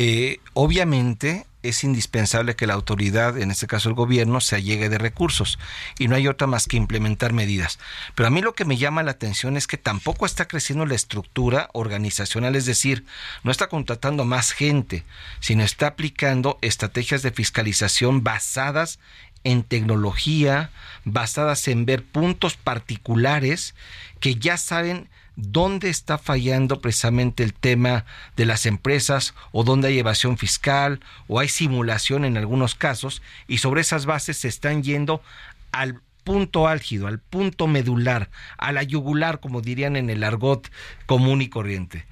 eh, 0.00 0.40
obviamente 0.54 1.46
es 1.62 1.82
indispensable 1.82 2.54
que 2.54 2.66
la 2.66 2.74
autoridad, 2.74 3.36
en 3.36 3.50
este 3.50 3.66
caso 3.66 3.88
el 3.88 3.94
gobierno, 3.94 4.40
se 4.40 4.56
allegue 4.56 4.88
de 4.88 4.98
recursos 4.98 5.58
y 5.98 6.08
no 6.08 6.14
hay 6.14 6.28
otra 6.28 6.46
más 6.46 6.66
que 6.66 6.76
implementar 6.76 7.32
medidas. 7.32 7.78
Pero 8.14 8.28
a 8.28 8.30
mí 8.30 8.42
lo 8.42 8.54
que 8.54 8.64
me 8.64 8.76
llama 8.76 9.02
la 9.02 9.10
atención 9.10 9.56
es 9.56 9.66
que 9.66 9.76
tampoco 9.76 10.24
está 10.24 10.46
creciendo 10.46 10.86
la 10.86 10.94
estructura 10.94 11.68
organizacional, 11.72 12.54
es 12.54 12.66
decir, 12.66 13.04
no 13.42 13.50
está 13.50 13.68
contratando 13.68 14.24
más 14.24 14.52
gente, 14.52 15.04
sino 15.40 15.64
está 15.64 15.88
aplicando 15.88 16.58
estrategias 16.62 17.22
de 17.22 17.32
fiscalización 17.32 18.22
basadas 18.22 18.98
en 19.44 19.62
tecnología, 19.62 20.70
basadas 21.04 21.68
en 21.68 21.86
ver 21.86 22.04
puntos 22.04 22.56
particulares 22.56 23.74
que 24.20 24.36
ya 24.36 24.56
saben 24.56 25.08
dónde 25.40 25.88
está 25.88 26.18
fallando 26.18 26.80
precisamente 26.80 27.44
el 27.44 27.54
tema 27.54 28.04
de 28.36 28.44
las 28.44 28.66
empresas 28.66 29.34
o 29.52 29.62
dónde 29.62 29.86
hay 29.86 29.98
evasión 30.00 30.36
fiscal 30.36 30.98
o 31.28 31.38
hay 31.38 31.48
simulación 31.48 32.24
en 32.24 32.36
algunos 32.36 32.74
casos 32.74 33.22
y 33.46 33.58
sobre 33.58 33.82
esas 33.82 34.04
bases 34.04 34.38
se 34.38 34.48
están 34.48 34.82
yendo 34.82 35.22
al 35.70 36.00
punto 36.24 36.66
álgido, 36.66 37.06
al 37.06 37.20
punto 37.20 37.68
medular, 37.68 38.30
a 38.58 38.72
la 38.72 38.82
yugular, 38.82 39.38
como 39.38 39.60
dirían 39.60 39.94
en 39.94 40.10
el 40.10 40.24
argot 40.24 40.70
común 41.06 41.40
y 41.40 41.48
corriente. 41.48 42.04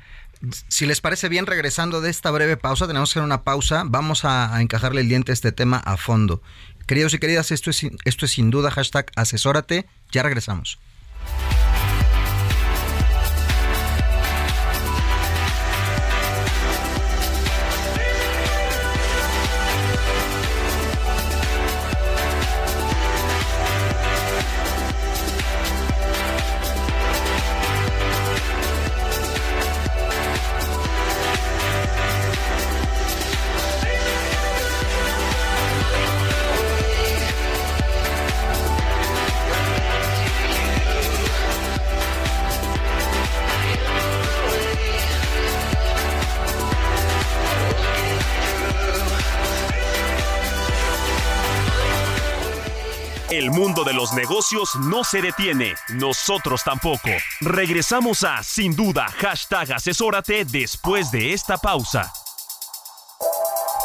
Si 0.69 0.87
les 0.87 1.01
parece 1.01 1.29
bien, 1.29 1.47
regresando 1.47 2.01
de 2.01 2.11
esta 2.11 2.31
breve 2.31 2.57
pausa, 2.57 2.87
tenemos 2.87 3.11
que 3.11 3.19
hacer 3.19 3.27
una 3.27 3.43
pausa, 3.43 3.83
vamos 3.85 4.25
a, 4.25 4.61
encajarle 4.61 5.01
el 5.01 5.09
diente 5.09 5.33
a 5.33 5.35
este 5.35 5.51
tema 5.51 5.79
a 5.79 5.97
fondo. 5.97 6.43
Queridos 6.87 7.13
y 7.15 7.19
queridas, 7.19 7.51
esto 7.51 7.71
es, 7.71 7.85
esto 8.05 8.25
es 8.25 8.31
sin 8.31 8.51
duda 8.51 8.71
hashtag 8.71 9.11
asesórate, 9.17 9.87
ya 10.13 10.23
regresamos. 10.23 10.79
Los 54.07 54.15
negocios 54.15 54.77
no 54.77 55.03
se 55.03 55.21
detiene, 55.21 55.75
nosotros 55.89 56.63
tampoco. 56.63 57.11
Regresamos 57.41 58.23
a 58.23 58.43
Sin 58.45 58.77
Duda, 58.77 59.09
hashtag 59.19 59.73
asesórate 59.73 60.45
después 60.45 61.11
de 61.11 61.33
esta 61.33 61.59
pausa. 61.59 62.13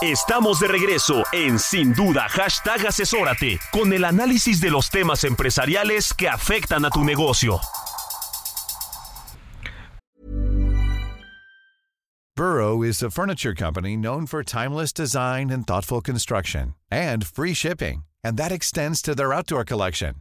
Estamos 0.01 0.59
de 0.59 0.67
regreso 0.67 1.23
en 1.31 1.57
Sin 1.57 1.93
Duda, 1.93 2.27
hashtag 2.29 2.85
asesórate, 2.87 3.59
con 3.71 3.93
el 3.93 4.03
análisis 4.03 4.61
de 4.61 4.69
los 4.69 4.91
temas 4.91 5.23
empresariales 5.23 6.13
que 6.13 6.29
afectan 6.29 6.85
a 6.85 6.91
tu 6.91 7.03
negocio. 7.03 7.59
Burrow 12.35 12.81
is 12.83 13.03
a 13.03 13.09
furniture 13.09 13.53
company 13.53 13.97
known 13.97 14.25
for 14.25 14.43
timeless 14.43 14.93
design 14.93 15.49
and 15.49 15.65
thoughtful 15.65 16.01
construction, 16.01 16.75
and 16.89 17.25
free 17.25 17.53
shipping, 17.53 18.03
and 18.23 18.37
that 18.37 18.51
extends 18.51 19.01
to 19.01 19.15
their 19.15 19.33
outdoor 19.33 19.63
collection. 19.63 20.15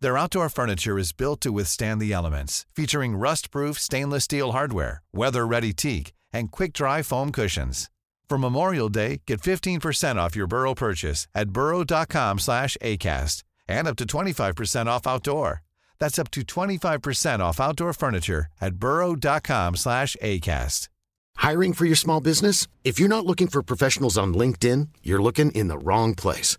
Their 0.00 0.16
outdoor 0.16 0.48
furniture 0.48 0.98
is 0.98 1.12
built 1.12 1.40
to 1.40 1.52
withstand 1.52 2.00
the 2.00 2.12
elements, 2.12 2.66
featuring 2.74 3.16
rust-proof 3.16 3.78
stainless 3.78 4.24
steel 4.24 4.52
hardware, 4.52 5.02
weather-ready 5.12 5.72
teak, 5.72 6.12
and 6.32 6.52
quick-dry 6.52 7.02
foam 7.02 7.32
cushions. 7.32 7.90
For 8.28 8.38
Memorial 8.38 8.88
Day, 8.88 9.22
get 9.26 9.40
15% 9.40 10.16
off 10.16 10.36
your 10.36 10.46
Burrow 10.46 10.74
purchase 10.74 11.26
at 11.34 11.50
burrow.com 11.50 12.38
slash 12.38 12.76
ACAST 12.82 13.42
and 13.66 13.88
up 13.88 13.96
to 13.96 14.04
25% 14.04 14.86
off 14.86 15.06
outdoor. 15.06 15.62
That's 15.98 16.18
up 16.18 16.30
to 16.32 16.42
25% 16.42 17.40
off 17.40 17.58
outdoor 17.58 17.92
furniture 17.92 18.46
at 18.60 18.74
burrow.com 18.74 19.76
slash 19.76 20.16
ACAST. 20.22 20.88
Hiring 21.36 21.72
for 21.72 21.86
your 21.86 21.96
small 21.96 22.20
business? 22.20 22.66
If 22.84 23.00
you're 23.00 23.08
not 23.08 23.24
looking 23.24 23.48
for 23.48 23.62
professionals 23.62 24.18
on 24.18 24.34
LinkedIn, 24.34 24.88
you're 25.02 25.22
looking 25.22 25.50
in 25.52 25.68
the 25.68 25.78
wrong 25.78 26.14
place. 26.14 26.58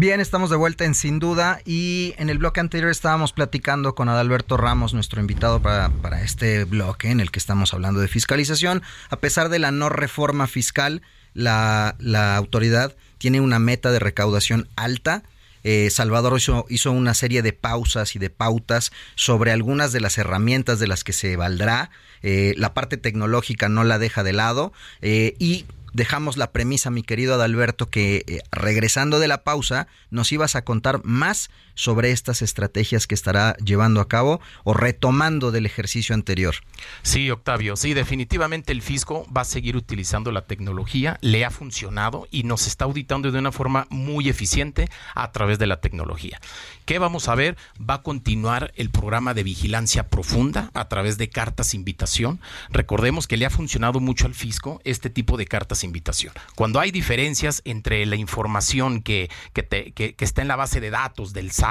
Bien, 0.00 0.20
estamos 0.20 0.48
de 0.48 0.54
vuelta 0.54 0.84
en 0.84 0.94
Sin 0.94 1.18
Duda 1.18 1.60
y 1.64 2.14
en 2.18 2.30
el 2.30 2.38
bloque 2.38 2.60
anterior 2.60 2.88
estábamos 2.88 3.32
platicando 3.32 3.96
con 3.96 4.08
Adalberto 4.08 4.56
Ramos, 4.56 4.94
nuestro 4.94 5.20
invitado 5.20 5.60
para, 5.60 5.88
para 5.88 6.22
este 6.22 6.62
bloque 6.62 7.10
en 7.10 7.18
el 7.18 7.32
que 7.32 7.40
estamos 7.40 7.74
hablando 7.74 7.98
de 7.98 8.06
fiscalización. 8.06 8.84
A 9.10 9.16
pesar 9.16 9.48
de 9.48 9.58
la 9.58 9.72
no 9.72 9.88
reforma 9.88 10.46
fiscal, 10.46 11.02
la, 11.34 11.96
la 11.98 12.36
autoridad 12.36 12.94
tiene 13.18 13.40
una 13.40 13.58
meta 13.58 13.90
de 13.90 13.98
recaudación 13.98 14.68
alta. 14.76 15.24
Eh, 15.64 15.90
Salvador 15.90 16.38
hizo, 16.38 16.64
hizo, 16.68 16.92
una 16.92 17.14
serie 17.14 17.42
de 17.42 17.52
pausas 17.52 18.14
y 18.14 18.20
de 18.20 18.30
pautas 18.30 18.92
sobre 19.16 19.50
algunas 19.50 19.90
de 19.90 20.00
las 20.00 20.16
herramientas 20.16 20.78
de 20.78 20.86
las 20.86 21.02
que 21.02 21.12
se 21.12 21.34
valdrá. 21.34 21.90
Eh, 22.22 22.54
la 22.56 22.72
parte 22.72 22.98
tecnológica 22.98 23.68
no 23.68 23.82
la 23.82 23.98
deja 23.98 24.22
de 24.22 24.32
lado 24.32 24.72
eh, 25.02 25.34
y 25.40 25.64
dejamos 25.92 26.36
la 26.36 26.52
premisa, 26.52 26.90
mi 26.90 27.02
querido 27.02 27.34
Adalberto, 27.34 27.86
que 27.86 28.24
eh, 28.26 28.40
regresando 28.50 29.18
de 29.18 29.28
la 29.28 29.44
pausa 29.44 29.88
nos 30.10 30.32
ibas 30.32 30.56
a 30.56 30.64
contar 30.64 31.00
más 31.04 31.50
sobre 31.78 32.10
estas 32.10 32.42
estrategias 32.42 33.06
que 33.06 33.14
estará 33.14 33.56
llevando 33.64 34.00
a 34.00 34.08
cabo 34.08 34.40
o 34.64 34.74
retomando 34.74 35.52
del 35.52 35.64
ejercicio 35.64 36.12
anterior. 36.12 36.56
Sí, 37.02 37.30
Octavio, 37.30 37.76
sí, 37.76 37.94
definitivamente 37.94 38.72
el 38.72 38.82
fisco 38.82 39.24
va 39.34 39.42
a 39.42 39.44
seguir 39.44 39.76
utilizando 39.76 40.32
la 40.32 40.46
tecnología, 40.46 41.18
le 41.20 41.44
ha 41.44 41.50
funcionado 41.50 42.26
y 42.32 42.42
nos 42.42 42.66
está 42.66 42.84
auditando 42.84 43.30
de 43.30 43.38
una 43.38 43.52
forma 43.52 43.86
muy 43.90 44.28
eficiente 44.28 44.88
a 45.14 45.30
través 45.30 45.60
de 45.60 45.68
la 45.68 45.80
tecnología. 45.80 46.40
¿Qué 46.84 46.98
vamos 46.98 47.28
a 47.28 47.36
ver? 47.36 47.56
Va 47.78 47.94
a 47.94 48.02
continuar 48.02 48.72
el 48.74 48.90
programa 48.90 49.34
de 49.34 49.44
vigilancia 49.44 50.08
profunda 50.08 50.70
a 50.74 50.88
través 50.88 51.16
de 51.16 51.28
cartas 51.28 51.74
invitación. 51.74 52.40
Recordemos 52.70 53.28
que 53.28 53.36
le 53.36 53.46
ha 53.46 53.50
funcionado 53.50 54.00
mucho 54.00 54.26
al 54.26 54.34
fisco 54.34 54.80
este 54.84 55.10
tipo 55.10 55.36
de 55.36 55.46
cartas 55.46 55.84
invitación. 55.84 56.32
Cuando 56.56 56.80
hay 56.80 56.90
diferencias 56.90 57.62
entre 57.64 58.04
la 58.06 58.16
información 58.16 59.02
que, 59.02 59.30
que, 59.52 60.14
está 60.18 60.42
en 60.42 60.48
la 60.48 60.56
base 60.56 60.80
de 60.80 60.90
datos 60.90 61.32
del 61.34 61.50
SAT, 61.52 61.67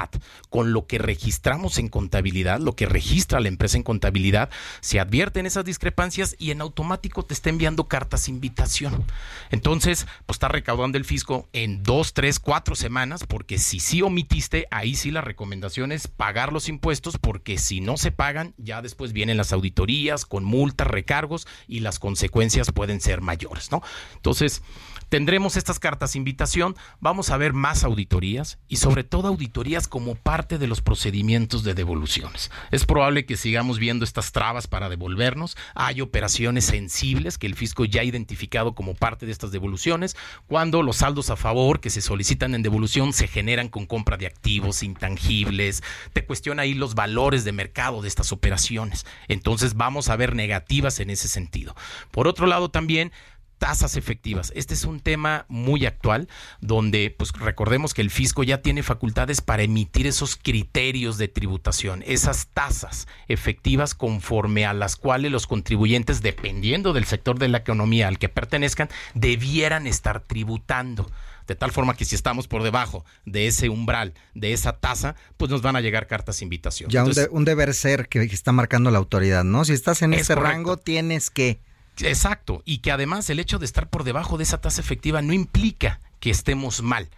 con 0.50 0.72
lo 0.72 0.86
que 0.86 0.98
registramos 0.98 1.78
en 1.78 1.88
contabilidad, 1.88 2.60
lo 2.60 2.74
que 2.74 2.86
registra 2.86 3.40
la 3.40 3.48
empresa 3.48 3.76
en 3.76 3.82
contabilidad, 3.82 4.50
se 4.80 5.00
advierten 5.00 5.46
esas 5.46 5.64
discrepancias 5.64 6.36
y 6.38 6.50
en 6.50 6.60
automático 6.60 7.24
te 7.24 7.34
está 7.34 7.50
enviando 7.50 7.88
cartas 7.88 8.28
invitación. 8.28 9.04
Entonces, 9.50 10.06
pues 10.26 10.36
está 10.36 10.48
recaudando 10.48 10.98
el 10.98 11.04
fisco 11.04 11.48
en 11.52 11.82
dos, 11.82 12.14
tres, 12.14 12.38
cuatro 12.38 12.74
semanas, 12.74 13.24
porque 13.26 13.58
si 13.58 13.80
sí 13.80 14.02
omitiste, 14.02 14.66
ahí 14.70 14.94
sí 14.94 15.10
la 15.10 15.20
recomendación 15.20 15.92
es 15.92 16.06
pagar 16.06 16.52
los 16.52 16.68
impuestos, 16.68 17.18
porque 17.18 17.58
si 17.58 17.80
no 17.80 17.96
se 17.96 18.12
pagan, 18.12 18.54
ya 18.56 18.82
después 18.82 19.12
vienen 19.12 19.36
las 19.36 19.52
auditorías 19.52 20.24
con 20.26 20.44
multas, 20.44 20.86
recargos 20.86 21.46
y 21.66 21.80
las 21.80 21.98
consecuencias 21.98 22.72
pueden 22.72 23.00
ser 23.00 23.20
mayores, 23.20 23.70
¿no? 23.70 23.82
Entonces, 24.14 24.62
Tendremos 25.08 25.56
estas 25.56 25.78
cartas 25.78 26.16
invitación, 26.16 26.76
vamos 27.00 27.30
a 27.30 27.38
ver 27.38 27.54
más 27.54 27.82
auditorías 27.82 28.58
y 28.68 28.76
sobre 28.76 29.04
todo 29.04 29.28
auditorías 29.28 29.88
como 29.88 30.16
parte 30.16 30.58
de 30.58 30.66
los 30.66 30.82
procedimientos 30.82 31.64
de 31.64 31.72
devoluciones. 31.72 32.50
Es 32.70 32.84
probable 32.84 33.24
que 33.24 33.38
sigamos 33.38 33.78
viendo 33.78 34.04
estas 34.04 34.32
trabas 34.32 34.66
para 34.66 34.90
devolvernos. 34.90 35.56
Hay 35.74 36.02
operaciones 36.02 36.66
sensibles 36.66 37.38
que 37.38 37.46
el 37.46 37.54
fisco 37.54 37.86
ya 37.86 38.02
ha 38.02 38.04
identificado 38.04 38.74
como 38.74 38.94
parte 38.94 39.24
de 39.24 39.32
estas 39.32 39.50
devoluciones, 39.50 40.14
cuando 40.46 40.82
los 40.82 40.96
saldos 40.96 41.30
a 41.30 41.36
favor 41.36 41.80
que 41.80 41.88
se 41.88 42.02
solicitan 42.02 42.54
en 42.54 42.62
devolución 42.62 43.14
se 43.14 43.28
generan 43.28 43.68
con 43.68 43.86
compra 43.86 44.18
de 44.18 44.26
activos 44.26 44.82
intangibles. 44.82 45.82
Te 46.12 46.26
cuestiona 46.26 46.62
ahí 46.62 46.74
los 46.74 46.94
valores 46.94 47.44
de 47.44 47.52
mercado 47.52 48.02
de 48.02 48.08
estas 48.08 48.30
operaciones. 48.30 49.06
Entonces 49.28 49.74
vamos 49.74 50.10
a 50.10 50.16
ver 50.16 50.34
negativas 50.34 51.00
en 51.00 51.08
ese 51.08 51.28
sentido. 51.28 51.74
Por 52.10 52.28
otro 52.28 52.46
lado 52.46 52.70
también 52.70 53.10
tasas 53.58 53.96
efectivas. 53.96 54.52
Este 54.54 54.74
es 54.74 54.84
un 54.84 55.00
tema 55.00 55.44
muy 55.48 55.86
actual 55.86 56.28
donde 56.60 57.14
pues 57.16 57.32
recordemos 57.32 57.94
que 57.94 58.02
el 58.02 58.10
fisco 58.10 58.42
ya 58.42 58.62
tiene 58.62 58.82
facultades 58.82 59.40
para 59.40 59.62
emitir 59.62 60.06
esos 60.06 60.36
criterios 60.36 61.18
de 61.18 61.28
tributación, 61.28 62.02
esas 62.06 62.48
tasas 62.48 63.08
efectivas 63.26 63.94
conforme 63.94 64.64
a 64.64 64.72
las 64.72 64.96
cuales 64.96 65.32
los 65.32 65.46
contribuyentes 65.46 66.22
dependiendo 66.22 66.92
del 66.92 67.04
sector 67.04 67.38
de 67.38 67.48
la 67.48 67.58
economía 67.58 68.08
al 68.08 68.18
que 68.18 68.28
pertenezcan 68.28 68.88
debieran 69.14 69.86
estar 69.86 70.20
tributando 70.20 71.10
de 71.48 71.56
tal 71.56 71.72
forma 71.72 71.96
que 71.96 72.04
si 72.04 72.14
estamos 72.14 72.46
por 72.46 72.62
debajo 72.62 73.04
de 73.24 73.46
ese 73.46 73.70
umbral, 73.70 74.12
de 74.34 74.52
esa 74.52 74.74
tasa, 74.74 75.16
pues 75.38 75.50
nos 75.50 75.62
van 75.62 75.76
a 75.76 75.80
llegar 75.80 76.06
cartas 76.06 76.38
de 76.38 76.44
invitación. 76.44 76.90
Ya 76.90 77.00
Entonces, 77.00 77.24
un, 77.24 77.30
de, 77.30 77.36
un, 77.38 77.44
deber 77.46 77.74
ser 77.74 78.08
que 78.08 78.22
está 78.22 78.52
marcando 78.52 78.90
la 78.90 78.98
autoridad, 78.98 79.44
¿no? 79.44 79.64
Si 79.64 79.72
estás 79.72 80.02
en 80.02 80.12
ese 80.12 80.34
correcto. 80.34 80.52
rango, 80.52 80.76
tienes 80.76 81.30
que 81.30 81.60
Exacto, 82.06 82.62
y 82.64 82.78
que 82.78 82.92
además 82.92 83.28
el 83.30 83.40
hecho 83.40 83.58
de 83.58 83.66
estar 83.66 83.88
por 83.88 84.04
debajo 84.04 84.36
de 84.36 84.44
esa 84.44 84.60
tasa 84.60 84.80
efectiva 84.80 85.22
no 85.22 85.32
implica 85.32 86.00
que 86.20 86.30
estemos 86.30 86.82
mal, 86.82 87.08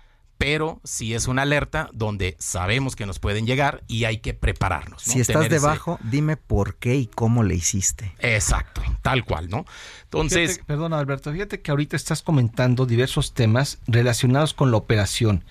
pero 0.40 0.80
sí 0.84 1.12
es 1.12 1.28
una 1.28 1.42
alerta 1.42 1.90
donde 1.92 2.34
sabemos 2.38 2.96
que 2.96 3.04
nos 3.04 3.18
pueden 3.18 3.46
llegar 3.46 3.82
y 3.88 4.04
hay 4.04 4.20
que 4.20 4.32
prepararnos. 4.32 5.06
¿no? 5.06 5.12
Si 5.12 5.20
estás 5.20 5.36
Tener 5.36 5.50
debajo, 5.50 5.98
ese... 6.00 6.10
dime 6.10 6.38
por 6.38 6.76
qué 6.76 6.96
y 6.96 7.06
cómo 7.06 7.42
le 7.42 7.54
hiciste. 7.54 8.14
Exacto, 8.20 8.80
tal 9.02 9.26
cual, 9.26 9.50
¿no? 9.50 9.66
Entonces... 10.04 10.52
Fíjate, 10.52 10.64
perdón, 10.64 10.94
Alberto, 10.94 11.30
fíjate 11.30 11.60
que 11.60 11.70
ahorita 11.70 11.94
estás 11.94 12.22
comentando 12.22 12.86
diversos 12.86 13.34
temas 13.34 13.80
relacionados 13.86 14.54
con 14.54 14.70
la 14.70 14.78
operación. 14.78 15.44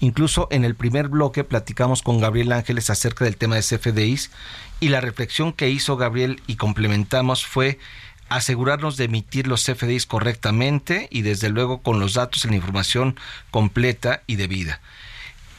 Incluso 0.00 0.46
en 0.50 0.66
el 0.66 0.74
primer 0.74 1.08
bloque 1.08 1.42
platicamos 1.42 2.02
con 2.02 2.20
Gabriel 2.20 2.52
Ángeles 2.52 2.90
acerca 2.90 3.24
del 3.24 3.38
tema 3.38 3.56
de 3.56 3.62
CFDIs 3.62 4.30
y 4.78 4.90
la 4.90 5.00
reflexión 5.00 5.54
que 5.54 5.70
hizo 5.70 5.96
Gabriel 5.96 6.42
y 6.46 6.56
complementamos 6.56 7.46
fue 7.46 7.78
asegurarnos 8.28 8.96
de 8.96 9.04
emitir 9.04 9.46
los 9.46 9.64
CFDIs 9.64 10.06
correctamente 10.06 11.08
y 11.10 11.22
desde 11.22 11.50
luego 11.50 11.82
con 11.82 12.00
los 12.00 12.14
datos 12.14 12.44
y 12.44 12.48
la 12.48 12.56
información 12.56 13.16
completa 13.50 14.22
y 14.26 14.36
debida. 14.36 14.80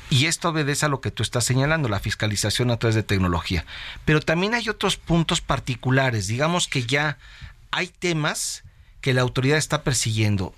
Y 0.10 0.28
esto 0.28 0.50
obedece 0.50 0.86
a 0.86 0.90
lo 0.90 1.02
que 1.02 1.12
tú 1.12 1.24
estás 1.24 1.46
señalando, 1.46 1.90
la 1.90 2.00
fiscalización 2.00 2.70
a 2.70 2.78
través 2.78 2.96
de 2.96 3.04
tecnología. 3.04 3.66
Pero 4.06 4.22
también 4.22 4.54
hay 4.54 4.70
otros 4.70 4.98
puntos 4.98 5.42
particulares. 5.42 6.28
Digamos 6.28 6.68
que 6.68 6.84
ya 6.84 7.18
hay 7.72 7.88
temas 7.88 8.64
que 9.02 9.14
la 9.14 9.22
autoridad 9.22 9.58
está 9.58 9.84
persiguiendo. 9.84 10.54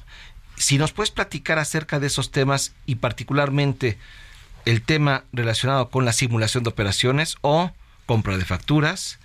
Si 0.58 0.78
nos 0.78 0.92
puedes 0.92 1.12
platicar 1.12 1.60
acerca 1.60 2.00
de 2.00 2.08
esos 2.08 2.32
temas 2.32 2.74
y 2.86 2.96
particularmente 2.96 3.98
el 4.66 4.82
tema 4.82 5.24
relacionado 5.32 5.90
con 5.90 6.04
la 6.04 6.14
simulación 6.14 6.64
de 6.64 6.70
operaciones 6.70 7.38
o 7.42 7.72
compra 8.06 8.38
de 8.38 8.46
facturas, 8.46 9.18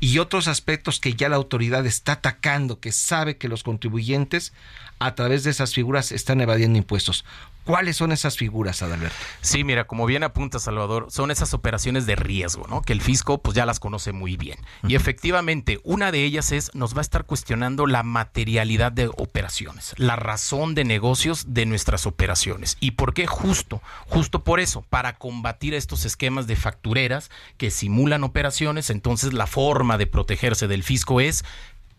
y 0.00 0.18
otros 0.18 0.48
aspectos 0.48 1.00
que 1.00 1.14
ya 1.14 1.28
la 1.28 1.36
autoridad 1.36 1.86
está 1.86 2.12
atacando, 2.12 2.80
que 2.80 2.92
sabe 2.92 3.36
que 3.36 3.48
los 3.48 3.62
contribuyentes 3.62 4.52
a 4.98 5.14
través 5.14 5.44
de 5.44 5.50
esas 5.50 5.74
figuras 5.74 6.12
están 6.12 6.40
evadiendo 6.40 6.78
impuestos. 6.78 7.24
¿Cuáles 7.64 7.96
son 7.96 8.12
esas 8.12 8.36
figuras, 8.36 8.82
Adalberto? 8.82 9.16
Sí, 9.40 9.64
mira, 9.64 9.86
como 9.86 10.04
bien 10.04 10.22
apunta 10.22 10.58
Salvador, 10.58 11.06
son 11.10 11.30
esas 11.30 11.54
operaciones 11.54 12.04
de 12.04 12.14
riesgo, 12.14 12.66
¿no? 12.68 12.82
Que 12.82 12.92
el 12.92 13.00
fisco 13.00 13.38
pues 13.38 13.56
ya 13.56 13.64
las 13.64 13.80
conoce 13.80 14.12
muy 14.12 14.36
bien. 14.36 14.58
Y 14.86 14.94
efectivamente, 14.94 15.80
una 15.82 16.12
de 16.12 16.24
ellas 16.24 16.52
es 16.52 16.70
nos 16.74 16.94
va 16.94 16.98
a 16.98 17.02
estar 17.02 17.24
cuestionando 17.24 17.86
la 17.86 18.02
materialidad 18.02 18.92
de 18.92 19.08
operaciones, 19.08 19.94
la 19.96 20.16
razón 20.16 20.74
de 20.74 20.84
negocios 20.84 21.54
de 21.54 21.64
nuestras 21.64 22.06
operaciones. 22.06 22.76
¿Y 22.80 22.92
por 22.92 23.14
qué 23.14 23.26
justo? 23.26 23.80
Justo 24.08 24.44
por 24.44 24.60
eso, 24.60 24.82
para 24.82 25.16
combatir 25.16 25.74
estos 25.74 26.04
esquemas 26.04 26.46
de 26.46 26.56
factureras 26.56 27.30
que 27.56 27.70
simulan 27.70 28.24
operaciones, 28.24 28.90
entonces 28.90 29.32
la 29.32 29.46
forma 29.46 29.96
de 29.96 30.06
protegerse 30.06 30.68
del 30.68 30.82
fisco 30.82 31.20
es 31.20 31.44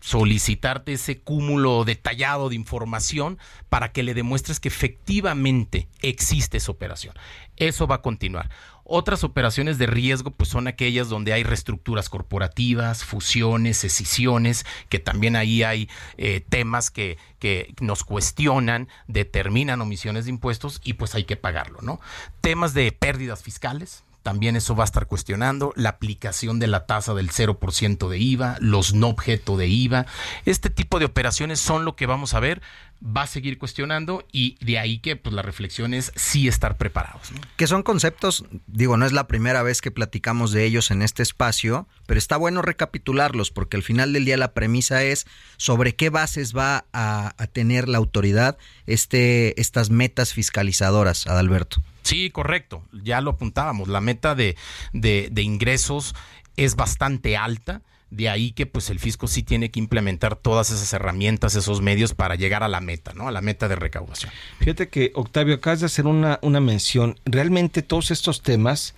solicitarte 0.00 0.92
ese 0.92 1.20
cúmulo 1.20 1.84
detallado 1.84 2.48
de 2.48 2.54
información 2.54 3.38
para 3.68 3.92
que 3.92 4.02
le 4.02 4.14
demuestres 4.14 4.60
que 4.60 4.68
efectivamente 4.68 5.88
existe 6.00 6.58
esa 6.58 6.72
operación. 6.72 7.14
Eso 7.56 7.86
va 7.86 7.96
a 7.96 8.02
continuar. 8.02 8.50
Otras 8.88 9.24
operaciones 9.24 9.78
de 9.78 9.86
riesgo 9.86 10.30
pues 10.30 10.48
son 10.48 10.68
aquellas 10.68 11.08
donde 11.08 11.32
hay 11.32 11.42
reestructuras 11.42 12.08
corporativas, 12.08 13.04
fusiones, 13.04 13.82
escisiones, 13.82 14.64
que 14.88 15.00
también 15.00 15.34
ahí 15.34 15.64
hay 15.64 15.88
eh, 16.18 16.44
temas 16.48 16.92
que, 16.92 17.18
que 17.40 17.74
nos 17.80 18.04
cuestionan, 18.04 18.88
determinan 19.08 19.80
omisiones 19.80 20.26
de 20.26 20.30
impuestos 20.30 20.80
y 20.84 20.92
pues 20.92 21.16
hay 21.16 21.24
que 21.24 21.36
pagarlo, 21.36 21.80
¿no? 21.82 21.98
Temas 22.40 22.74
de 22.74 22.92
pérdidas 22.92 23.42
fiscales, 23.42 24.04
también 24.26 24.56
eso 24.56 24.74
va 24.74 24.82
a 24.82 24.86
estar 24.86 25.06
cuestionando 25.06 25.72
la 25.76 25.90
aplicación 25.90 26.58
de 26.58 26.66
la 26.66 26.84
tasa 26.84 27.14
del 27.14 27.30
0% 27.30 28.08
de 28.08 28.18
IVA, 28.18 28.56
los 28.58 28.92
no 28.92 29.06
objeto 29.06 29.56
de 29.56 29.68
IVA. 29.68 30.04
Este 30.46 30.68
tipo 30.68 30.98
de 30.98 31.04
operaciones 31.04 31.60
son 31.60 31.84
lo 31.84 31.94
que 31.94 32.06
vamos 32.06 32.34
a 32.34 32.40
ver, 32.40 32.60
va 33.00 33.22
a 33.22 33.26
seguir 33.28 33.56
cuestionando 33.56 34.26
y 34.32 34.56
de 34.64 34.80
ahí 34.80 34.98
que 34.98 35.14
pues 35.14 35.32
la 35.32 35.42
reflexión 35.42 35.94
es 35.94 36.10
sí 36.16 36.48
estar 36.48 36.76
preparados. 36.76 37.30
Que 37.54 37.68
son 37.68 37.84
conceptos, 37.84 38.44
digo, 38.66 38.96
no 38.96 39.06
es 39.06 39.12
la 39.12 39.28
primera 39.28 39.62
vez 39.62 39.80
que 39.80 39.92
platicamos 39.92 40.50
de 40.50 40.64
ellos 40.64 40.90
en 40.90 41.02
este 41.02 41.22
espacio, 41.22 41.86
pero 42.06 42.18
está 42.18 42.36
bueno 42.36 42.62
recapitularlos 42.62 43.52
porque 43.52 43.76
al 43.76 43.84
final 43.84 44.12
del 44.12 44.24
día 44.24 44.36
la 44.36 44.54
premisa 44.54 45.04
es 45.04 45.28
sobre 45.56 45.94
qué 45.94 46.10
bases 46.10 46.52
va 46.52 46.86
a, 46.92 47.32
a 47.38 47.46
tener 47.46 47.88
la 47.88 47.98
autoridad 47.98 48.58
este, 48.86 49.60
estas 49.60 49.90
metas 49.90 50.32
fiscalizadoras, 50.32 51.28
Adalberto. 51.28 51.80
Sí, 52.06 52.30
correcto. 52.30 52.84
Ya 52.92 53.20
lo 53.20 53.32
apuntábamos. 53.32 53.88
La 53.88 54.00
meta 54.00 54.36
de, 54.36 54.56
de, 54.92 55.42
ingresos 55.42 56.14
es 56.56 56.76
bastante 56.76 57.36
alta. 57.36 57.82
De 58.10 58.28
ahí 58.28 58.52
que 58.52 58.66
pues 58.66 58.88
el 58.90 59.00
fisco 59.00 59.26
sí 59.26 59.42
tiene 59.42 59.72
que 59.72 59.80
implementar 59.80 60.36
todas 60.36 60.70
esas 60.70 60.92
herramientas, 60.92 61.56
esos 61.56 61.82
medios 61.82 62.14
para 62.14 62.36
llegar 62.36 62.62
a 62.62 62.68
la 62.68 62.80
meta, 62.80 63.12
¿no? 63.14 63.26
A 63.26 63.32
la 63.32 63.40
meta 63.40 63.66
de 63.66 63.74
recaudación. 63.74 64.30
Fíjate 64.60 64.88
que, 64.88 65.10
Octavio, 65.16 65.56
acabas 65.56 65.80
de 65.80 65.86
hacer 65.86 66.06
una, 66.06 66.38
una 66.42 66.60
mención. 66.60 67.18
Realmente 67.24 67.82
todos 67.82 68.12
estos 68.12 68.42
temas 68.42 68.94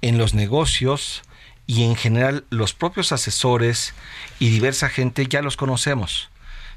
en 0.00 0.16
los 0.16 0.34
negocios 0.34 1.22
y 1.66 1.82
en 1.82 1.96
general 1.96 2.44
los 2.50 2.72
propios 2.72 3.10
asesores 3.10 3.94
y 4.38 4.50
diversa 4.50 4.88
gente 4.88 5.26
ya 5.26 5.42
los 5.42 5.56
conocemos. 5.56 6.30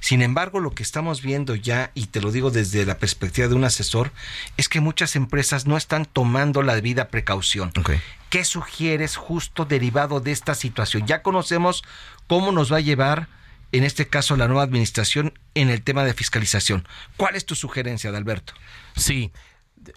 Sin 0.06 0.22
embargo, 0.22 0.60
lo 0.60 0.70
que 0.70 0.84
estamos 0.84 1.24
viendo 1.24 1.56
ya, 1.56 1.90
y 1.96 2.06
te 2.06 2.22
lo 2.22 2.32
digo 2.32 2.52
desde 2.52 2.86
la 2.86 3.00
perspectiva 3.00 3.48
de 3.48 3.56
un 3.56 3.64
asesor, 3.64 4.12
es 4.56 4.70
que 4.70 4.80
muchas 4.80 5.16
empresas 5.16 5.66
no 5.66 5.78
están 5.78 6.06
tomando 6.06 6.62
la 6.62 6.76
debida 6.76 7.08
precaución. 7.08 7.72
Okay. 7.76 8.00
¿Qué 8.30 8.46
sugieres 8.46 9.16
justo 9.16 9.66
derivado 9.66 10.20
de 10.20 10.32
esta 10.32 10.54
situación? 10.54 11.08
Ya 11.08 11.24
conocemos 11.24 11.84
cómo 12.28 12.52
nos 12.52 12.72
va 12.72 12.78
a 12.78 12.82
llevar, 12.82 13.30
en 13.72 13.84
este 13.84 14.08
caso, 14.08 14.36
la 14.38 14.48
nueva 14.48 14.62
administración 14.62 15.34
en 15.56 15.72
el 15.72 15.82
tema 15.82 16.04
de 16.04 16.14
fiscalización. 16.14 16.88
¿Cuál 17.18 17.36
es 17.36 17.48
tu 17.48 17.56
sugerencia, 17.56 18.12
Adalberto? 18.12 18.54
Sí, 18.96 19.32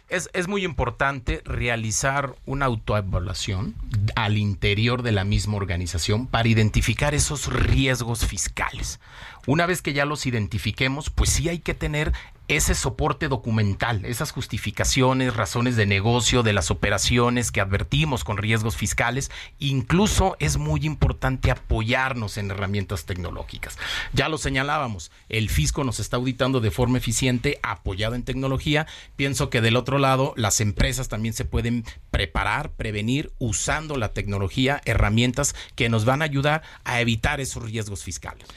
es, 0.09 0.31
es, 0.33 0.49
muy 0.49 0.65
importante 0.65 1.43
realizar 1.45 2.35
una 2.47 2.67
autoevaluación 2.67 3.75
al 4.17 4.37
interior 4.37 5.03
de 5.03 5.13
la 5.13 5.25
misma 5.25 5.57
organización 5.57 6.27
para 6.27 6.49
identificar 6.49 7.15
esos 7.15 7.53
riesgos 7.53 8.27
fiscales. 8.27 9.01
Una 9.47 9.67
vez 9.67 9.83
que 9.83 9.93
ya 9.93 10.05
los 10.05 10.27
identifiquemos, 10.27 11.11
pues 11.11 11.31
sí 11.31 11.49
hay 11.49 11.59
que 11.59 11.75
tener 11.75 12.13
ese 12.49 12.75
soporte 12.75 13.29
documental, 13.29 14.05
esas 14.07 14.33
justificaciones, 14.33 15.37
razones 15.37 15.77
de 15.77 15.85
negocio, 15.85 16.43
de 16.43 16.55
las 16.55 16.71
operaciones 16.71 17.53
que 17.53 17.61
advertimos 17.61 18.25
con 18.25 18.39
riesgos 18.39 18.77
fiscales. 18.77 19.31
Incluso 19.59 20.37
es 20.41 20.57
muy 20.57 20.81
importante 20.85 21.51
apoyarnos 21.51 22.39
en 22.39 22.51
herramientas 22.51 23.05
tecnológicas. 23.05 23.79
Ya 24.15 24.31
lo 24.31 24.39
señalábamos, 24.39 25.11
el 25.29 25.51
fisco 25.51 25.85
nos 25.85 26.01
está 26.01 26.17
auditando 26.17 26.61
de 26.61 26.71
forma 26.71 26.99
eficiente, 26.99 27.61
apoyado 27.63 28.15
en 28.15 28.23
tecnología. 28.23 28.87
Pienso 29.17 29.51
que 29.51 29.61
del 29.61 29.77
otro 29.77 29.99
lado, 29.99 30.33
las 30.37 30.61
empresas 30.61 31.09
también 31.09 31.35
se 31.35 31.45
pueden 31.45 31.85
preparar, 32.11 32.73
prevenir 32.73 33.31
usando 33.39 33.97
la 33.97 34.15
tecnología, 34.15 34.81
herramientas 34.87 35.55
que 35.75 35.91
nos 35.91 36.07
van 36.07 36.23
a 36.23 36.25
ayudar 36.25 36.63
a 36.85 37.01
evitar 37.01 37.41
esos 37.41 37.63
riesgos 37.63 38.03
fiscales. 38.05 38.49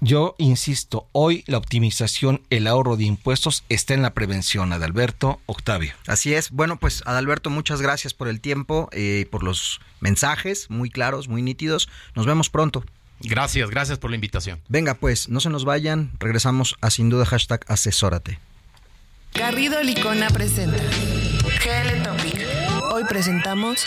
Yo 0.00 0.34
insisto, 0.38 1.06
hoy 1.12 1.42
la 1.46 1.56
optimización, 1.56 2.42
el 2.50 2.66
ahorro 2.66 2.96
de 2.96 3.04
impuestos 3.04 3.64
está 3.70 3.94
en 3.94 4.02
la 4.02 4.12
prevención, 4.12 4.72
Adalberto 4.72 5.40
Octavio. 5.46 5.94
Así 6.06 6.34
es. 6.34 6.50
Bueno, 6.50 6.76
pues 6.76 7.02
Adalberto, 7.06 7.48
muchas 7.48 7.80
gracias 7.80 8.12
por 8.12 8.28
el 8.28 8.40
tiempo 8.40 8.90
y 8.92 9.22
eh, 9.22 9.28
por 9.30 9.42
los 9.42 9.80
mensajes 10.00 10.68
muy 10.68 10.90
claros, 10.90 11.28
muy 11.28 11.40
nítidos. 11.40 11.88
Nos 12.14 12.26
vemos 12.26 12.50
pronto. 12.50 12.84
Gracias, 13.20 13.70
gracias 13.70 13.98
por 13.98 14.10
la 14.10 14.16
invitación. 14.16 14.60
Venga, 14.68 14.94
pues, 14.94 15.30
no 15.30 15.40
se 15.40 15.48
nos 15.48 15.64
vayan. 15.64 16.12
Regresamos 16.18 16.76
a 16.82 16.90
sin 16.90 17.08
duda 17.08 17.24
hashtag 17.24 17.64
asesórate. 17.66 18.38
Garrido 19.32 19.82
Licona 19.82 20.28
presenta 20.28 20.76
GL 20.78 22.02
Topic. 22.02 22.46
Hoy 22.92 23.04
presentamos 23.08 23.86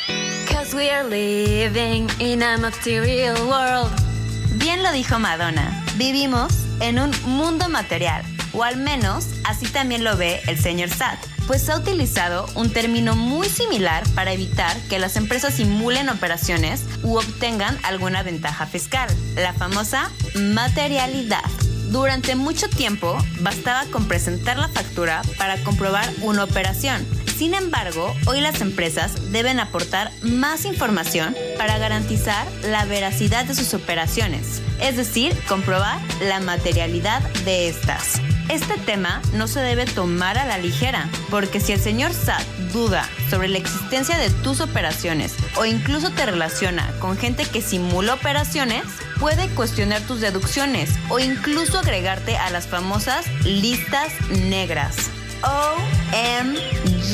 Cause 0.51 0.75
we 0.75 0.89
are 0.89 1.07
living 1.07 2.07
in 2.19 2.41
a 2.41 2.57
material 2.57 3.35
world. 3.47 4.08
Bien 4.59 4.83
lo 4.83 4.91
dijo 4.91 5.19
Madonna, 5.19 5.85
vivimos 5.95 6.51
en 6.81 6.99
un 6.99 7.11
mundo 7.23 7.69
material, 7.69 8.23
o 8.51 8.63
al 8.63 8.75
menos 8.75 9.27
así 9.45 9.65
también 9.67 10.03
lo 10.03 10.17
ve 10.17 10.41
el 10.47 10.59
señor 10.59 10.89
Sad, 10.89 11.17
pues 11.47 11.69
ha 11.69 11.77
utilizado 11.77 12.45
un 12.55 12.69
término 12.69 13.15
muy 13.15 13.47
similar 13.47 14.03
para 14.15 14.33
evitar 14.33 14.75
que 14.89 14.99
las 14.99 15.15
empresas 15.15 15.53
simulen 15.53 16.09
operaciones 16.09 16.83
u 17.03 17.17
obtengan 17.17 17.77
alguna 17.83 18.21
ventaja 18.21 18.65
fiscal, 18.65 19.09
la 19.35 19.53
famosa 19.53 20.11
materialidad. 20.35 21.49
Durante 21.89 22.35
mucho 22.35 22.69
tiempo 22.69 23.17
bastaba 23.39 23.85
con 23.85 24.09
presentar 24.09 24.57
la 24.57 24.67
factura 24.67 25.21
para 25.37 25.57
comprobar 25.63 26.07
una 26.21 26.43
operación. 26.43 27.07
Sin 27.39 27.53
embargo, 27.53 28.13
hoy 28.25 28.41
las 28.41 28.59
empresas 28.59 29.31
deben 29.31 29.61
aportar 29.61 30.11
más 30.21 30.65
información 30.65 31.33
para 31.57 31.77
garantizar 31.77 32.45
la 32.63 32.83
veracidad 32.83 33.45
de 33.45 33.55
sus 33.55 33.73
operaciones, 33.73 34.61
es 34.81 34.97
decir, 34.97 35.33
comprobar 35.47 36.01
la 36.19 36.41
materialidad 36.41 37.21
de 37.45 37.69
estas. 37.69 38.21
Este 38.49 38.77
tema 38.79 39.21
no 39.35 39.47
se 39.47 39.61
debe 39.61 39.85
tomar 39.85 40.37
a 40.37 40.43
la 40.43 40.57
ligera, 40.57 41.09
porque 41.29 41.61
si 41.61 41.71
el 41.71 41.79
señor 41.79 42.11
SAT 42.11 42.43
duda 42.73 43.07
sobre 43.29 43.47
la 43.47 43.59
existencia 43.59 44.17
de 44.17 44.31
tus 44.31 44.59
operaciones 44.59 45.33
o 45.55 45.63
incluso 45.63 46.09
te 46.09 46.25
relaciona 46.25 46.91
con 46.99 47.15
gente 47.15 47.45
que 47.45 47.61
simula 47.61 48.15
operaciones, 48.15 48.83
puede 49.17 49.47
cuestionar 49.51 50.01
tus 50.01 50.19
deducciones 50.19 50.89
o 51.07 51.19
incluso 51.19 51.79
agregarte 51.79 52.35
a 52.35 52.49
las 52.49 52.67
famosas 52.67 53.25
listas 53.45 54.11
negras. 54.29 55.09
OMG. 55.43 57.09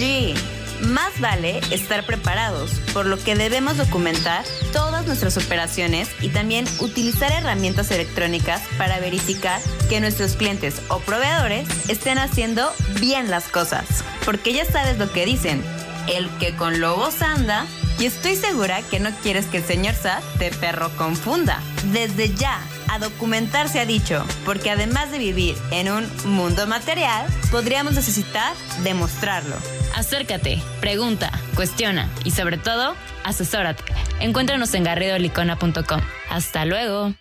Más 0.82 1.20
vale 1.20 1.60
estar 1.72 2.06
preparados, 2.06 2.72
por 2.94 3.06
lo 3.06 3.18
que 3.18 3.36
debemos 3.36 3.78
documentar 3.78 4.44
todas 4.74 5.06
nuestras 5.06 5.38
operaciones 5.38 6.10
y 6.22 6.30
también 6.30 6.66
utilizar 6.80 7.32
herramientas 7.32 7.92
electrónicas 7.92 8.62
para 8.78 9.00
verificar 9.00 9.62
que 9.90 10.02
nuestros 10.02 10.36
clientes 10.36 10.82
o 10.90 11.00
proveedores 11.00 11.68
estén 11.90 12.18
haciendo 12.18 12.72
bien 13.00 13.32
las 13.32 13.48
cosas. 13.48 14.04
Porque 14.26 14.54
ya 14.54 14.66
sabes 14.66 14.98
lo 14.98 15.12
que 15.12 15.26
dicen, 15.26 15.64
el 16.08 16.30
que 16.38 16.56
con 16.56 16.80
lobos 16.82 17.22
anda, 17.22 17.66
y 18.00 18.06
estoy 18.06 18.36
segura 18.36 18.82
que 18.84 19.00
no 19.00 19.12
quieres 19.22 19.46
que 19.46 19.58
el 19.58 19.64
señor 19.64 19.96
SAT 19.96 20.24
te 20.38 20.52
perro 20.52 20.90
confunda. 20.98 21.62
Desde 21.94 22.34
ya, 22.34 22.60
a 22.90 23.00
documentar 23.00 23.70
se 23.70 23.80
ha 23.80 23.86
dicho, 23.86 24.26
porque 24.44 24.72
además 24.72 25.12
de 25.12 25.20
vivir 25.20 25.56
en 25.72 25.92
un 25.92 26.06
mundo 26.26 26.68
material, 26.68 27.26
podríamos 27.52 27.94
necesitar 27.94 28.54
demostrarlo. 28.84 29.56
Acércate, 29.96 30.62
pregunta, 30.82 31.32
cuestiona 31.56 32.10
y 32.24 32.32
sobre 32.32 32.58
todo, 32.58 32.96
asesórate. 33.24 33.84
Encuéntranos 34.20 34.74
en 34.74 34.84
garridolicona.com. 34.84 36.02
Hasta 36.30 36.66
luego. 36.66 37.14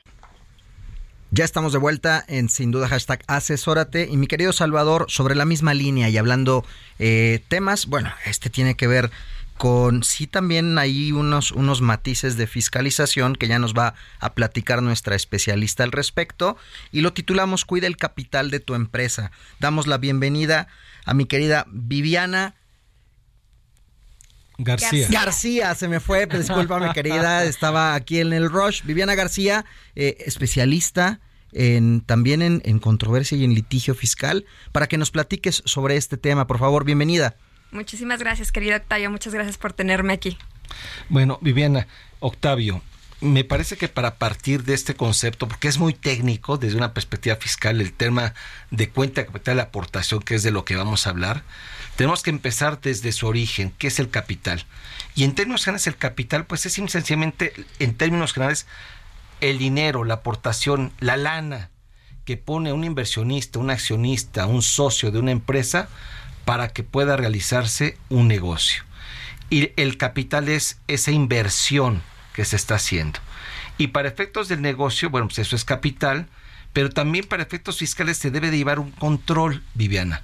Ya 1.30 1.44
estamos 1.44 1.72
de 1.72 1.80
vuelta 1.80 2.24
en 2.28 2.48
sin 2.48 2.70
duda 2.70 2.86
hashtag 2.86 3.24
asesórate 3.26 4.06
y 4.08 4.16
mi 4.16 4.28
querido 4.28 4.52
Salvador 4.52 5.06
sobre 5.08 5.34
la 5.34 5.44
misma 5.44 5.74
línea 5.74 6.08
y 6.08 6.16
hablando 6.16 6.64
eh, 7.00 7.42
temas, 7.48 7.86
bueno, 7.86 8.12
este 8.24 8.50
tiene 8.50 8.76
que 8.76 8.86
ver 8.86 9.10
con 9.56 10.02
sí 10.02 10.26
también 10.26 10.78
hay 10.78 11.12
unos, 11.12 11.52
unos 11.52 11.80
matices 11.80 12.36
de 12.36 12.46
fiscalización 12.46 13.36
que 13.36 13.48
ya 13.48 13.58
nos 13.58 13.74
va 13.74 13.94
a 14.18 14.34
platicar 14.34 14.82
nuestra 14.82 15.14
especialista 15.14 15.84
al 15.84 15.92
respecto 15.92 16.56
y 16.90 17.00
lo 17.00 17.12
titulamos 17.12 17.64
Cuida 17.64 17.86
el 17.86 17.96
capital 17.96 18.50
de 18.50 18.60
tu 18.60 18.74
empresa. 18.74 19.30
Damos 19.60 19.86
la 19.86 19.98
bienvenida 19.98 20.68
a 21.04 21.14
mi 21.14 21.26
querida 21.26 21.66
Viviana 21.70 22.54
García. 24.58 25.08
García, 25.10 25.74
se 25.74 25.88
me 25.88 26.00
fue, 26.00 26.26
discúlpame 26.26 26.92
querida, 26.92 27.44
estaba 27.44 27.94
aquí 27.94 28.20
en 28.20 28.32
el 28.32 28.50
Rush. 28.50 28.82
Viviana 28.84 29.14
García, 29.14 29.64
eh, 29.96 30.16
especialista 30.26 31.20
en, 31.52 32.00
también 32.00 32.42
en, 32.42 32.62
en 32.64 32.78
controversia 32.78 33.36
y 33.36 33.44
en 33.44 33.54
litigio 33.54 33.94
fiscal, 33.94 34.46
para 34.72 34.86
que 34.86 34.98
nos 34.98 35.10
platiques 35.10 35.62
sobre 35.64 35.96
este 35.96 36.16
tema. 36.16 36.46
Por 36.46 36.58
favor, 36.58 36.84
bienvenida. 36.84 37.36
Muchísimas 37.74 38.20
gracias, 38.20 38.52
querido 38.52 38.76
Octavio. 38.76 39.10
Muchas 39.10 39.34
gracias 39.34 39.58
por 39.58 39.72
tenerme 39.72 40.12
aquí. 40.12 40.38
Bueno, 41.08 41.38
Viviana, 41.42 41.88
Octavio, 42.20 42.82
me 43.20 43.42
parece 43.42 43.76
que 43.76 43.88
para 43.88 44.14
partir 44.14 44.62
de 44.62 44.74
este 44.74 44.94
concepto, 44.94 45.48
porque 45.48 45.66
es 45.66 45.78
muy 45.78 45.92
técnico 45.92 46.56
desde 46.56 46.76
una 46.76 46.94
perspectiva 46.94 47.34
fiscal, 47.34 47.80
el 47.80 47.92
tema 47.92 48.32
de 48.70 48.90
cuenta 48.90 49.22
de 49.22 49.26
capital 49.26 49.56
de 49.56 49.62
aportación, 49.62 50.22
que 50.22 50.36
es 50.36 50.44
de 50.44 50.52
lo 50.52 50.64
que 50.64 50.76
vamos 50.76 51.06
a 51.06 51.10
hablar, 51.10 51.42
tenemos 51.96 52.22
que 52.22 52.30
empezar 52.30 52.80
desde 52.80 53.10
su 53.10 53.26
origen, 53.26 53.72
que 53.76 53.88
es 53.88 53.98
el 53.98 54.08
capital. 54.08 54.64
Y 55.16 55.24
en 55.24 55.34
términos 55.34 55.64
generales, 55.64 55.88
el 55.88 55.96
capital, 55.96 56.46
pues 56.46 56.66
es 56.66 56.74
sencillamente, 56.74 57.52
en 57.80 57.94
términos 57.94 58.32
generales, 58.32 58.66
el 59.40 59.58
dinero, 59.58 60.04
la 60.04 60.14
aportación, 60.14 60.92
la 61.00 61.16
lana 61.16 61.70
que 62.24 62.36
pone 62.36 62.72
un 62.72 62.84
inversionista, 62.84 63.58
un 63.58 63.70
accionista, 63.70 64.46
un 64.46 64.62
socio 64.62 65.10
de 65.10 65.18
una 65.18 65.32
empresa 65.32 65.88
para 66.44 66.68
que 66.68 66.82
pueda 66.82 67.16
realizarse 67.16 67.96
un 68.08 68.28
negocio. 68.28 68.82
Y 69.50 69.70
el 69.76 69.96
capital 69.96 70.48
es 70.48 70.78
esa 70.88 71.10
inversión 71.10 72.02
que 72.32 72.44
se 72.44 72.56
está 72.56 72.76
haciendo. 72.76 73.20
Y 73.78 73.88
para 73.88 74.08
efectos 74.08 74.48
del 74.48 74.62
negocio, 74.62 75.10
bueno, 75.10 75.28
pues 75.28 75.38
eso 75.40 75.56
es 75.56 75.64
capital, 75.64 76.26
pero 76.72 76.90
también 76.90 77.26
para 77.26 77.42
efectos 77.42 77.78
fiscales 77.78 78.18
se 78.18 78.30
debe 78.30 78.50
de 78.50 78.56
llevar 78.56 78.78
un 78.78 78.90
control, 78.90 79.62
Viviana. 79.74 80.22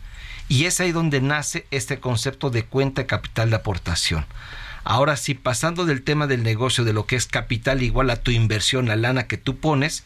Y 0.49 0.65
es 0.65 0.81
ahí 0.81 0.93
donde 0.93 1.21
nace 1.21 1.67
este 1.71 2.01
concepto 2.01 2.51
de 2.51 2.65
cuenta 2.65 3.07
capital 3.07 3.51
de 3.51 3.57
aportación. 3.57 4.27
Ahora 4.83 5.17
sí, 5.17 5.35
pasando 5.35 5.85
del 5.85 6.03
tema 6.03 6.27
del 6.27 6.43
negocio, 6.43 6.85
de 6.85 6.93
lo 6.93 7.07
que 7.07 7.17
es 7.17 7.27
capital 7.27 7.83
igual 7.83 8.11
a 8.11 8.17
tu 8.17 8.31
inversión, 8.31 8.89
la 8.89 8.97
lana 8.97 9.27
que 9.27 9.37
tú 9.37 9.59
pones, 9.59 10.05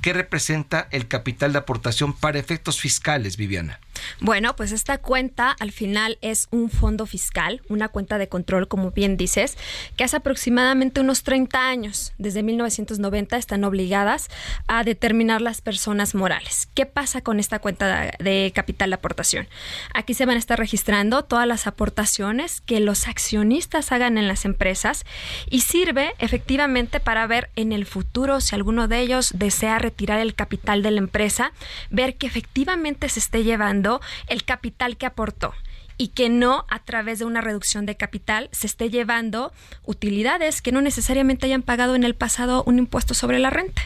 ¿qué 0.00 0.12
representa 0.12 0.86
el 0.90 1.08
capital 1.08 1.52
de 1.52 1.58
aportación 1.58 2.12
para 2.12 2.38
efectos 2.38 2.80
fiscales, 2.80 3.36
Viviana? 3.36 3.80
Bueno, 4.20 4.56
pues 4.56 4.72
esta 4.72 4.98
cuenta 4.98 5.50
al 5.58 5.72
final 5.72 6.18
es 6.20 6.48
un 6.50 6.70
fondo 6.70 7.06
fiscal, 7.06 7.62
una 7.68 7.88
cuenta 7.88 8.18
de 8.18 8.28
control, 8.28 8.68
como 8.68 8.90
bien 8.90 9.16
dices, 9.16 9.56
que 9.96 10.04
hace 10.04 10.16
aproximadamente 10.16 11.00
unos 11.00 11.22
30 11.22 11.68
años, 11.68 12.12
desde 12.18 12.42
1990, 12.42 13.36
están 13.36 13.64
obligadas 13.64 14.28
a 14.66 14.84
determinar 14.84 15.40
las 15.40 15.60
personas 15.60 16.14
morales. 16.14 16.68
¿Qué 16.74 16.86
pasa 16.86 17.20
con 17.20 17.40
esta 17.40 17.58
cuenta 17.58 18.12
de 18.18 18.52
capital 18.54 18.90
de 18.90 18.94
aportación? 18.94 19.48
Aquí 19.94 20.14
se 20.14 20.26
van 20.26 20.36
a 20.36 20.38
estar 20.38 20.58
registrando 20.58 21.24
todas 21.24 21.46
las 21.46 21.66
aportaciones 21.66 22.60
que 22.60 22.80
los 22.80 23.08
accionistas 23.08 23.92
hagan 23.92 24.18
en 24.18 24.28
las 24.28 24.44
empresas 24.44 25.04
y 25.48 25.62
sirve 25.62 26.14
efectivamente 26.18 27.00
para 27.00 27.26
ver 27.26 27.50
en 27.56 27.72
el 27.72 27.86
futuro 27.86 28.40
si 28.40 28.54
alguno 28.54 28.88
de 28.88 29.00
ellos 29.00 29.32
desea 29.34 29.78
retirar 29.78 30.20
el 30.20 30.34
capital 30.34 30.82
de 30.82 30.90
la 30.90 30.98
empresa, 30.98 31.52
ver 31.90 32.16
que 32.16 32.26
efectivamente 32.26 33.08
se 33.08 33.20
esté 33.20 33.42
llevando 33.42 33.89
el 34.28 34.44
capital 34.44 34.96
que 34.96 35.06
aportó 35.06 35.54
y 36.00 36.08
que 36.08 36.30
no 36.30 36.64
a 36.70 36.78
través 36.78 37.18
de 37.18 37.26
una 37.26 37.42
reducción 37.42 37.84
de 37.84 37.94
capital 37.94 38.48
se 38.52 38.66
esté 38.66 38.88
llevando 38.88 39.52
utilidades 39.84 40.62
que 40.62 40.72
no 40.72 40.80
necesariamente 40.80 41.44
hayan 41.44 41.60
pagado 41.60 41.94
en 41.94 42.04
el 42.04 42.14
pasado 42.14 42.62
un 42.64 42.78
impuesto 42.78 43.12
sobre 43.12 43.38
la 43.38 43.50
renta. 43.50 43.82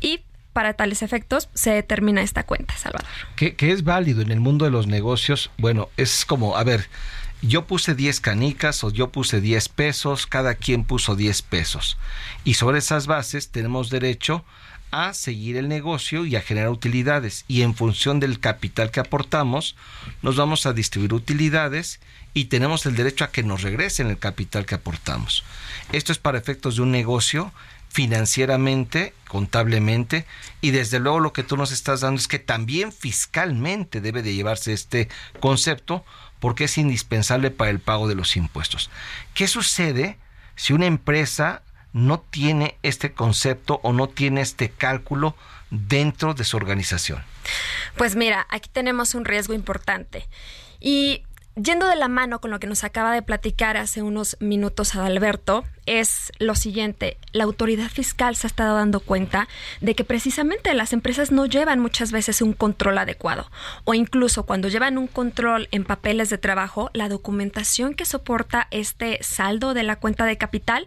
Y 0.00 0.22
para 0.52 0.74
tales 0.74 1.02
efectos 1.02 1.48
se 1.54 1.70
determina 1.70 2.20
esta 2.22 2.44
cuenta, 2.44 2.76
Salvador. 2.76 3.08
Que, 3.36 3.54
es 3.58 3.84
válido 3.84 4.22
en 4.22 4.32
el 4.32 4.40
mundo 4.40 4.64
de 4.64 4.72
los 4.72 4.88
negocios. 4.88 5.52
Bueno, 5.56 5.88
es 5.96 6.24
como, 6.24 6.56
a 6.56 6.64
ver, 6.64 6.88
yo 7.42 7.64
puse 7.66 7.94
10 7.94 8.20
canicas 8.20 8.82
o 8.82 8.90
yo 8.90 9.10
puse 9.10 9.40
10 9.40 9.68
pesos, 9.68 10.26
cada 10.26 10.56
quien 10.56 10.84
puso 10.84 11.14
10 11.14 11.42
pesos. 11.42 11.96
Y 12.44 12.54
sobre 12.54 12.78
esas 12.78 13.06
bases 13.06 13.50
tenemos 13.50 13.88
derecho 13.88 14.44
a 14.92 15.14
seguir 15.14 15.56
el 15.56 15.68
negocio 15.68 16.24
y 16.24 16.36
a 16.36 16.40
generar 16.40 16.70
utilidades. 16.70 17.44
Y 17.48 17.62
en 17.62 17.74
función 17.74 18.20
del 18.20 18.38
capital 18.38 18.90
que 18.90 19.00
aportamos, 19.00 19.74
nos 20.22 20.36
vamos 20.36 20.66
a 20.66 20.72
distribuir 20.72 21.14
utilidades 21.14 21.98
y 22.34 22.44
tenemos 22.44 22.86
el 22.86 22.94
derecho 22.94 23.24
a 23.24 23.32
que 23.32 23.42
nos 23.42 23.62
regresen 23.62 24.08
el 24.08 24.18
capital 24.18 24.66
que 24.66 24.76
aportamos. 24.76 25.44
Esto 25.92 26.12
es 26.12 26.18
para 26.18 26.38
efectos 26.38 26.76
de 26.76 26.82
un 26.82 26.92
negocio 26.92 27.52
financieramente, 27.88 29.12
contablemente, 29.28 30.24
y 30.62 30.70
desde 30.70 30.98
luego 30.98 31.20
lo 31.20 31.34
que 31.34 31.42
tú 31.42 31.58
nos 31.58 31.72
estás 31.72 32.00
dando 32.00 32.18
es 32.18 32.26
que 32.26 32.38
también 32.38 32.90
fiscalmente 32.90 34.00
debe 34.00 34.22
de 34.22 34.34
llevarse 34.34 34.72
este 34.72 35.08
concepto 35.40 36.04
porque 36.40 36.64
es 36.64 36.78
indispensable 36.78 37.50
para 37.50 37.70
el 37.70 37.80
pago 37.80 38.08
de 38.08 38.14
los 38.14 38.36
impuestos. 38.36 38.90
¿Qué 39.34 39.46
sucede 39.46 40.16
si 40.56 40.72
una 40.72 40.86
empresa 40.86 41.62
no 41.92 42.20
tiene 42.20 42.76
este 42.82 43.12
concepto 43.12 43.80
o 43.82 43.92
no 43.92 44.08
tiene 44.08 44.40
este 44.40 44.70
cálculo 44.70 45.36
dentro 45.70 46.34
de 46.34 46.44
su 46.44 46.56
organización? 46.56 47.22
Pues 47.96 48.16
mira, 48.16 48.46
aquí 48.50 48.68
tenemos 48.72 49.14
un 49.14 49.24
riesgo 49.24 49.54
importante. 49.54 50.28
Y 50.80 51.22
yendo 51.54 51.86
de 51.86 51.96
la 51.96 52.08
mano 52.08 52.40
con 52.40 52.50
lo 52.50 52.58
que 52.58 52.66
nos 52.66 52.82
acaba 52.82 53.12
de 53.12 53.22
platicar 53.22 53.76
hace 53.76 54.02
unos 54.02 54.36
minutos 54.40 54.94
Adalberto, 54.94 55.64
es 55.84 56.32
lo 56.38 56.54
siguiente, 56.54 57.18
la 57.32 57.44
autoridad 57.44 57.90
fiscal 57.90 58.36
se 58.36 58.46
ha 58.46 58.48
estado 58.48 58.76
dando 58.76 59.00
cuenta 59.00 59.48
de 59.80 59.94
que 59.94 60.04
precisamente 60.04 60.72
las 60.74 60.92
empresas 60.92 61.32
no 61.32 61.44
llevan 61.46 61.80
muchas 61.80 62.12
veces 62.12 62.40
un 62.40 62.52
control 62.52 62.98
adecuado 62.98 63.50
o 63.84 63.92
incluso 63.92 64.44
cuando 64.44 64.68
llevan 64.68 64.96
un 64.96 65.08
control 65.08 65.68
en 65.72 65.84
papeles 65.84 66.30
de 66.30 66.38
trabajo, 66.38 66.90
la 66.94 67.08
documentación 67.08 67.94
que 67.94 68.06
soporta 68.06 68.68
este 68.70 69.18
saldo 69.22 69.74
de 69.74 69.82
la 69.82 69.96
cuenta 69.96 70.24
de 70.24 70.38
capital 70.38 70.86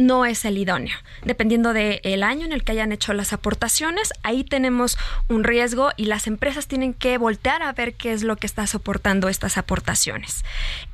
no 0.00 0.24
es 0.24 0.44
el 0.44 0.58
idóneo. 0.58 0.96
Dependiendo 1.24 1.72
del 1.72 2.22
año 2.22 2.46
en 2.46 2.52
el 2.52 2.64
que 2.64 2.72
hayan 2.72 2.92
hecho 2.92 3.12
las 3.12 3.32
aportaciones, 3.32 4.12
ahí 4.22 4.44
tenemos 4.44 4.96
un 5.28 5.44
riesgo 5.44 5.90
y 5.96 6.06
las 6.06 6.26
empresas 6.26 6.66
tienen 6.66 6.94
que 6.94 7.18
voltear 7.18 7.62
a 7.62 7.72
ver 7.72 7.94
qué 7.94 8.12
es 8.12 8.22
lo 8.22 8.36
que 8.36 8.46
está 8.46 8.66
soportando 8.66 9.28
estas 9.28 9.58
aportaciones. 9.58 10.44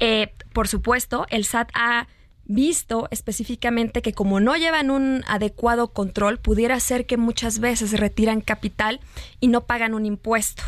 Eh, 0.00 0.32
por 0.52 0.68
supuesto, 0.68 1.26
el 1.30 1.44
SAT 1.44 1.70
ha 1.74 2.06
visto 2.48 3.08
específicamente 3.10 4.02
que 4.02 4.12
como 4.12 4.38
no 4.38 4.56
llevan 4.56 4.90
un 4.90 5.24
adecuado 5.26 5.88
control, 5.88 6.38
pudiera 6.38 6.78
ser 6.80 7.06
que 7.06 7.16
muchas 7.16 7.58
veces 7.58 7.98
retiran 7.98 8.40
capital 8.40 9.00
y 9.40 9.48
no 9.48 9.62
pagan 9.62 9.94
un 9.94 10.06
impuesto 10.06 10.62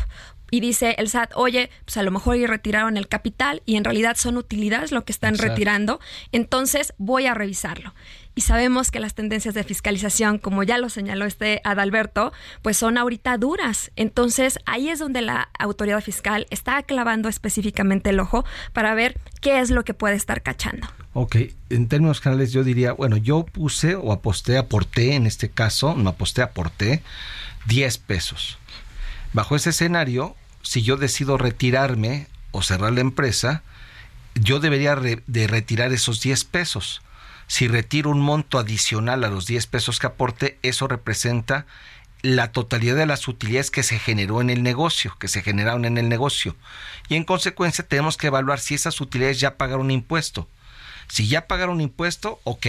y 0.51 0.59
dice 0.59 0.95
el 0.97 1.09
SAT, 1.09 1.31
oye, 1.35 1.69
pues 1.85 1.97
a 1.97 2.03
lo 2.03 2.11
mejor 2.11 2.37
ya 2.37 2.47
retiraron 2.47 2.97
el 2.97 3.07
capital 3.07 3.61
y 3.65 3.75
en 3.75 3.83
realidad 3.83 4.15
son 4.17 4.37
utilidades 4.37 4.91
lo 4.91 5.05
que 5.05 5.11
están 5.11 5.37
retirando, 5.37 5.99
entonces 6.31 6.93
voy 6.97 7.25
a 7.25 7.33
revisarlo. 7.33 7.93
Y 8.35 8.41
sabemos 8.41 8.89
que 8.89 9.01
las 9.01 9.15
tendencias 9.15 9.53
de 9.53 9.65
fiscalización, 9.65 10.37
como 10.37 10.63
ya 10.63 10.77
lo 10.77 10.89
señaló 10.89 11.25
este 11.25 11.59
Adalberto, 11.65 12.31
pues 12.61 12.77
son 12.77 12.97
ahorita 12.97 13.37
duras. 13.37 13.91
Entonces 13.97 14.59
ahí 14.65 14.87
es 14.87 14.99
donde 14.99 15.21
la 15.21 15.49
autoridad 15.59 16.01
fiscal 16.01 16.47
está 16.49 16.81
clavando 16.83 17.27
específicamente 17.27 18.11
el 18.11 18.19
ojo 18.21 18.45
para 18.71 18.93
ver 18.93 19.19
qué 19.41 19.59
es 19.59 19.71
lo 19.71 19.83
que 19.83 19.93
puede 19.93 20.15
estar 20.15 20.41
cachando. 20.41 20.87
Ok, 21.11 21.35
en 21.69 21.89
términos 21.89 22.21
generales 22.21 22.53
yo 22.53 22.63
diría, 22.63 22.93
bueno, 22.93 23.17
yo 23.17 23.43
puse 23.43 23.95
o 23.95 24.13
aposté, 24.13 24.57
aporté 24.57 25.15
en 25.15 25.25
este 25.25 25.49
caso, 25.49 25.95
no 25.95 26.11
aposté, 26.11 26.41
aporté 26.41 27.03
10 27.67 27.97
pesos. 27.97 28.57
Bajo 29.33 29.55
ese 29.57 29.71
escenario, 29.71 30.35
si 30.69 30.83
yo 30.83 30.97
decido 30.97 31.39
retirarme 31.39 32.27
o 32.51 32.61
cerrar 32.61 32.93
la 32.93 33.01
empresa, 33.01 33.63
yo 34.35 34.59
debería 34.59 34.95
de 34.95 35.47
retirar 35.47 35.91
esos 35.91 36.21
10 36.21 36.43
pesos. 36.43 37.01
Si 37.47 37.67
retiro 37.67 38.11
un 38.11 38.21
monto 38.21 38.59
adicional 38.59 39.23
a 39.23 39.29
los 39.29 39.47
10 39.47 39.65
pesos 39.65 39.97
que 39.97 40.05
aporte, 40.05 40.59
eso 40.61 40.87
representa 40.87 41.65
la 42.21 42.51
totalidad 42.51 42.95
de 42.97 43.07
las 43.07 43.27
utilidades 43.27 43.71
que 43.71 43.81
se 43.81 43.97
generó 43.97 44.41
en 44.41 44.51
el 44.51 44.61
negocio, 44.61 45.17
que 45.19 45.27
se 45.27 45.41
generaron 45.41 45.85
en 45.85 45.97
el 45.97 46.07
negocio. 46.07 46.55
Y 47.07 47.15
en 47.15 47.23
consecuencia 47.23 47.83
tenemos 47.87 48.15
que 48.15 48.27
evaluar 48.27 48.59
si 48.59 48.75
esas 48.75 49.01
utilidades 49.01 49.39
ya 49.39 49.57
pagaron 49.57 49.89
impuesto. 49.89 50.47
Si 51.07 51.27
ya 51.27 51.47
pagaron 51.47 51.81
impuesto, 51.81 52.41
ok, 52.43 52.67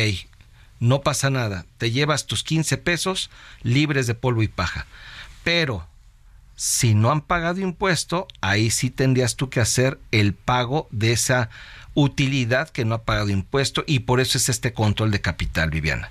no 0.78 1.02
pasa 1.02 1.28
nada, 1.28 1.66
te 1.76 1.90
llevas 1.90 2.26
tus 2.26 2.44
15 2.44 2.78
pesos 2.78 3.28
libres 3.62 4.06
de 4.06 4.14
polvo 4.14 4.42
y 4.42 4.48
paja. 4.48 4.86
Pero 5.44 5.89
si 6.60 6.92
no 6.92 7.10
han 7.10 7.22
pagado 7.22 7.62
impuesto, 7.62 8.28
ahí 8.42 8.68
sí 8.68 8.90
tendrías 8.90 9.34
tú 9.34 9.48
que 9.48 9.60
hacer 9.60 9.98
el 10.10 10.34
pago 10.34 10.88
de 10.90 11.12
esa 11.12 11.48
utilidad 11.94 12.68
que 12.68 12.84
no 12.84 12.96
ha 12.96 13.04
pagado 13.04 13.30
impuesto 13.30 13.82
y 13.86 14.00
por 14.00 14.20
eso 14.20 14.36
es 14.36 14.50
este 14.50 14.74
control 14.74 15.10
de 15.10 15.22
capital, 15.22 15.70
Viviana. 15.70 16.10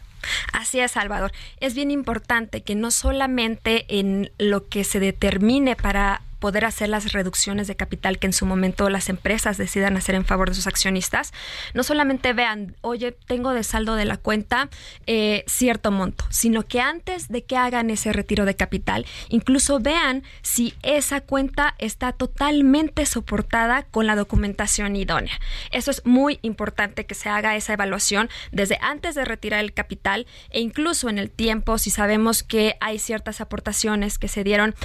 Así 0.51 0.79
es, 0.79 0.93
Salvador. 0.93 1.33
Es 1.59 1.75
bien 1.75 1.91
importante 1.91 2.63
que 2.63 2.73
no 2.73 2.89
solamente 2.89 3.85
en 3.99 4.31
lo 4.39 4.67
que 4.67 4.83
se 4.83 4.99
determine 4.99 5.75
para 5.75 6.23
poder 6.39 6.65
hacer 6.65 6.89
las 6.89 7.11
reducciones 7.11 7.67
de 7.67 7.75
capital 7.75 8.19
que 8.19 8.27
en 8.27 8.33
su 8.33 8.45
momento 8.45 8.89
las 8.89 9.09
empresas 9.09 9.57
decidan 9.57 9.97
hacer 9.97 10.15
en 10.15 10.25
favor 10.25 10.49
de 10.49 10.55
sus 10.55 10.67
accionistas, 10.67 11.33
no 11.73 11.83
solamente 11.83 12.33
vean, 12.33 12.75
oye, 12.81 13.11
tengo 13.11 13.53
de 13.53 13.63
saldo 13.63 13.95
de 13.95 14.05
la 14.05 14.17
cuenta 14.17 14.69
eh, 15.05 15.43
cierto 15.47 15.91
monto, 15.91 16.25
sino 16.29 16.65
que 16.67 16.81
antes 16.81 17.27
de 17.27 17.43
que 17.43 17.57
hagan 17.57 17.89
ese 17.89 18.13
retiro 18.13 18.45
de 18.45 18.55
capital, 18.55 19.05
incluso 19.29 19.79
vean 19.79 20.23
si 20.41 20.73
esa 20.83 21.21
cuenta 21.21 21.75
está 21.77 22.13
totalmente 22.13 23.05
soportada 23.05 23.83
con 23.83 24.07
la 24.07 24.15
documentación 24.15 24.95
idónea. 24.95 25.39
Eso 25.71 25.91
es 25.91 26.05
muy 26.05 26.39
importante 26.41 27.05
que 27.05 27.15
se 27.15 27.29
haga 27.29 27.55
esa 27.55 27.73
evaluación 27.73 28.29
desde 28.51 28.77
antes 28.81 29.15
de 29.15 29.25
retirar 29.25 29.59
el 29.59 29.73
capital 29.73 30.27
e 30.49 30.61
incluso 30.61 31.09
en 31.09 31.17
el 31.17 31.29
tiempo, 31.29 31.77
si 31.77 31.89
sabemos 31.89 32.43
que 32.43 32.75
hay 32.79 32.99
ciertas 32.99 33.41
aportaciones 33.41 34.17
que 34.17 34.27
se 34.27 34.43
dieron 34.43 34.75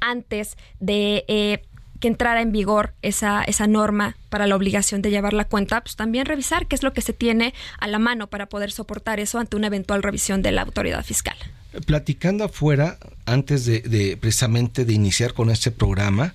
antes 0.00 0.56
de 0.80 1.24
eh, 1.28 1.62
que 2.00 2.08
entrara 2.08 2.42
en 2.42 2.52
vigor 2.52 2.92
esa, 3.02 3.42
esa 3.44 3.66
norma 3.66 4.16
para 4.28 4.46
la 4.46 4.56
obligación 4.56 5.02
de 5.02 5.10
llevar 5.10 5.32
la 5.32 5.44
cuenta, 5.44 5.80
pues 5.80 5.96
también 5.96 6.26
revisar 6.26 6.66
qué 6.66 6.74
es 6.74 6.82
lo 6.82 6.92
que 6.92 7.00
se 7.00 7.12
tiene 7.12 7.54
a 7.78 7.86
la 7.86 7.98
mano 7.98 8.26
para 8.26 8.46
poder 8.46 8.70
soportar 8.70 9.20
eso 9.20 9.38
ante 9.38 9.56
una 9.56 9.68
eventual 9.68 10.02
revisión 10.02 10.42
de 10.42 10.52
la 10.52 10.62
autoridad 10.62 11.04
fiscal. 11.04 11.36
Platicando 11.86 12.44
afuera, 12.44 12.98
antes 13.26 13.66
de, 13.66 13.80
de 13.80 14.16
precisamente 14.16 14.84
de 14.84 14.92
iniciar 14.92 15.34
con 15.34 15.50
este 15.50 15.70
programa, 15.70 16.34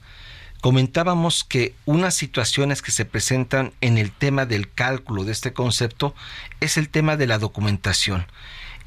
comentábamos 0.62 1.44
que 1.44 1.74
unas 1.86 2.16
situaciones 2.16 2.82
que 2.82 2.92
se 2.92 3.06
presentan 3.06 3.74
en 3.82 3.98
el 3.98 4.12
tema 4.12 4.46
del 4.46 4.72
cálculo 4.72 5.24
de 5.24 5.32
este 5.32 5.54
concepto 5.54 6.14
es 6.60 6.78
el 6.78 6.90
tema 6.90 7.18
de 7.18 7.28
la 7.28 7.40
documentación. 7.40 8.26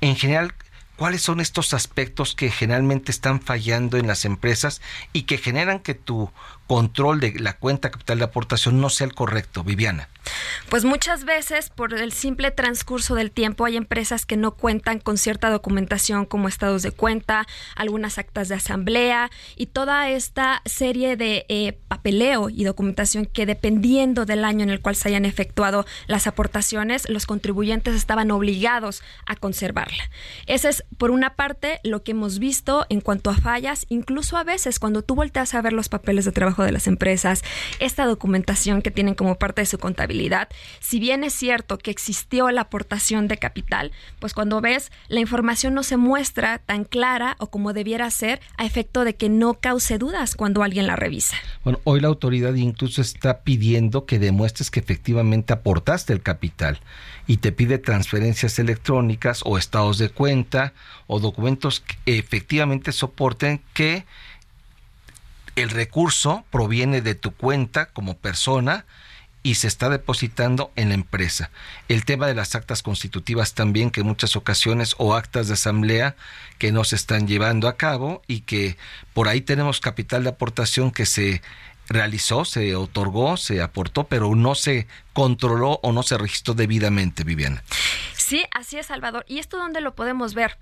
En 0.01 0.16
general, 0.16 0.55
¿cuáles 0.97 1.22
son 1.22 1.40
estos 1.40 1.74
aspectos 1.74 2.34
que 2.34 2.51
generalmente 2.51 3.11
están 3.11 3.40
fallando 3.40 3.97
en 3.97 4.07
las 4.07 4.24
empresas 4.24 4.80
y 5.12 5.22
que 5.22 5.38
generan 5.38 5.80
que 5.80 5.95
tu 5.95 6.30
control 6.67 7.21
de 7.21 7.39
la 7.39 7.57
cuenta 7.57 7.91
capital 7.91 8.19
de 8.19 8.25
aportación 8.25 8.81
no 8.81 8.91
sea 8.91 9.07
el 9.07 9.15
correcto, 9.15 9.65
Viviana? 9.65 10.09
Pues 10.69 10.85
muchas 10.85 11.25
veces 11.25 11.71
por 11.71 11.93
el 11.95 12.12
simple 12.12 12.51
transcurso 12.51 13.15
del 13.15 13.31
tiempo 13.31 13.65
hay 13.65 13.77
empresas 13.77 14.25
que 14.25 14.37
no 14.37 14.53
cuentan 14.53 14.99
con 14.99 15.19
cierta 15.19 15.51
documentación 15.51 16.25
como 16.25 16.49
estados 16.49 16.83
de 16.83 16.93
cuenta, 16.93 17.47
algunas 17.77 18.19
actas 18.19 18.49
de 18.49 18.55
asamblea 18.55 19.31
y 19.57 19.67
toda 19.67 20.09
esta 20.09 20.62
serie 20.65 21.17
de 21.17 21.45
eh, 21.49 21.79
papeleo 21.89 22.49
y 22.49 22.65
documentación 22.65 23.27
que 23.27 23.47
dependiendo 23.47 24.25
del 24.25 24.45
año 24.45 24.62
en 24.62 24.71
el 24.71 24.81
cual 24.81 24.97
se 24.97 25.09
hayan 25.09 25.25
efectuado 25.25 25.85
las 26.07 26.27
aportaciones, 26.27 27.09
los 27.09 27.27
contribuyentes 27.27 27.95
estaban 27.95 28.31
obligados 28.31 29.03
a 29.27 29.37
conservarla. 29.37 30.11
Ese 30.47 30.71
es 30.71 30.85
por 30.99 31.11
una 31.11 31.35
parte 31.37 31.81
lo 31.85 32.03
que 32.03 32.12
hemos 32.12 32.39
visto 32.39 32.87
en 32.89 33.01
cuanto 33.01 33.31
a 33.31 33.37
fallas, 33.37 33.87
incluso 33.91 34.37
a 34.37 34.45
veces 34.45 34.79
cuando 34.79 35.03
tú 35.03 35.15
volteas 35.15 35.55
a 35.55 35.62
ver 35.62 35.73
los 35.73 35.89
papeles 35.89 36.25
de 36.25 36.33
trabajo 36.33 36.53
de 36.62 36.72
las 36.72 36.86
empresas, 36.86 37.42
esta 37.80 38.07
documentación 38.07 38.82
que 38.82 38.90
tienen 38.90 39.14
como 39.14 39.36
parte 39.36 39.62
de 39.62 39.66
su 39.66 39.78
contabilidad, 39.78 40.48
si 40.80 41.00
bien 41.00 41.24
es 41.24 41.34
cierto 41.34 41.78
que 41.78 41.90
existió 41.90 42.50
la 42.50 42.62
aportación 42.62 43.28
de 43.28 43.38
capital, 43.38 43.92
pues 44.20 44.34
cuando 44.34 44.61
ves 44.61 44.92
la 45.09 45.20
información 45.20 45.74
no 45.74 45.82
se 45.82 45.96
muestra 45.96 46.59
tan 46.59 46.84
clara 46.84 47.36
o 47.38 47.48
como 47.48 47.72
debiera 47.72 48.11
ser 48.11 48.40
a 48.57 48.64
efecto 48.64 49.05
de 49.05 49.16
que 49.16 49.28
no 49.28 49.55
cause 49.55 49.98
dudas 49.98 50.34
cuando 50.34 50.62
alguien 50.62 50.86
la 50.86 50.96
revisa. 50.96 51.36
Bueno, 51.64 51.80
hoy 51.84 52.00
la 52.00 52.09
autoridad 52.09 52.55
incluso 52.55 53.00
está 53.00 53.40
pidiendo 53.40 54.07
que 54.07 54.18
demuestres 54.18 54.70
que 54.70 54.80
efectivamente 54.80 55.52
aportaste 55.52 56.12
el 56.12 56.22
capital 56.22 56.80
y 57.26 57.38
te 57.38 57.52
pide 57.52 57.78
transferencias 57.78 58.59
electrónicas 58.59 59.42
o 59.44 59.59
estados 59.59 59.98
de 59.98 60.11
cuenta 60.11 60.74
o 61.07 61.20
documentos 61.20 61.80
que 61.80 62.18
efectivamente 62.18 62.92
soporten 62.92 63.61
que 63.72 64.05
el 65.57 65.70
recurso 65.70 66.44
proviene 66.50 67.00
de 67.00 67.14
tu 67.14 67.32
cuenta 67.32 67.86
como 67.86 68.16
persona 68.16 68.84
y 69.44 69.57
se 69.57 69.68
está 69.68 69.90
depositando 69.90 70.72
en 70.74 70.88
la 70.88 70.94
empresa. 70.94 71.50
El 71.88 72.07
tema 72.07 72.26
de 72.26 72.34
las 72.34 72.55
actas 72.55 72.82
constitutivas 72.82 73.52
también, 73.52 73.90
que 73.90 74.00
en 74.00 74.07
muchas 74.07 74.36
ocasiones, 74.36 74.94
o 74.96 75.14
actas 75.14 75.48
de 75.48 75.55
asamblea 75.55 76.16
que 76.59 76.72
no 76.72 76.82
se 76.82 76.96
están 76.96 77.28
llevando 77.28 77.68
a 77.68 77.76
cabo 77.76 78.22
y 78.26 78.40
que 78.40 78.78
por 79.12 79.28
ahí 79.28 79.42
tenemos 79.42 79.80
capital 79.80 80.24
de 80.24 80.30
aportación 80.30 80.90
que 80.90 81.05
se 81.05 81.42
realizó, 81.88 82.46
se 82.46 82.74
otorgó, 82.74 83.36
se 83.36 83.61
aportó, 83.61 84.05
pero 84.05 84.34
no 84.34 84.55
se 84.55 84.86
controló 85.12 85.78
o 85.82 85.92
no 85.92 86.02
se 86.02 86.16
registró 86.16 86.55
debidamente, 86.55 87.22
Viviana. 87.22 87.62
Sí, 88.16 88.46
así 88.50 88.78
es, 88.78 88.86
Salvador. 88.86 89.26
¿Y 89.28 89.40
esto 89.40 89.59
dónde 89.59 89.82
lo 89.82 89.94
podemos 89.94 90.32
ver? 90.32 90.57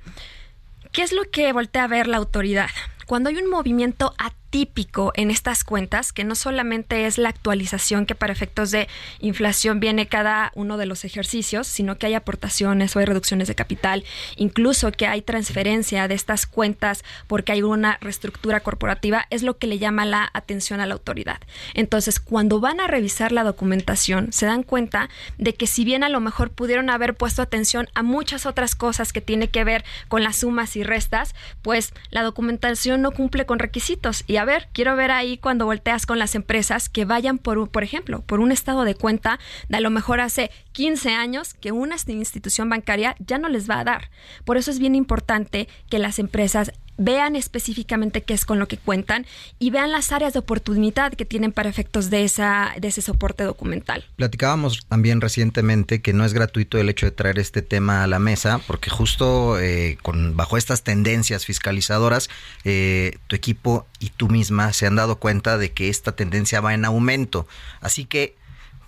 ¿Qué 0.90 1.02
es 1.02 1.12
lo 1.12 1.22
que 1.30 1.52
voltea 1.52 1.84
a 1.84 1.88
ver 1.88 2.08
la 2.08 2.16
autoridad? 2.16 2.68
Cuando 3.06 3.28
hay 3.28 3.36
un 3.36 3.48
movimiento 3.48 4.12
típico 4.52 5.12
en 5.16 5.30
estas 5.30 5.64
cuentas, 5.64 6.12
que 6.12 6.24
no 6.24 6.34
solamente 6.34 7.06
es 7.06 7.16
la 7.16 7.30
actualización 7.30 8.04
que 8.04 8.14
para 8.14 8.34
efectos 8.34 8.70
de 8.70 8.86
inflación 9.18 9.80
viene 9.80 10.08
cada 10.08 10.52
uno 10.54 10.76
de 10.76 10.84
los 10.84 11.06
ejercicios, 11.06 11.66
sino 11.66 11.96
que 11.96 12.06
hay 12.06 12.14
aportaciones 12.14 12.94
o 12.94 12.98
hay 12.98 13.06
reducciones 13.06 13.48
de 13.48 13.54
capital, 13.54 14.04
incluso 14.36 14.92
que 14.92 15.06
hay 15.06 15.22
transferencia 15.22 16.06
de 16.06 16.14
estas 16.14 16.44
cuentas 16.44 17.02
porque 17.28 17.52
hay 17.52 17.62
una 17.62 17.96
reestructura 18.02 18.60
corporativa, 18.60 19.26
es 19.30 19.42
lo 19.42 19.56
que 19.56 19.66
le 19.66 19.78
llama 19.78 20.04
la 20.04 20.28
atención 20.34 20.80
a 20.80 20.86
la 20.86 20.92
autoridad. 20.92 21.40
Entonces, 21.72 22.20
cuando 22.20 22.60
van 22.60 22.78
a 22.80 22.88
revisar 22.88 23.32
la 23.32 23.44
documentación, 23.44 24.34
se 24.34 24.44
dan 24.44 24.64
cuenta 24.64 25.08
de 25.38 25.54
que 25.54 25.66
si 25.66 25.82
bien 25.82 26.04
a 26.04 26.10
lo 26.10 26.20
mejor 26.20 26.50
pudieron 26.50 26.90
haber 26.90 27.14
puesto 27.14 27.40
atención 27.40 27.88
a 27.94 28.02
muchas 28.02 28.44
otras 28.44 28.74
cosas 28.74 29.14
que 29.14 29.22
tiene 29.22 29.48
que 29.48 29.64
ver 29.64 29.82
con 30.08 30.22
las 30.22 30.36
sumas 30.36 30.76
y 30.76 30.82
restas, 30.82 31.34
pues 31.62 31.94
la 32.10 32.22
documentación 32.22 33.00
no 33.00 33.12
cumple 33.12 33.46
con 33.46 33.58
requisitos 33.58 34.24
y 34.26 34.41
a 34.42 34.44
ver, 34.44 34.68
quiero 34.72 34.96
ver 34.96 35.12
ahí 35.12 35.38
cuando 35.38 35.66
volteas 35.66 36.04
con 36.04 36.18
las 36.18 36.34
empresas 36.34 36.88
que 36.88 37.04
vayan 37.04 37.38
por, 37.38 37.70
por 37.70 37.84
ejemplo, 37.84 38.22
por 38.22 38.40
un 38.40 38.50
estado 38.50 38.84
de 38.84 38.96
cuenta 38.96 39.38
de 39.68 39.76
a 39.76 39.80
lo 39.80 39.90
mejor 39.90 40.20
hace 40.20 40.50
15 40.72 41.10
años 41.14 41.54
que 41.54 41.70
una 41.70 41.94
institución 42.08 42.68
bancaria 42.68 43.14
ya 43.20 43.38
no 43.38 43.48
les 43.48 43.70
va 43.70 43.78
a 43.78 43.84
dar. 43.84 44.10
Por 44.44 44.56
eso 44.56 44.72
es 44.72 44.80
bien 44.80 44.96
importante 44.96 45.68
que 45.88 46.00
las 46.00 46.18
empresas 46.18 46.72
vean 47.04 47.36
específicamente 47.36 48.22
qué 48.22 48.34
es 48.34 48.44
con 48.44 48.58
lo 48.58 48.68
que 48.68 48.78
cuentan 48.78 49.26
y 49.58 49.70
vean 49.70 49.90
las 49.92 50.12
áreas 50.12 50.32
de 50.32 50.38
oportunidad 50.38 51.12
que 51.12 51.24
tienen 51.24 51.52
para 51.52 51.68
efectos 51.68 52.10
de, 52.10 52.24
esa, 52.24 52.74
de 52.80 52.88
ese 52.88 53.02
soporte 53.02 53.44
documental. 53.44 54.04
Platicábamos 54.16 54.86
también 54.88 55.20
recientemente 55.20 56.00
que 56.00 56.12
no 56.12 56.24
es 56.24 56.32
gratuito 56.32 56.78
el 56.78 56.88
hecho 56.88 57.06
de 57.06 57.12
traer 57.12 57.38
este 57.38 57.62
tema 57.62 58.04
a 58.04 58.06
la 58.06 58.18
mesa, 58.18 58.60
porque 58.66 58.90
justo 58.90 59.58
eh, 59.58 59.98
con, 60.02 60.36
bajo 60.36 60.56
estas 60.56 60.82
tendencias 60.82 61.44
fiscalizadoras, 61.44 62.30
eh, 62.64 63.18
tu 63.26 63.36
equipo 63.36 63.86
y 63.98 64.10
tú 64.10 64.28
misma 64.28 64.72
se 64.72 64.86
han 64.86 64.96
dado 64.96 65.16
cuenta 65.16 65.58
de 65.58 65.72
que 65.72 65.88
esta 65.88 66.12
tendencia 66.12 66.60
va 66.60 66.74
en 66.74 66.84
aumento. 66.84 67.46
Así 67.80 68.04
que, 68.04 68.36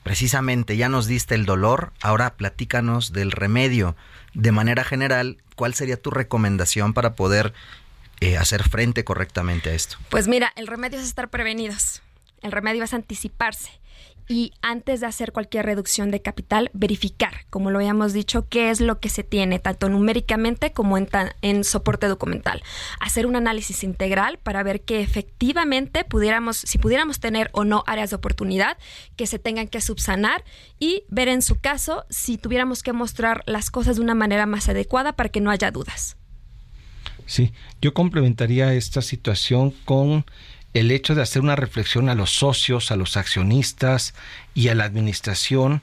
precisamente, 0.02 0.76
ya 0.76 0.88
nos 0.88 1.06
diste 1.06 1.34
el 1.34 1.46
dolor, 1.46 1.92
ahora 2.00 2.34
platícanos 2.34 3.12
del 3.12 3.32
remedio. 3.32 3.96
De 4.34 4.52
manera 4.52 4.84
general, 4.84 5.38
¿cuál 5.56 5.74
sería 5.74 5.96
tu 5.96 6.10
recomendación 6.10 6.92
para 6.92 7.14
poder 7.14 7.54
eh, 8.20 8.36
hacer 8.36 8.62
frente 8.62 9.04
correctamente 9.04 9.70
a 9.70 9.74
esto? 9.74 9.96
Pues 10.08 10.28
mira, 10.28 10.52
el 10.56 10.66
remedio 10.66 10.98
es 10.98 11.04
estar 11.04 11.30
prevenidos. 11.30 12.02
El 12.42 12.52
remedio 12.52 12.84
es 12.84 12.92
anticiparse 12.94 13.80
y 14.28 14.52
antes 14.62 15.00
de 15.00 15.06
hacer 15.06 15.32
cualquier 15.32 15.66
reducción 15.66 16.10
de 16.10 16.22
capital, 16.22 16.70
verificar, 16.72 17.44
como 17.50 17.70
lo 17.70 17.78
habíamos 17.78 18.12
dicho, 18.12 18.48
qué 18.48 18.70
es 18.70 18.80
lo 18.80 18.98
que 18.98 19.08
se 19.08 19.22
tiene, 19.22 19.58
tanto 19.58 19.88
numéricamente 19.88 20.72
como 20.72 20.96
en, 20.96 21.08
en, 21.42 21.64
soporte 21.64 22.06
documental. 22.06 22.62
Hacer 23.00 23.26
un 23.26 23.36
análisis 23.36 23.84
integral 23.84 24.38
para 24.38 24.62
ver 24.62 24.82
que 24.82 25.00
efectivamente 25.00 26.04
pudiéramos, 26.04 26.56
si 26.56 26.78
pudiéramos 26.78 27.20
tener 27.20 27.50
o 27.52 27.64
no 27.64 27.84
áreas 27.86 28.10
de 28.10 28.16
oportunidad 28.16 28.78
que 29.16 29.26
se 29.26 29.38
tengan 29.38 29.68
que 29.68 29.80
subsanar 29.80 30.44
y 30.78 31.04
ver 31.08 31.28
en 31.28 31.42
su 31.42 31.60
caso 31.60 32.06
si 32.08 32.38
tuviéramos 32.38 32.82
que 32.82 32.92
mostrar 32.92 33.42
las 33.46 33.70
cosas 33.70 33.96
de 33.96 34.02
una 34.02 34.14
manera 34.14 34.46
más 34.46 34.68
adecuada 34.68 35.16
para 35.16 35.28
que 35.28 35.40
no 35.40 35.50
haya 35.50 35.70
dudas. 35.70 36.16
Sí, 37.26 37.52
yo 37.80 37.94
complementaría 37.94 38.74
esta 38.74 39.02
situación 39.02 39.70
con 39.84 40.24
el 40.74 40.90
hecho 40.90 41.14
de 41.14 41.22
hacer 41.22 41.42
una 41.42 41.56
reflexión 41.56 42.08
a 42.08 42.14
los 42.14 42.30
socios, 42.30 42.90
a 42.90 42.96
los 42.96 43.16
accionistas 43.16 44.14
y 44.54 44.68
a 44.68 44.74
la 44.74 44.84
administración 44.84 45.82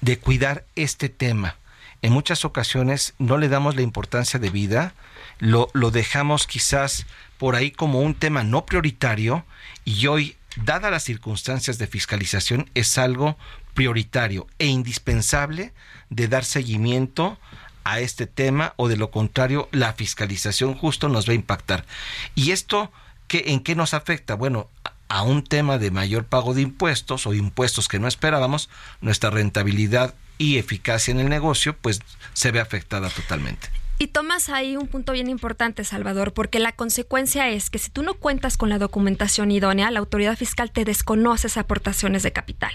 de 0.00 0.18
cuidar 0.18 0.64
este 0.76 1.08
tema. 1.08 1.56
En 2.02 2.12
muchas 2.12 2.44
ocasiones 2.44 3.14
no 3.18 3.38
le 3.38 3.48
damos 3.48 3.74
la 3.74 3.82
importancia 3.82 4.38
de 4.38 4.50
vida, 4.50 4.94
lo, 5.38 5.68
lo 5.72 5.90
dejamos 5.90 6.46
quizás 6.46 7.06
por 7.38 7.56
ahí 7.56 7.70
como 7.70 8.00
un 8.00 8.14
tema 8.14 8.44
no 8.44 8.66
prioritario 8.66 9.44
y 9.84 10.06
hoy, 10.06 10.36
dadas 10.56 10.90
las 10.90 11.04
circunstancias 11.04 11.78
de 11.78 11.86
fiscalización, 11.86 12.70
es 12.74 12.98
algo 12.98 13.36
prioritario 13.74 14.46
e 14.58 14.66
indispensable 14.66 15.72
de 16.10 16.28
dar 16.28 16.44
seguimiento 16.44 17.38
a 17.86 18.00
este 18.00 18.26
tema 18.26 18.74
o 18.76 18.88
de 18.88 18.96
lo 18.96 19.12
contrario 19.12 19.68
la 19.70 19.92
fiscalización 19.92 20.74
justo 20.74 21.08
nos 21.08 21.28
va 21.28 21.32
a 21.32 21.36
impactar. 21.36 21.86
Y 22.34 22.50
esto, 22.50 22.90
¿qué, 23.28 23.44
¿en 23.46 23.60
qué 23.60 23.76
nos 23.76 23.94
afecta? 23.94 24.34
Bueno, 24.34 24.68
a 25.08 25.22
un 25.22 25.44
tema 25.44 25.78
de 25.78 25.92
mayor 25.92 26.24
pago 26.24 26.52
de 26.52 26.62
impuestos 26.62 27.28
o 27.28 27.32
impuestos 27.32 27.86
que 27.86 28.00
no 28.00 28.08
esperábamos, 28.08 28.68
nuestra 29.00 29.30
rentabilidad 29.30 30.14
y 30.36 30.58
eficacia 30.58 31.12
en 31.12 31.20
el 31.20 31.28
negocio 31.28 31.76
pues 31.80 32.00
se 32.34 32.50
ve 32.50 32.58
afectada 32.58 33.08
totalmente. 33.08 33.68
Y 33.98 34.08
tomas 34.08 34.50
ahí 34.50 34.76
un 34.76 34.88
punto 34.88 35.12
bien 35.12 35.30
importante, 35.30 35.82
Salvador, 35.82 36.34
porque 36.34 36.58
la 36.58 36.72
consecuencia 36.72 37.48
es 37.48 37.70
que 37.70 37.78
si 37.78 37.90
tú 37.90 38.02
no 38.02 38.14
cuentas 38.14 38.58
con 38.58 38.68
la 38.68 38.78
documentación 38.78 39.50
idónea, 39.50 39.90
la 39.90 40.00
autoridad 40.00 40.36
fiscal 40.36 40.70
te 40.70 40.84
desconoce 40.84 41.46
esas 41.46 41.64
aportaciones 41.64 42.22
de 42.22 42.32
capital. 42.32 42.72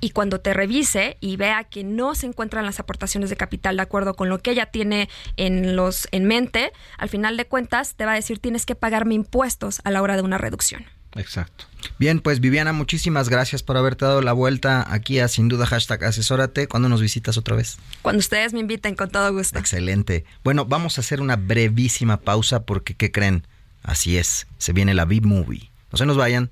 Y 0.00 0.10
cuando 0.10 0.40
te 0.40 0.54
revise 0.54 1.16
y 1.20 1.36
vea 1.36 1.64
que 1.64 1.82
no 1.82 2.14
se 2.14 2.26
encuentran 2.26 2.64
las 2.64 2.78
aportaciones 2.78 3.28
de 3.28 3.36
capital 3.36 3.76
de 3.76 3.82
acuerdo 3.82 4.14
con 4.14 4.28
lo 4.28 4.38
que 4.38 4.52
ella 4.52 4.66
tiene 4.66 5.08
en, 5.36 5.74
los, 5.74 6.06
en 6.12 6.26
mente, 6.26 6.72
al 6.96 7.08
final 7.08 7.36
de 7.36 7.46
cuentas 7.46 7.94
te 7.96 8.06
va 8.06 8.12
a 8.12 8.16
decir 8.16 8.38
tienes 8.38 8.64
que 8.64 8.76
pagarme 8.76 9.14
impuestos 9.14 9.80
a 9.84 9.90
la 9.90 10.00
hora 10.00 10.16
de 10.16 10.22
una 10.22 10.38
reducción. 10.38 10.84
Exacto. 11.16 11.66
Bien, 11.98 12.20
pues 12.20 12.40
Viviana, 12.40 12.72
muchísimas 12.72 13.28
gracias 13.28 13.62
por 13.62 13.76
haberte 13.76 14.04
dado 14.04 14.22
la 14.22 14.32
vuelta 14.32 14.86
aquí 14.92 15.18
a 15.18 15.28
Sin 15.28 15.48
Duda 15.48 15.66
Hashtag 15.66 16.04
Asesórate. 16.04 16.68
¿Cuándo 16.68 16.88
nos 16.88 17.00
visitas 17.00 17.36
otra 17.36 17.56
vez? 17.56 17.78
Cuando 18.02 18.20
ustedes 18.20 18.52
me 18.52 18.60
inviten, 18.60 18.94
con 18.94 19.10
todo 19.10 19.32
gusto. 19.32 19.58
Excelente. 19.58 20.24
Bueno, 20.44 20.64
vamos 20.64 20.98
a 20.98 21.00
hacer 21.00 21.20
una 21.20 21.36
brevísima 21.36 22.18
pausa 22.18 22.64
porque, 22.64 22.94
¿qué 22.94 23.10
creen? 23.10 23.46
Así 23.82 24.16
es, 24.16 24.46
se 24.58 24.72
viene 24.72 24.94
la 24.94 25.04
B-Movie. 25.04 25.70
No 25.90 25.98
se 25.98 26.06
nos 26.06 26.16
vayan. 26.16 26.50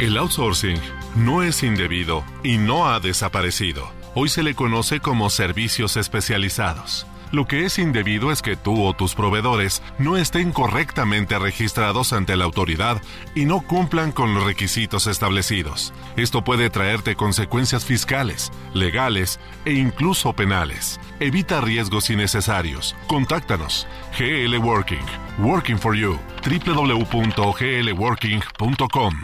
El 0.00 0.16
outsourcing 0.18 0.78
no 1.16 1.42
es 1.42 1.62
indebido 1.62 2.24
y 2.42 2.58
no 2.58 2.88
ha 2.88 3.00
desaparecido. 3.00 3.90
Hoy 4.14 4.28
se 4.28 4.42
le 4.42 4.54
conoce 4.54 5.00
como 5.00 5.30
servicios 5.30 5.96
especializados. 5.96 7.06
Lo 7.34 7.46
que 7.48 7.64
es 7.64 7.80
indebido 7.80 8.30
es 8.30 8.42
que 8.42 8.54
tú 8.54 8.84
o 8.84 8.94
tus 8.94 9.16
proveedores 9.16 9.82
no 9.98 10.16
estén 10.16 10.52
correctamente 10.52 11.36
registrados 11.36 12.12
ante 12.12 12.36
la 12.36 12.44
autoridad 12.44 13.02
y 13.34 13.44
no 13.44 13.60
cumplan 13.60 14.12
con 14.12 14.34
los 14.34 14.44
requisitos 14.44 15.08
establecidos. 15.08 15.92
Esto 16.16 16.44
puede 16.44 16.70
traerte 16.70 17.16
consecuencias 17.16 17.84
fiscales, 17.84 18.52
legales 18.72 19.40
e 19.64 19.72
incluso 19.72 20.32
penales. 20.32 21.00
Evita 21.18 21.60
riesgos 21.60 22.08
innecesarios. 22.08 22.94
Contáctanos. 23.08 23.88
GL 24.16 24.56
Working. 24.58 25.04
Working 25.40 25.80
for 25.80 25.96
You. 25.96 26.16
www.glworking.com. 26.48 29.14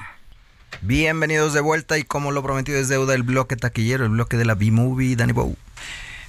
Bienvenidos 0.83 1.53
de 1.53 1.61
vuelta 1.61 1.97
y 1.97 2.03
como 2.03 2.33
lo 2.33 2.43
prometido 2.43 2.81
es 2.81 2.89
deuda 2.89 3.15
el 3.15 3.23
bloque 3.23 3.55
taquillero, 3.55 4.05
el 4.05 4.11
bloque 4.11 4.37
de 4.37 4.47
la 4.47 4.57
B-Movie, 4.57 5.15
Danny 5.15 5.33
Bow. 5.33 5.57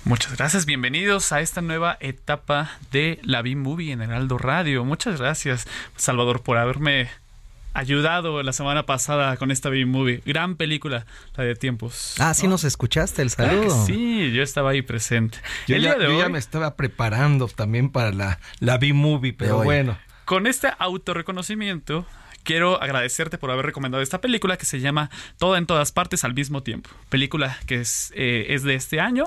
Muchas 0.03 0.35
gracias, 0.35 0.65
bienvenidos 0.65 1.31
a 1.31 1.41
esta 1.41 1.61
nueva 1.61 1.95
etapa 1.99 2.71
de 2.91 3.19
la 3.21 3.43
B-Movie 3.43 3.91
en 3.91 4.01
Heraldo 4.01 4.39
Radio. 4.39 4.83
Muchas 4.83 5.19
gracias, 5.19 5.67
Salvador, 5.95 6.41
por 6.41 6.57
haberme 6.57 7.09
ayudado 7.73 8.41
la 8.41 8.51
semana 8.51 8.87
pasada 8.87 9.37
con 9.37 9.51
esta 9.51 9.69
B-Movie. 9.69 10.23
Gran 10.25 10.55
película, 10.55 11.05
la 11.35 11.43
de 11.43 11.55
tiempos. 11.55 12.15
Ah, 12.17 12.33
sí 12.33 12.47
nos 12.47 12.63
escuchaste, 12.63 13.21
el 13.21 13.29
saludo. 13.29 13.85
sí, 13.85 14.31
yo 14.31 14.41
estaba 14.41 14.71
ahí 14.71 14.81
presente. 14.81 15.37
Yo, 15.67 15.77
ya, 15.77 15.95
me 16.29 16.39
estaba 16.39 16.75
preparando 16.75 17.47
también 17.47 17.91
para 17.91 18.11
la, 18.11 18.39
la 18.59 18.79
B-Movie, 18.79 19.33
pero 19.33 19.63
bueno. 19.63 19.99
Con 20.25 20.47
este 20.47 20.69
autorreconocimiento, 20.79 22.07
quiero 22.43 22.81
agradecerte 22.81 23.37
por 23.37 23.51
haber 23.51 23.67
recomendado 23.67 24.01
esta 24.01 24.19
película 24.19 24.57
que 24.57 24.65
se 24.65 24.79
llama 24.79 25.11
Todo 25.37 25.57
en 25.57 25.67
todas 25.67 25.91
partes 25.91 26.23
al 26.23 26.33
mismo 26.33 26.63
tiempo. 26.63 26.89
Película 27.09 27.57
que 27.67 27.81
es, 27.81 28.11
eh, 28.15 28.47
es 28.49 28.63
de 28.63 28.73
este 28.73 28.99
año 28.99 29.25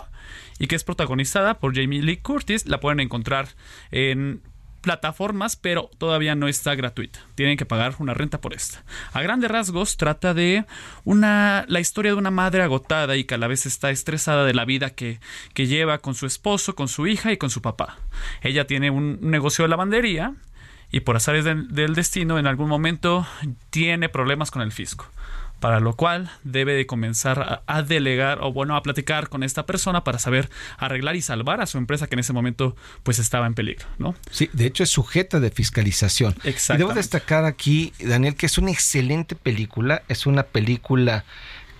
y 0.59 0.67
que 0.67 0.77
es 0.77 0.85
protagonizada 0.85 1.55
por 1.55 1.75
Jamie 1.75 2.03
Lee 2.03 2.19
Curtis. 2.19 2.67
La 2.67 2.81
pueden 2.81 3.01
encontrar 3.01 3.49
en 3.91 4.43
plataformas, 4.85 5.57
pero 5.57 5.91
todavía 5.97 6.35
no 6.35 6.47
está 6.47 6.75
gratuita. 6.75 7.21
Tienen 7.35 7.57
que 7.57 7.65
pagar 7.65 7.95
una 7.99 8.13
renta 8.13 8.41
por 8.41 8.53
esta. 8.53 8.85
A 9.13 9.23
grandes 9.23 9.51
rasgos 9.51 9.97
trata 9.97 10.35
de 10.35 10.67
una 11.05 11.65
la 11.69 11.81
historia 11.81 12.13
de 12.13 12.19
una 12.19 12.31
madre 12.31 12.63
agotada 12.63 13.17
y 13.17 13.25
que 13.25 13.35
a 13.35 13.39
la 13.39 13.49
vez 13.49 13.65
está 13.65 13.91
estresada 13.91 14.45
de 14.45 14.53
la 14.53 14.67
vida 14.67 14.91
que, 14.91 15.21
que 15.55 15.67
lleva 15.67 15.99
con 15.99 16.15
su 16.15 16.27
esposo, 16.27 16.75
con 16.75 16.89
su 16.89 17.07
hija 17.07 17.33
y 17.33 17.39
con 17.39 17.49
su 17.49 17.63
papá. 17.63 17.97
Ella 18.43 18.67
tiene 18.67 18.91
un 18.91 19.19
negocio 19.23 19.65
de 19.65 19.71
lavandería 19.71 20.35
y 20.93 21.01
por 21.01 21.17
azares 21.17 21.45
del 21.45 21.95
destino 21.95 22.39
en 22.39 22.47
algún 22.47 22.69
momento 22.69 23.27
tiene 23.71 24.11
problemas 24.11 24.51
con 24.51 24.61
el 24.61 24.71
fisco 24.71 25.11
para 25.65 25.81
lo 25.81 25.97
cual 25.97 26.31
debe 26.43 26.75
de 26.75 26.85
comenzar 26.85 27.62
a, 27.67 27.83
delegar 27.83 28.41
o 28.43 28.53
bueno 28.53 28.77
a 28.77 28.83
platicar 28.83 29.31
con 29.31 29.43
esta 29.43 29.65
persona 29.65 30.05
para 30.05 30.19
saber 30.19 30.51
arreglar 30.77 31.17
y 31.17 31.23
salvar 31.23 31.62
a 31.62 31.67
su 31.67 31.79
empresa 31.79 32.07
que 32.07 32.17
en 32.17 32.19
ese 32.19 32.35
momento 32.35 32.77
pues 33.03 33.19
estaba 33.19 33.47
en 33.47 33.55
peligro, 33.55 33.87
¿no? 33.97 34.15
Sí, 34.31 34.51
de 34.53 34.67
hecho 34.67 34.83
es 34.83 34.91
sujeta 34.91 35.41
de 35.41 35.51
fiscalización. 35.51 36.35
Exacto. 36.45 36.83
Debo 36.83 36.93
destacar 36.93 37.47
aquí, 37.47 37.95
Daniel, 37.99 38.37
que 38.37 38.45
es 38.45 38.59
una 38.59 38.73
excelente 38.73 39.37
película, 39.37 40.03
es 40.09 40.27
una 40.27 40.43
película 40.43 41.25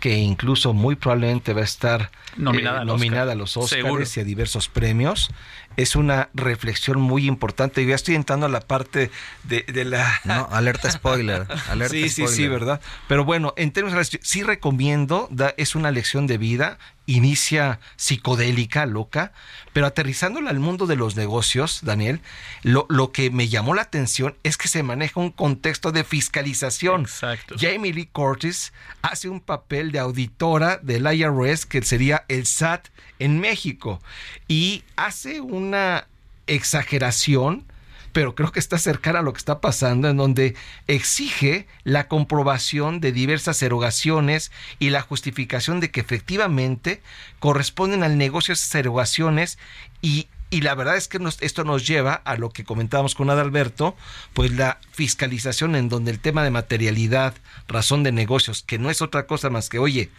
que 0.01 0.17
incluso 0.17 0.73
muy 0.73 0.97
probablemente 0.97 1.53
va 1.53 1.61
a 1.61 1.65
estar 1.65 2.11
nominada, 2.39 2.83
eh, 2.83 2.85
nominada 2.87 3.33
a 3.33 3.35
los 3.35 3.55
Oscars 3.59 4.17
y 4.17 4.21
a 4.21 4.25
diversos 4.25 4.69
premios 4.69 5.31
es 5.77 5.97
una 5.97 6.29
reflexión 6.35 7.01
muy 7.01 7.27
importante. 7.27 7.83
Yo 7.83 7.91
ya 7.91 7.95
estoy 7.95 8.15
entrando 8.15 8.47
a 8.47 8.49
la 8.49 8.61
parte 8.61 9.11
de, 9.45 9.85
la... 9.85 10.21
No, 10.25 10.49
alerta 10.51 10.91
spoiler. 10.91 11.47
Alerta 11.69 11.95
sí, 11.95 12.09
sí, 12.09 12.27
sí, 12.29 12.49
¿verdad? 12.49 12.81
Pero 13.09 13.25
bueno, 13.25 13.55
en 13.57 13.73
términos 13.73 14.11
de... 14.11 14.21
Sí 14.23 14.43
recomiendo, 14.43 15.29
es 15.57 15.75
una 15.75 15.91
lección 15.91 16.27
de 16.27 16.39
vida, 16.39 16.79
inicia 17.07 17.81
psicodélica, 17.97 18.87
loca, 18.87 19.33
pero 19.73 19.87
aterrizándola 19.87 20.51
al 20.51 20.61
mundo 20.61 20.87
de 20.87 20.97
los 20.97 21.17
negocios, 21.17 21.81
Daniel, 21.83 22.21
lo, 22.63 22.87
lo, 22.89 23.13
que 23.13 23.31
me 23.31 23.49
llamó 23.49 23.75
la 23.75 23.83
atención 23.83 24.37
es 24.43 24.57
que 24.57 24.69
se 24.69 24.83
maneja 24.83 25.21
un 25.21 25.31
contexto 25.31 25.93
de 25.93 26.05
fiscalización. 26.05 27.03
Exacto. 27.03 27.57
Jamie 27.59 27.93
Lee 27.93 28.09
Curtis 28.11 28.73
hace 29.03 29.29
un 29.29 29.41
papel 29.41 29.93
de 29.93 29.99
auditora 29.99 30.79
del 30.83 31.07
IRS, 31.13 31.67
que 31.67 31.83
sería 31.83 32.25
el 32.29 32.47
SAT 32.47 32.89
en 33.19 33.41
México, 33.41 34.01
y 34.49 34.85
hace 34.97 35.41
una 35.41 36.07
exageración 36.47 37.65
pero 38.15 38.37
creo 38.37 38.53
que 38.53 38.61
está 38.61 38.79
cercana 38.79 39.19
a 39.19 39.23
lo 39.23 39.33
que 39.33 39.39
está 39.39 39.61
pasando, 39.61 40.09
en 40.09 40.17
donde 40.17 40.55
exige 40.87 41.67
la 41.83 42.07
comprobación 42.07 43.01
de 43.01 43.11
diversas 43.11 43.61
erogaciones 43.61 44.53
y 44.79 44.91
la 44.91 45.03
justificación 45.03 45.81
de 45.81 45.91
que 45.91 46.01
efectivamente 46.01 47.03
corresponden 47.41 48.05
al 48.05 48.17
negocio 48.17 48.55
esas 48.55 48.75
erogaciones 48.77 49.59
y 50.01 50.29
y 50.51 50.61
la 50.61 50.77
verdad 50.77 50.97
es 50.97 51.09
que 51.09 51.19
esto 51.41 51.65
nos 51.65 51.85
lleva 51.85 52.15
a 52.15 52.37
lo 52.37 52.51
que 52.51 52.63
comentábamos 52.63 53.17
con 53.17 53.29
Adalberto, 53.29 53.97
pues 54.35 54.53
la 54.53 54.79
fiscalización 54.93 55.75
en 55.75 55.89
donde 55.89 56.13
el 56.13 56.21
tema 56.21 56.45
de 56.45 56.51
materialidad, 56.51 57.35
razón 57.67 58.05
de 58.05 58.13
negocios, 58.13 58.63
que 58.63 58.79
no 58.79 58.89
es 58.89 59.03
otra 59.03 59.27
cosa 59.27 59.51
más 59.51 59.69
que, 59.69 59.81
oye, 59.81 60.11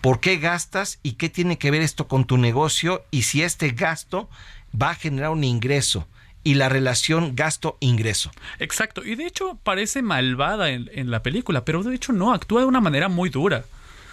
¿por 0.00 0.20
qué 0.20 0.38
gastas 0.38 0.98
y 1.02 1.14
qué 1.14 1.28
tiene 1.28 1.58
que 1.58 1.70
ver 1.70 1.82
esto 1.82 2.08
con 2.08 2.24
tu 2.24 2.38
negocio? 2.38 3.04
Y 3.10 3.24
si 3.24 3.42
este 3.42 3.68
gasto 3.72 4.30
va 4.72 4.90
a 4.90 4.94
generar 4.94 5.28
un 5.28 5.44
ingreso 5.44 6.08
y 6.46 6.54
la 6.54 6.68
relación 6.68 7.34
gasto-ingreso. 7.34 8.30
Exacto, 8.60 9.04
y 9.04 9.16
de 9.16 9.26
hecho 9.26 9.58
parece 9.64 10.00
malvada 10.00 10.70
en, 10.70 10.88
en, 10.92 11.10
la 11.10 11.24
película, 11.24 11.64
pero 11.64 11.82
de 11.82 11.92
hecho 11.92 12.12
no, 12.12 12.32
actúa 12.32 12.60
de 12.60 12.66
una 12.66 12.80
manera 12.80 13.08
muy 13.08 13.30
dura. 13.30 13.64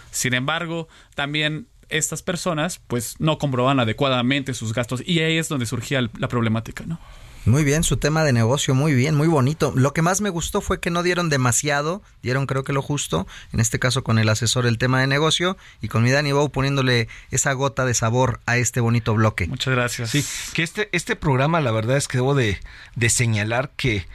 Sin 0.10 0.34
embargo, 0.34 0.88
también 1.14 1.68
estas 1.90 2.24
personas 2.24 2.82
pues 2.88 3.20
no 3.20 3.38
comproban 3.38 3.80
adecuadamente 3.80 4.56
sus 4.56 4.74
gastos 4.74 5.04
y 5.06 5.20
ahí 5.20 5.38
es 5.38 5.48
donde 5.48 5.68
surgía 5.68 6.02
la 6.18 6.28
problemática, 6.28 6.84
¿no? 6.88 7.00
Muy 7.46 7.66
bien, 7.66 7.84
su 7.84 7.98
tema 7.98 8.24
de 8.24 8.32
negocio, 8.32 8.74
muy 8.74 8.94
bien, 8.94 9.16
muy 9.16 9.28
bonito. 9.28 9.74
Lo 9.76 9.94
que 9.94 10.02
más 10.02 10.22
me 10.22 10.30
gustó 10.30 10.62
fue 10.62 10.80
que 10.80 10.89
no 10.89 11.04
dieron 11.04 11.30
demasiado, 11.30 12.02
dieron 12.22 12.46
creo 12.46 12.64
que 12.64 12.72
lo 12.72 12.82
justo, 12.82 13.28
en 13.52 13.60
este 13.60 13.80
caso 13.80 14.02
con 14.04 14.18
el 14.18 14.30
asesor 14.30 14.66
el 14.66 14.78
tema 14.78 15.02
de 15.02 15.08
negocio 15.08 15.58
y 15.82 15.89
con 15.89 16.04
mi 16.04 16.12
Dani 16.12 16.32
Bow 16.32 16.50
poniéndole 16.50 17.10
esa 17.32 17.52
gota 17.52 17.84
de 17.84 17.94
sabor 17.94 18.39
a 18.46 18.56
este 18.56 18.80
bonito 18.80 19.14
bloque. 19.14 19.48
Muchas 19.48 19.74
gracias. 19.74 20.12
Sí, 20.12 20.26
que 20.54 20.64
este, 20.64 20.88
este 20.94 21.18
programa 21.18 21.60
la 21.60 21.72
verdad 21.72 21.98
es 21.98 22.08
que 22.08 22.18
debo 22.18 22.34
de, 22.34 22.60
de 22.96 23.10
señalar 23.10 23.72
que 23.76 24.08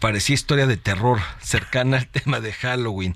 parecía 0.00 0.34
historia 0.34 0.66
de 0.66 0.76
terror 0.76 1.20
cercana 1.40 1.98
al 1.98 2.08
tema 2.08 2.40
de 2.40 2.52
Halloween, 2.52 3.14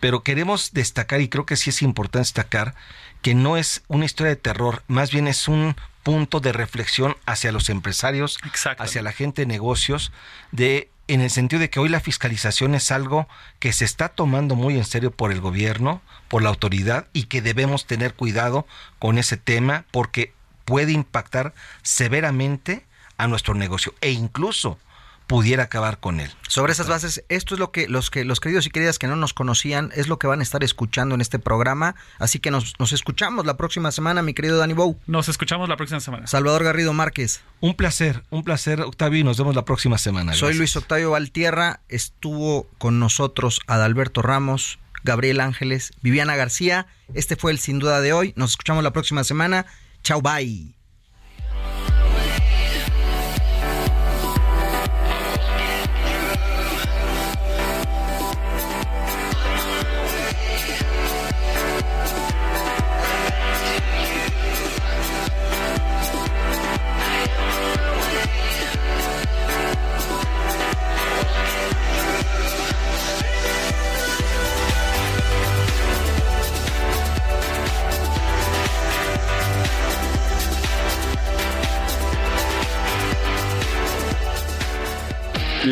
pero 0.00 0.22
queremos 0.22 0.72
destacar 0.72 1.22
y 1.22 1.28
creo 1.28 1.46
que 1.46 1.56
sí 1.56 1.70
es 1.70 1.80
importante 1.80 2.18
destacar 2.18 2.74
que 3.22 3.34
no 3.34 3.56
es 3.56 3.82
una 3.88 4.04
historia 4.04 4.30
de 4.30 4.36
terror, 4.36 4.82
más 4.88 5.10
bien 5.10 5.26
es 5.26 5.48
un 5.48 5.76
punto 6.02 6.40
de 6.40 6.52
reflexión 6.52 7.16
hacia 7.26 7.52
los 7.52 7.68
empresarios, 7.68 8.38
hacia 8.78 9.02
la 9.02 9.12
gente 9.12 9.42
de 9.42 9.46
negocios, 9.46 10.12
de 10.50 10.88
en 11.08 11.20
el 11.20 11.30
sentido 11.30 11.60
de 11.60 11.68
que 11.68 11.80
hoy 11.80 11.88
la 11.88 12.00
fiscalización 12.00 12.74
es 12.74 12.90
algo 12.90 13.28
que 13.58 13.72
se 13.72 13.84
está 13.84 14.08
tomando 14.08 14.54
muy 14.54 14.76
en 14.76 14.84
serio 14.84 15.10
por 15.10 15.32
el 15.32 15.40
gobierno, 15.40 16.00
por 16.28 16.42
la 16.42 16.48
autoridad 16.48 17.06
y 17.12 17.24
que 17.24 17.42
debemos 17.42 17.86
tener 17.86 18.14
cuidado 18.14 18.66
con 18.98 19.18
ese 19.18 19.36
tema 19.36 19.84
porque 19.90 20.32
puede 20.64 20.92
impactar 20.92 21.54
severamente 21.82 22.86
a 23.18 23.26
nuestro 23.26 23.54
negocio. 23.54 23.94
E 24.00 24.10
incluso 24.10 24.78
pudiera 25.26 25.64
acabar 25.64 25.98
con 25.98 26.20
él. 26.20 26.30
Sobre 26.48 26.72
esas 26.72 26.88
bases, 26.88 27.24
esto 27.28 27.54
es 27.54 27.58
lo 27.58 27.72
que 27.72 27.88
los 27.88 28.10
que 28.10 28.24
los 28.24 28.40
queridos 28.40 28.66
y 28.66 28.70
queridas 28.70 28.98
que 28.98 29.06
no 29.06 29.16
nos 29.16 29.34
conocían 29.34 29.90
es 29.94 30.08
lo 30.08 30.18
que 30.18 30.26
van 30.26 30.40
a 30.40 30.42
estar 30.42 30.62
escuchando 30.62 31.14
en 31.14 31.20
este 31.20 31.38
programa, 31.38 31.94
así 32.18 32.38
que 32.38 32.50
nos, 32.50 32.74
escuchamos 32.92 33.46
la 33.46 33.56
próxima 33.56 33.92
semana, 33.92 34.22
mi 34.22 34.34
querido 34.34 34.58
Dani 34.58 34.74
Bow. 34.74 34.98
Nos 35.06 35.28
escuchamos 35.28 35.68
la 35.68 35.76
próxima 35.76 36.00
semana. 36.00 36.26
Salvador 36.26 36.64
Garrido 36.64 36.92
Márquez. 36.92 37.42
Un 37.60 37.74
placer, 37.74 38.24
un 38.30 38.44
placer, 38.44 38.80
Octavio, 38.80 39.20
y 39.20 39.24
nos 39.24 39.38
vemos 39.38 39.54
la 39.54 39.64
próxima 39.64 39.98
semana. 39.98 40.34
Soy 40.34 40.54
Luis 40.54 40.76
Octavio 40.76 41.10
Valtierra, 41.10 41.80
estuvo 41.88 42.68
con 42.78 42.98
nosotros 42.98 43.60
Adalberto 43.66 44.22
Ramos, 44.22 44.78
Gabriel 45.04 45.40
Ángeles, 45.40 45.92
Viviana 46.02 46.36
García. 46.36 46.86
Este 47.14 47.36
fue 47.36 47.52
el 47.52 47.58
sin 47.58 47.78
duda 47.78 48.00
de 48.00 48.12
hoy. 48.12 48.32
Nos 48.36 48.50
escuchamos 48.50 48.84
la 48.84 48.92
próxima 48.92 49.24
semana. 49.24 49.66
Chao, 50.02 50.20
bye. 50.20 50.81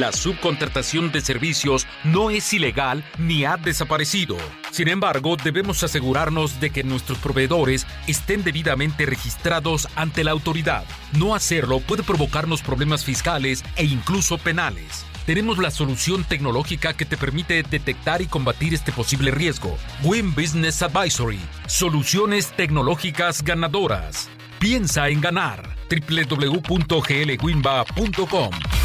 La 0.01 0.11
subcontratación 0.13 1.13
de 1.13 1.21
servicios 1.21 1.87
no 2.05 2.31
es 2.31 2.55
ilegal 2.55 3.05
ni 3.19 3.45
ha 3.45 3.59
desaparecido. 3.59 4.39
Sin 4.71 4.89
embargo, 4.89 5.37
debemos 5.37 5.83
asegurarnos 5.83 6.59
de 6.59 6.71
que 6.71 6.83
nuestros 6.83 7.19
proveedores 7.19 7.87
estén 8.07 8.43
debidamente 8.43 9.05
registrados 9.05 9.89
ante 9.97 10.25
la 10.25 10.31
autoridad. 10.31 10.85
No 11.19 11.35
hacerlo 11.35 11.81
puede 11.81 12.03
provocarnos 12.03 12.63
problemas 12.63 13.05
fiscales 13.05 13.63
e 13.77 13.85
incluso 13.85 14.39
penales. 14.39 15.05
Tenemos 15.27 15.59
la 15.59 15.71
solución 15.71 16.25
tecnológica 16.25 16.95
que 16.95 17.05
te 17.05 17.19
permite 17.19 17.63
detectar 17.63 18.23
y 18.23 18.27
combatir 18.27 18.73
este 18.73 18.93
posible 18.93 19.33
riesgo. 19.33 19.77
Win 20.03 20.35
Business 20.35 20.81
Advisory. 20.81 21.41
Soluciones 21.67 22.53
tecnológicas 22.53 23.45
ganadoras. 23.45 24.31
Piensa 24.59 25.11
en 25.11 25.21
ganar. 25.21 25.77
www.glwinba.com 25.91 28.80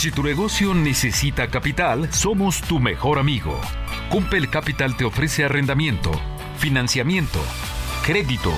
Si 0.00 0.10
tu 0.10 0.22
negocio 0.22 0.72
necesita 0.72 1.48
capital, 1.48 2.10
somos 2.10 2.62
tu 2.62 2.78
mejor 2.78 3.18
amigo. 3.18 3.60
Cumpel 4.08 4.48
Capital 4.48 4.96
te 4.96 5.04
ofrece 5.04 5.44
arrendamiento, 5.44 6.10
financiamiento, 6.56 7.38
crédito, 8.02 8.50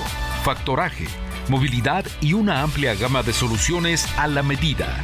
factoraje, 0.45 1.05
movilidad 1.49 2.05
y 2.21 2.31
una 2.31 2.61
amplia 2.61 2.95
gama 2.95 3.23
de 3.23 3.33
soluciones 3.33 4.07
a 4.17 4.27
la 4.27 4.41
medida. 4.41 5.01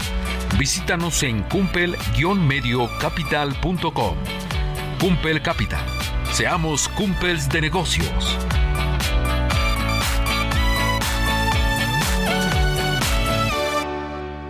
Visítanos 0.58 1.24
en 1.24 1.44
cumpel-mediocapital.com. 1.44 4.16
Cumpel 4.98 5.42
Capital. 5.42 5.86
Seamos 6.32 6.88
cumpels 6.88 7.50
de 7.50 7.60
negocios. 7.60 8.38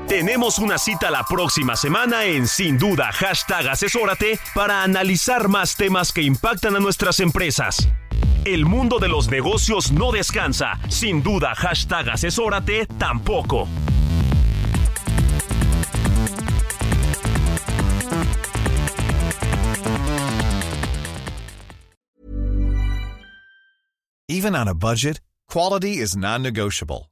Tenemos 0.10 0.58
una 0.58 0.80
cita 0.80 1.12
la 1.12 1.24
próxima 1.24 1.76
semana 1.76 2.26
en 2.26 2.48
Sin 2.48 2.80
Duda 2.80 3.12
hashtag 3.12 3.68
Asesórate 3.70 4.40
para 4.56 4.82
analizar 4.82 5.48
más 5.50 5.76
temas 5.76 6.12
que 6.12 6.24
impactan 6.24 6.76
a 6.76 6.80
nuestras 6.80 7.20
empresas. 7.20 7.88
El 8.44 8.66
mundo 8.66 8.98
de 8.98 9.08
los 9.08 9.30
negocios 9.30 9.92
no 9.92 10.12
descansa. 10.12 10.80
Sin 10.90 11.22
duda 11.22 11.54
hashtag 11.54 12.10
Asesórate 12.10 12.88
tampoco. 12.98 13.68
Even 24.28 24.56
on 24.56 24.68
a 24.68 24.74
budget, 24.74 25.22
quality 25.48 25.98
is 25.98 26.16
non-negotiable. 26.18 27.12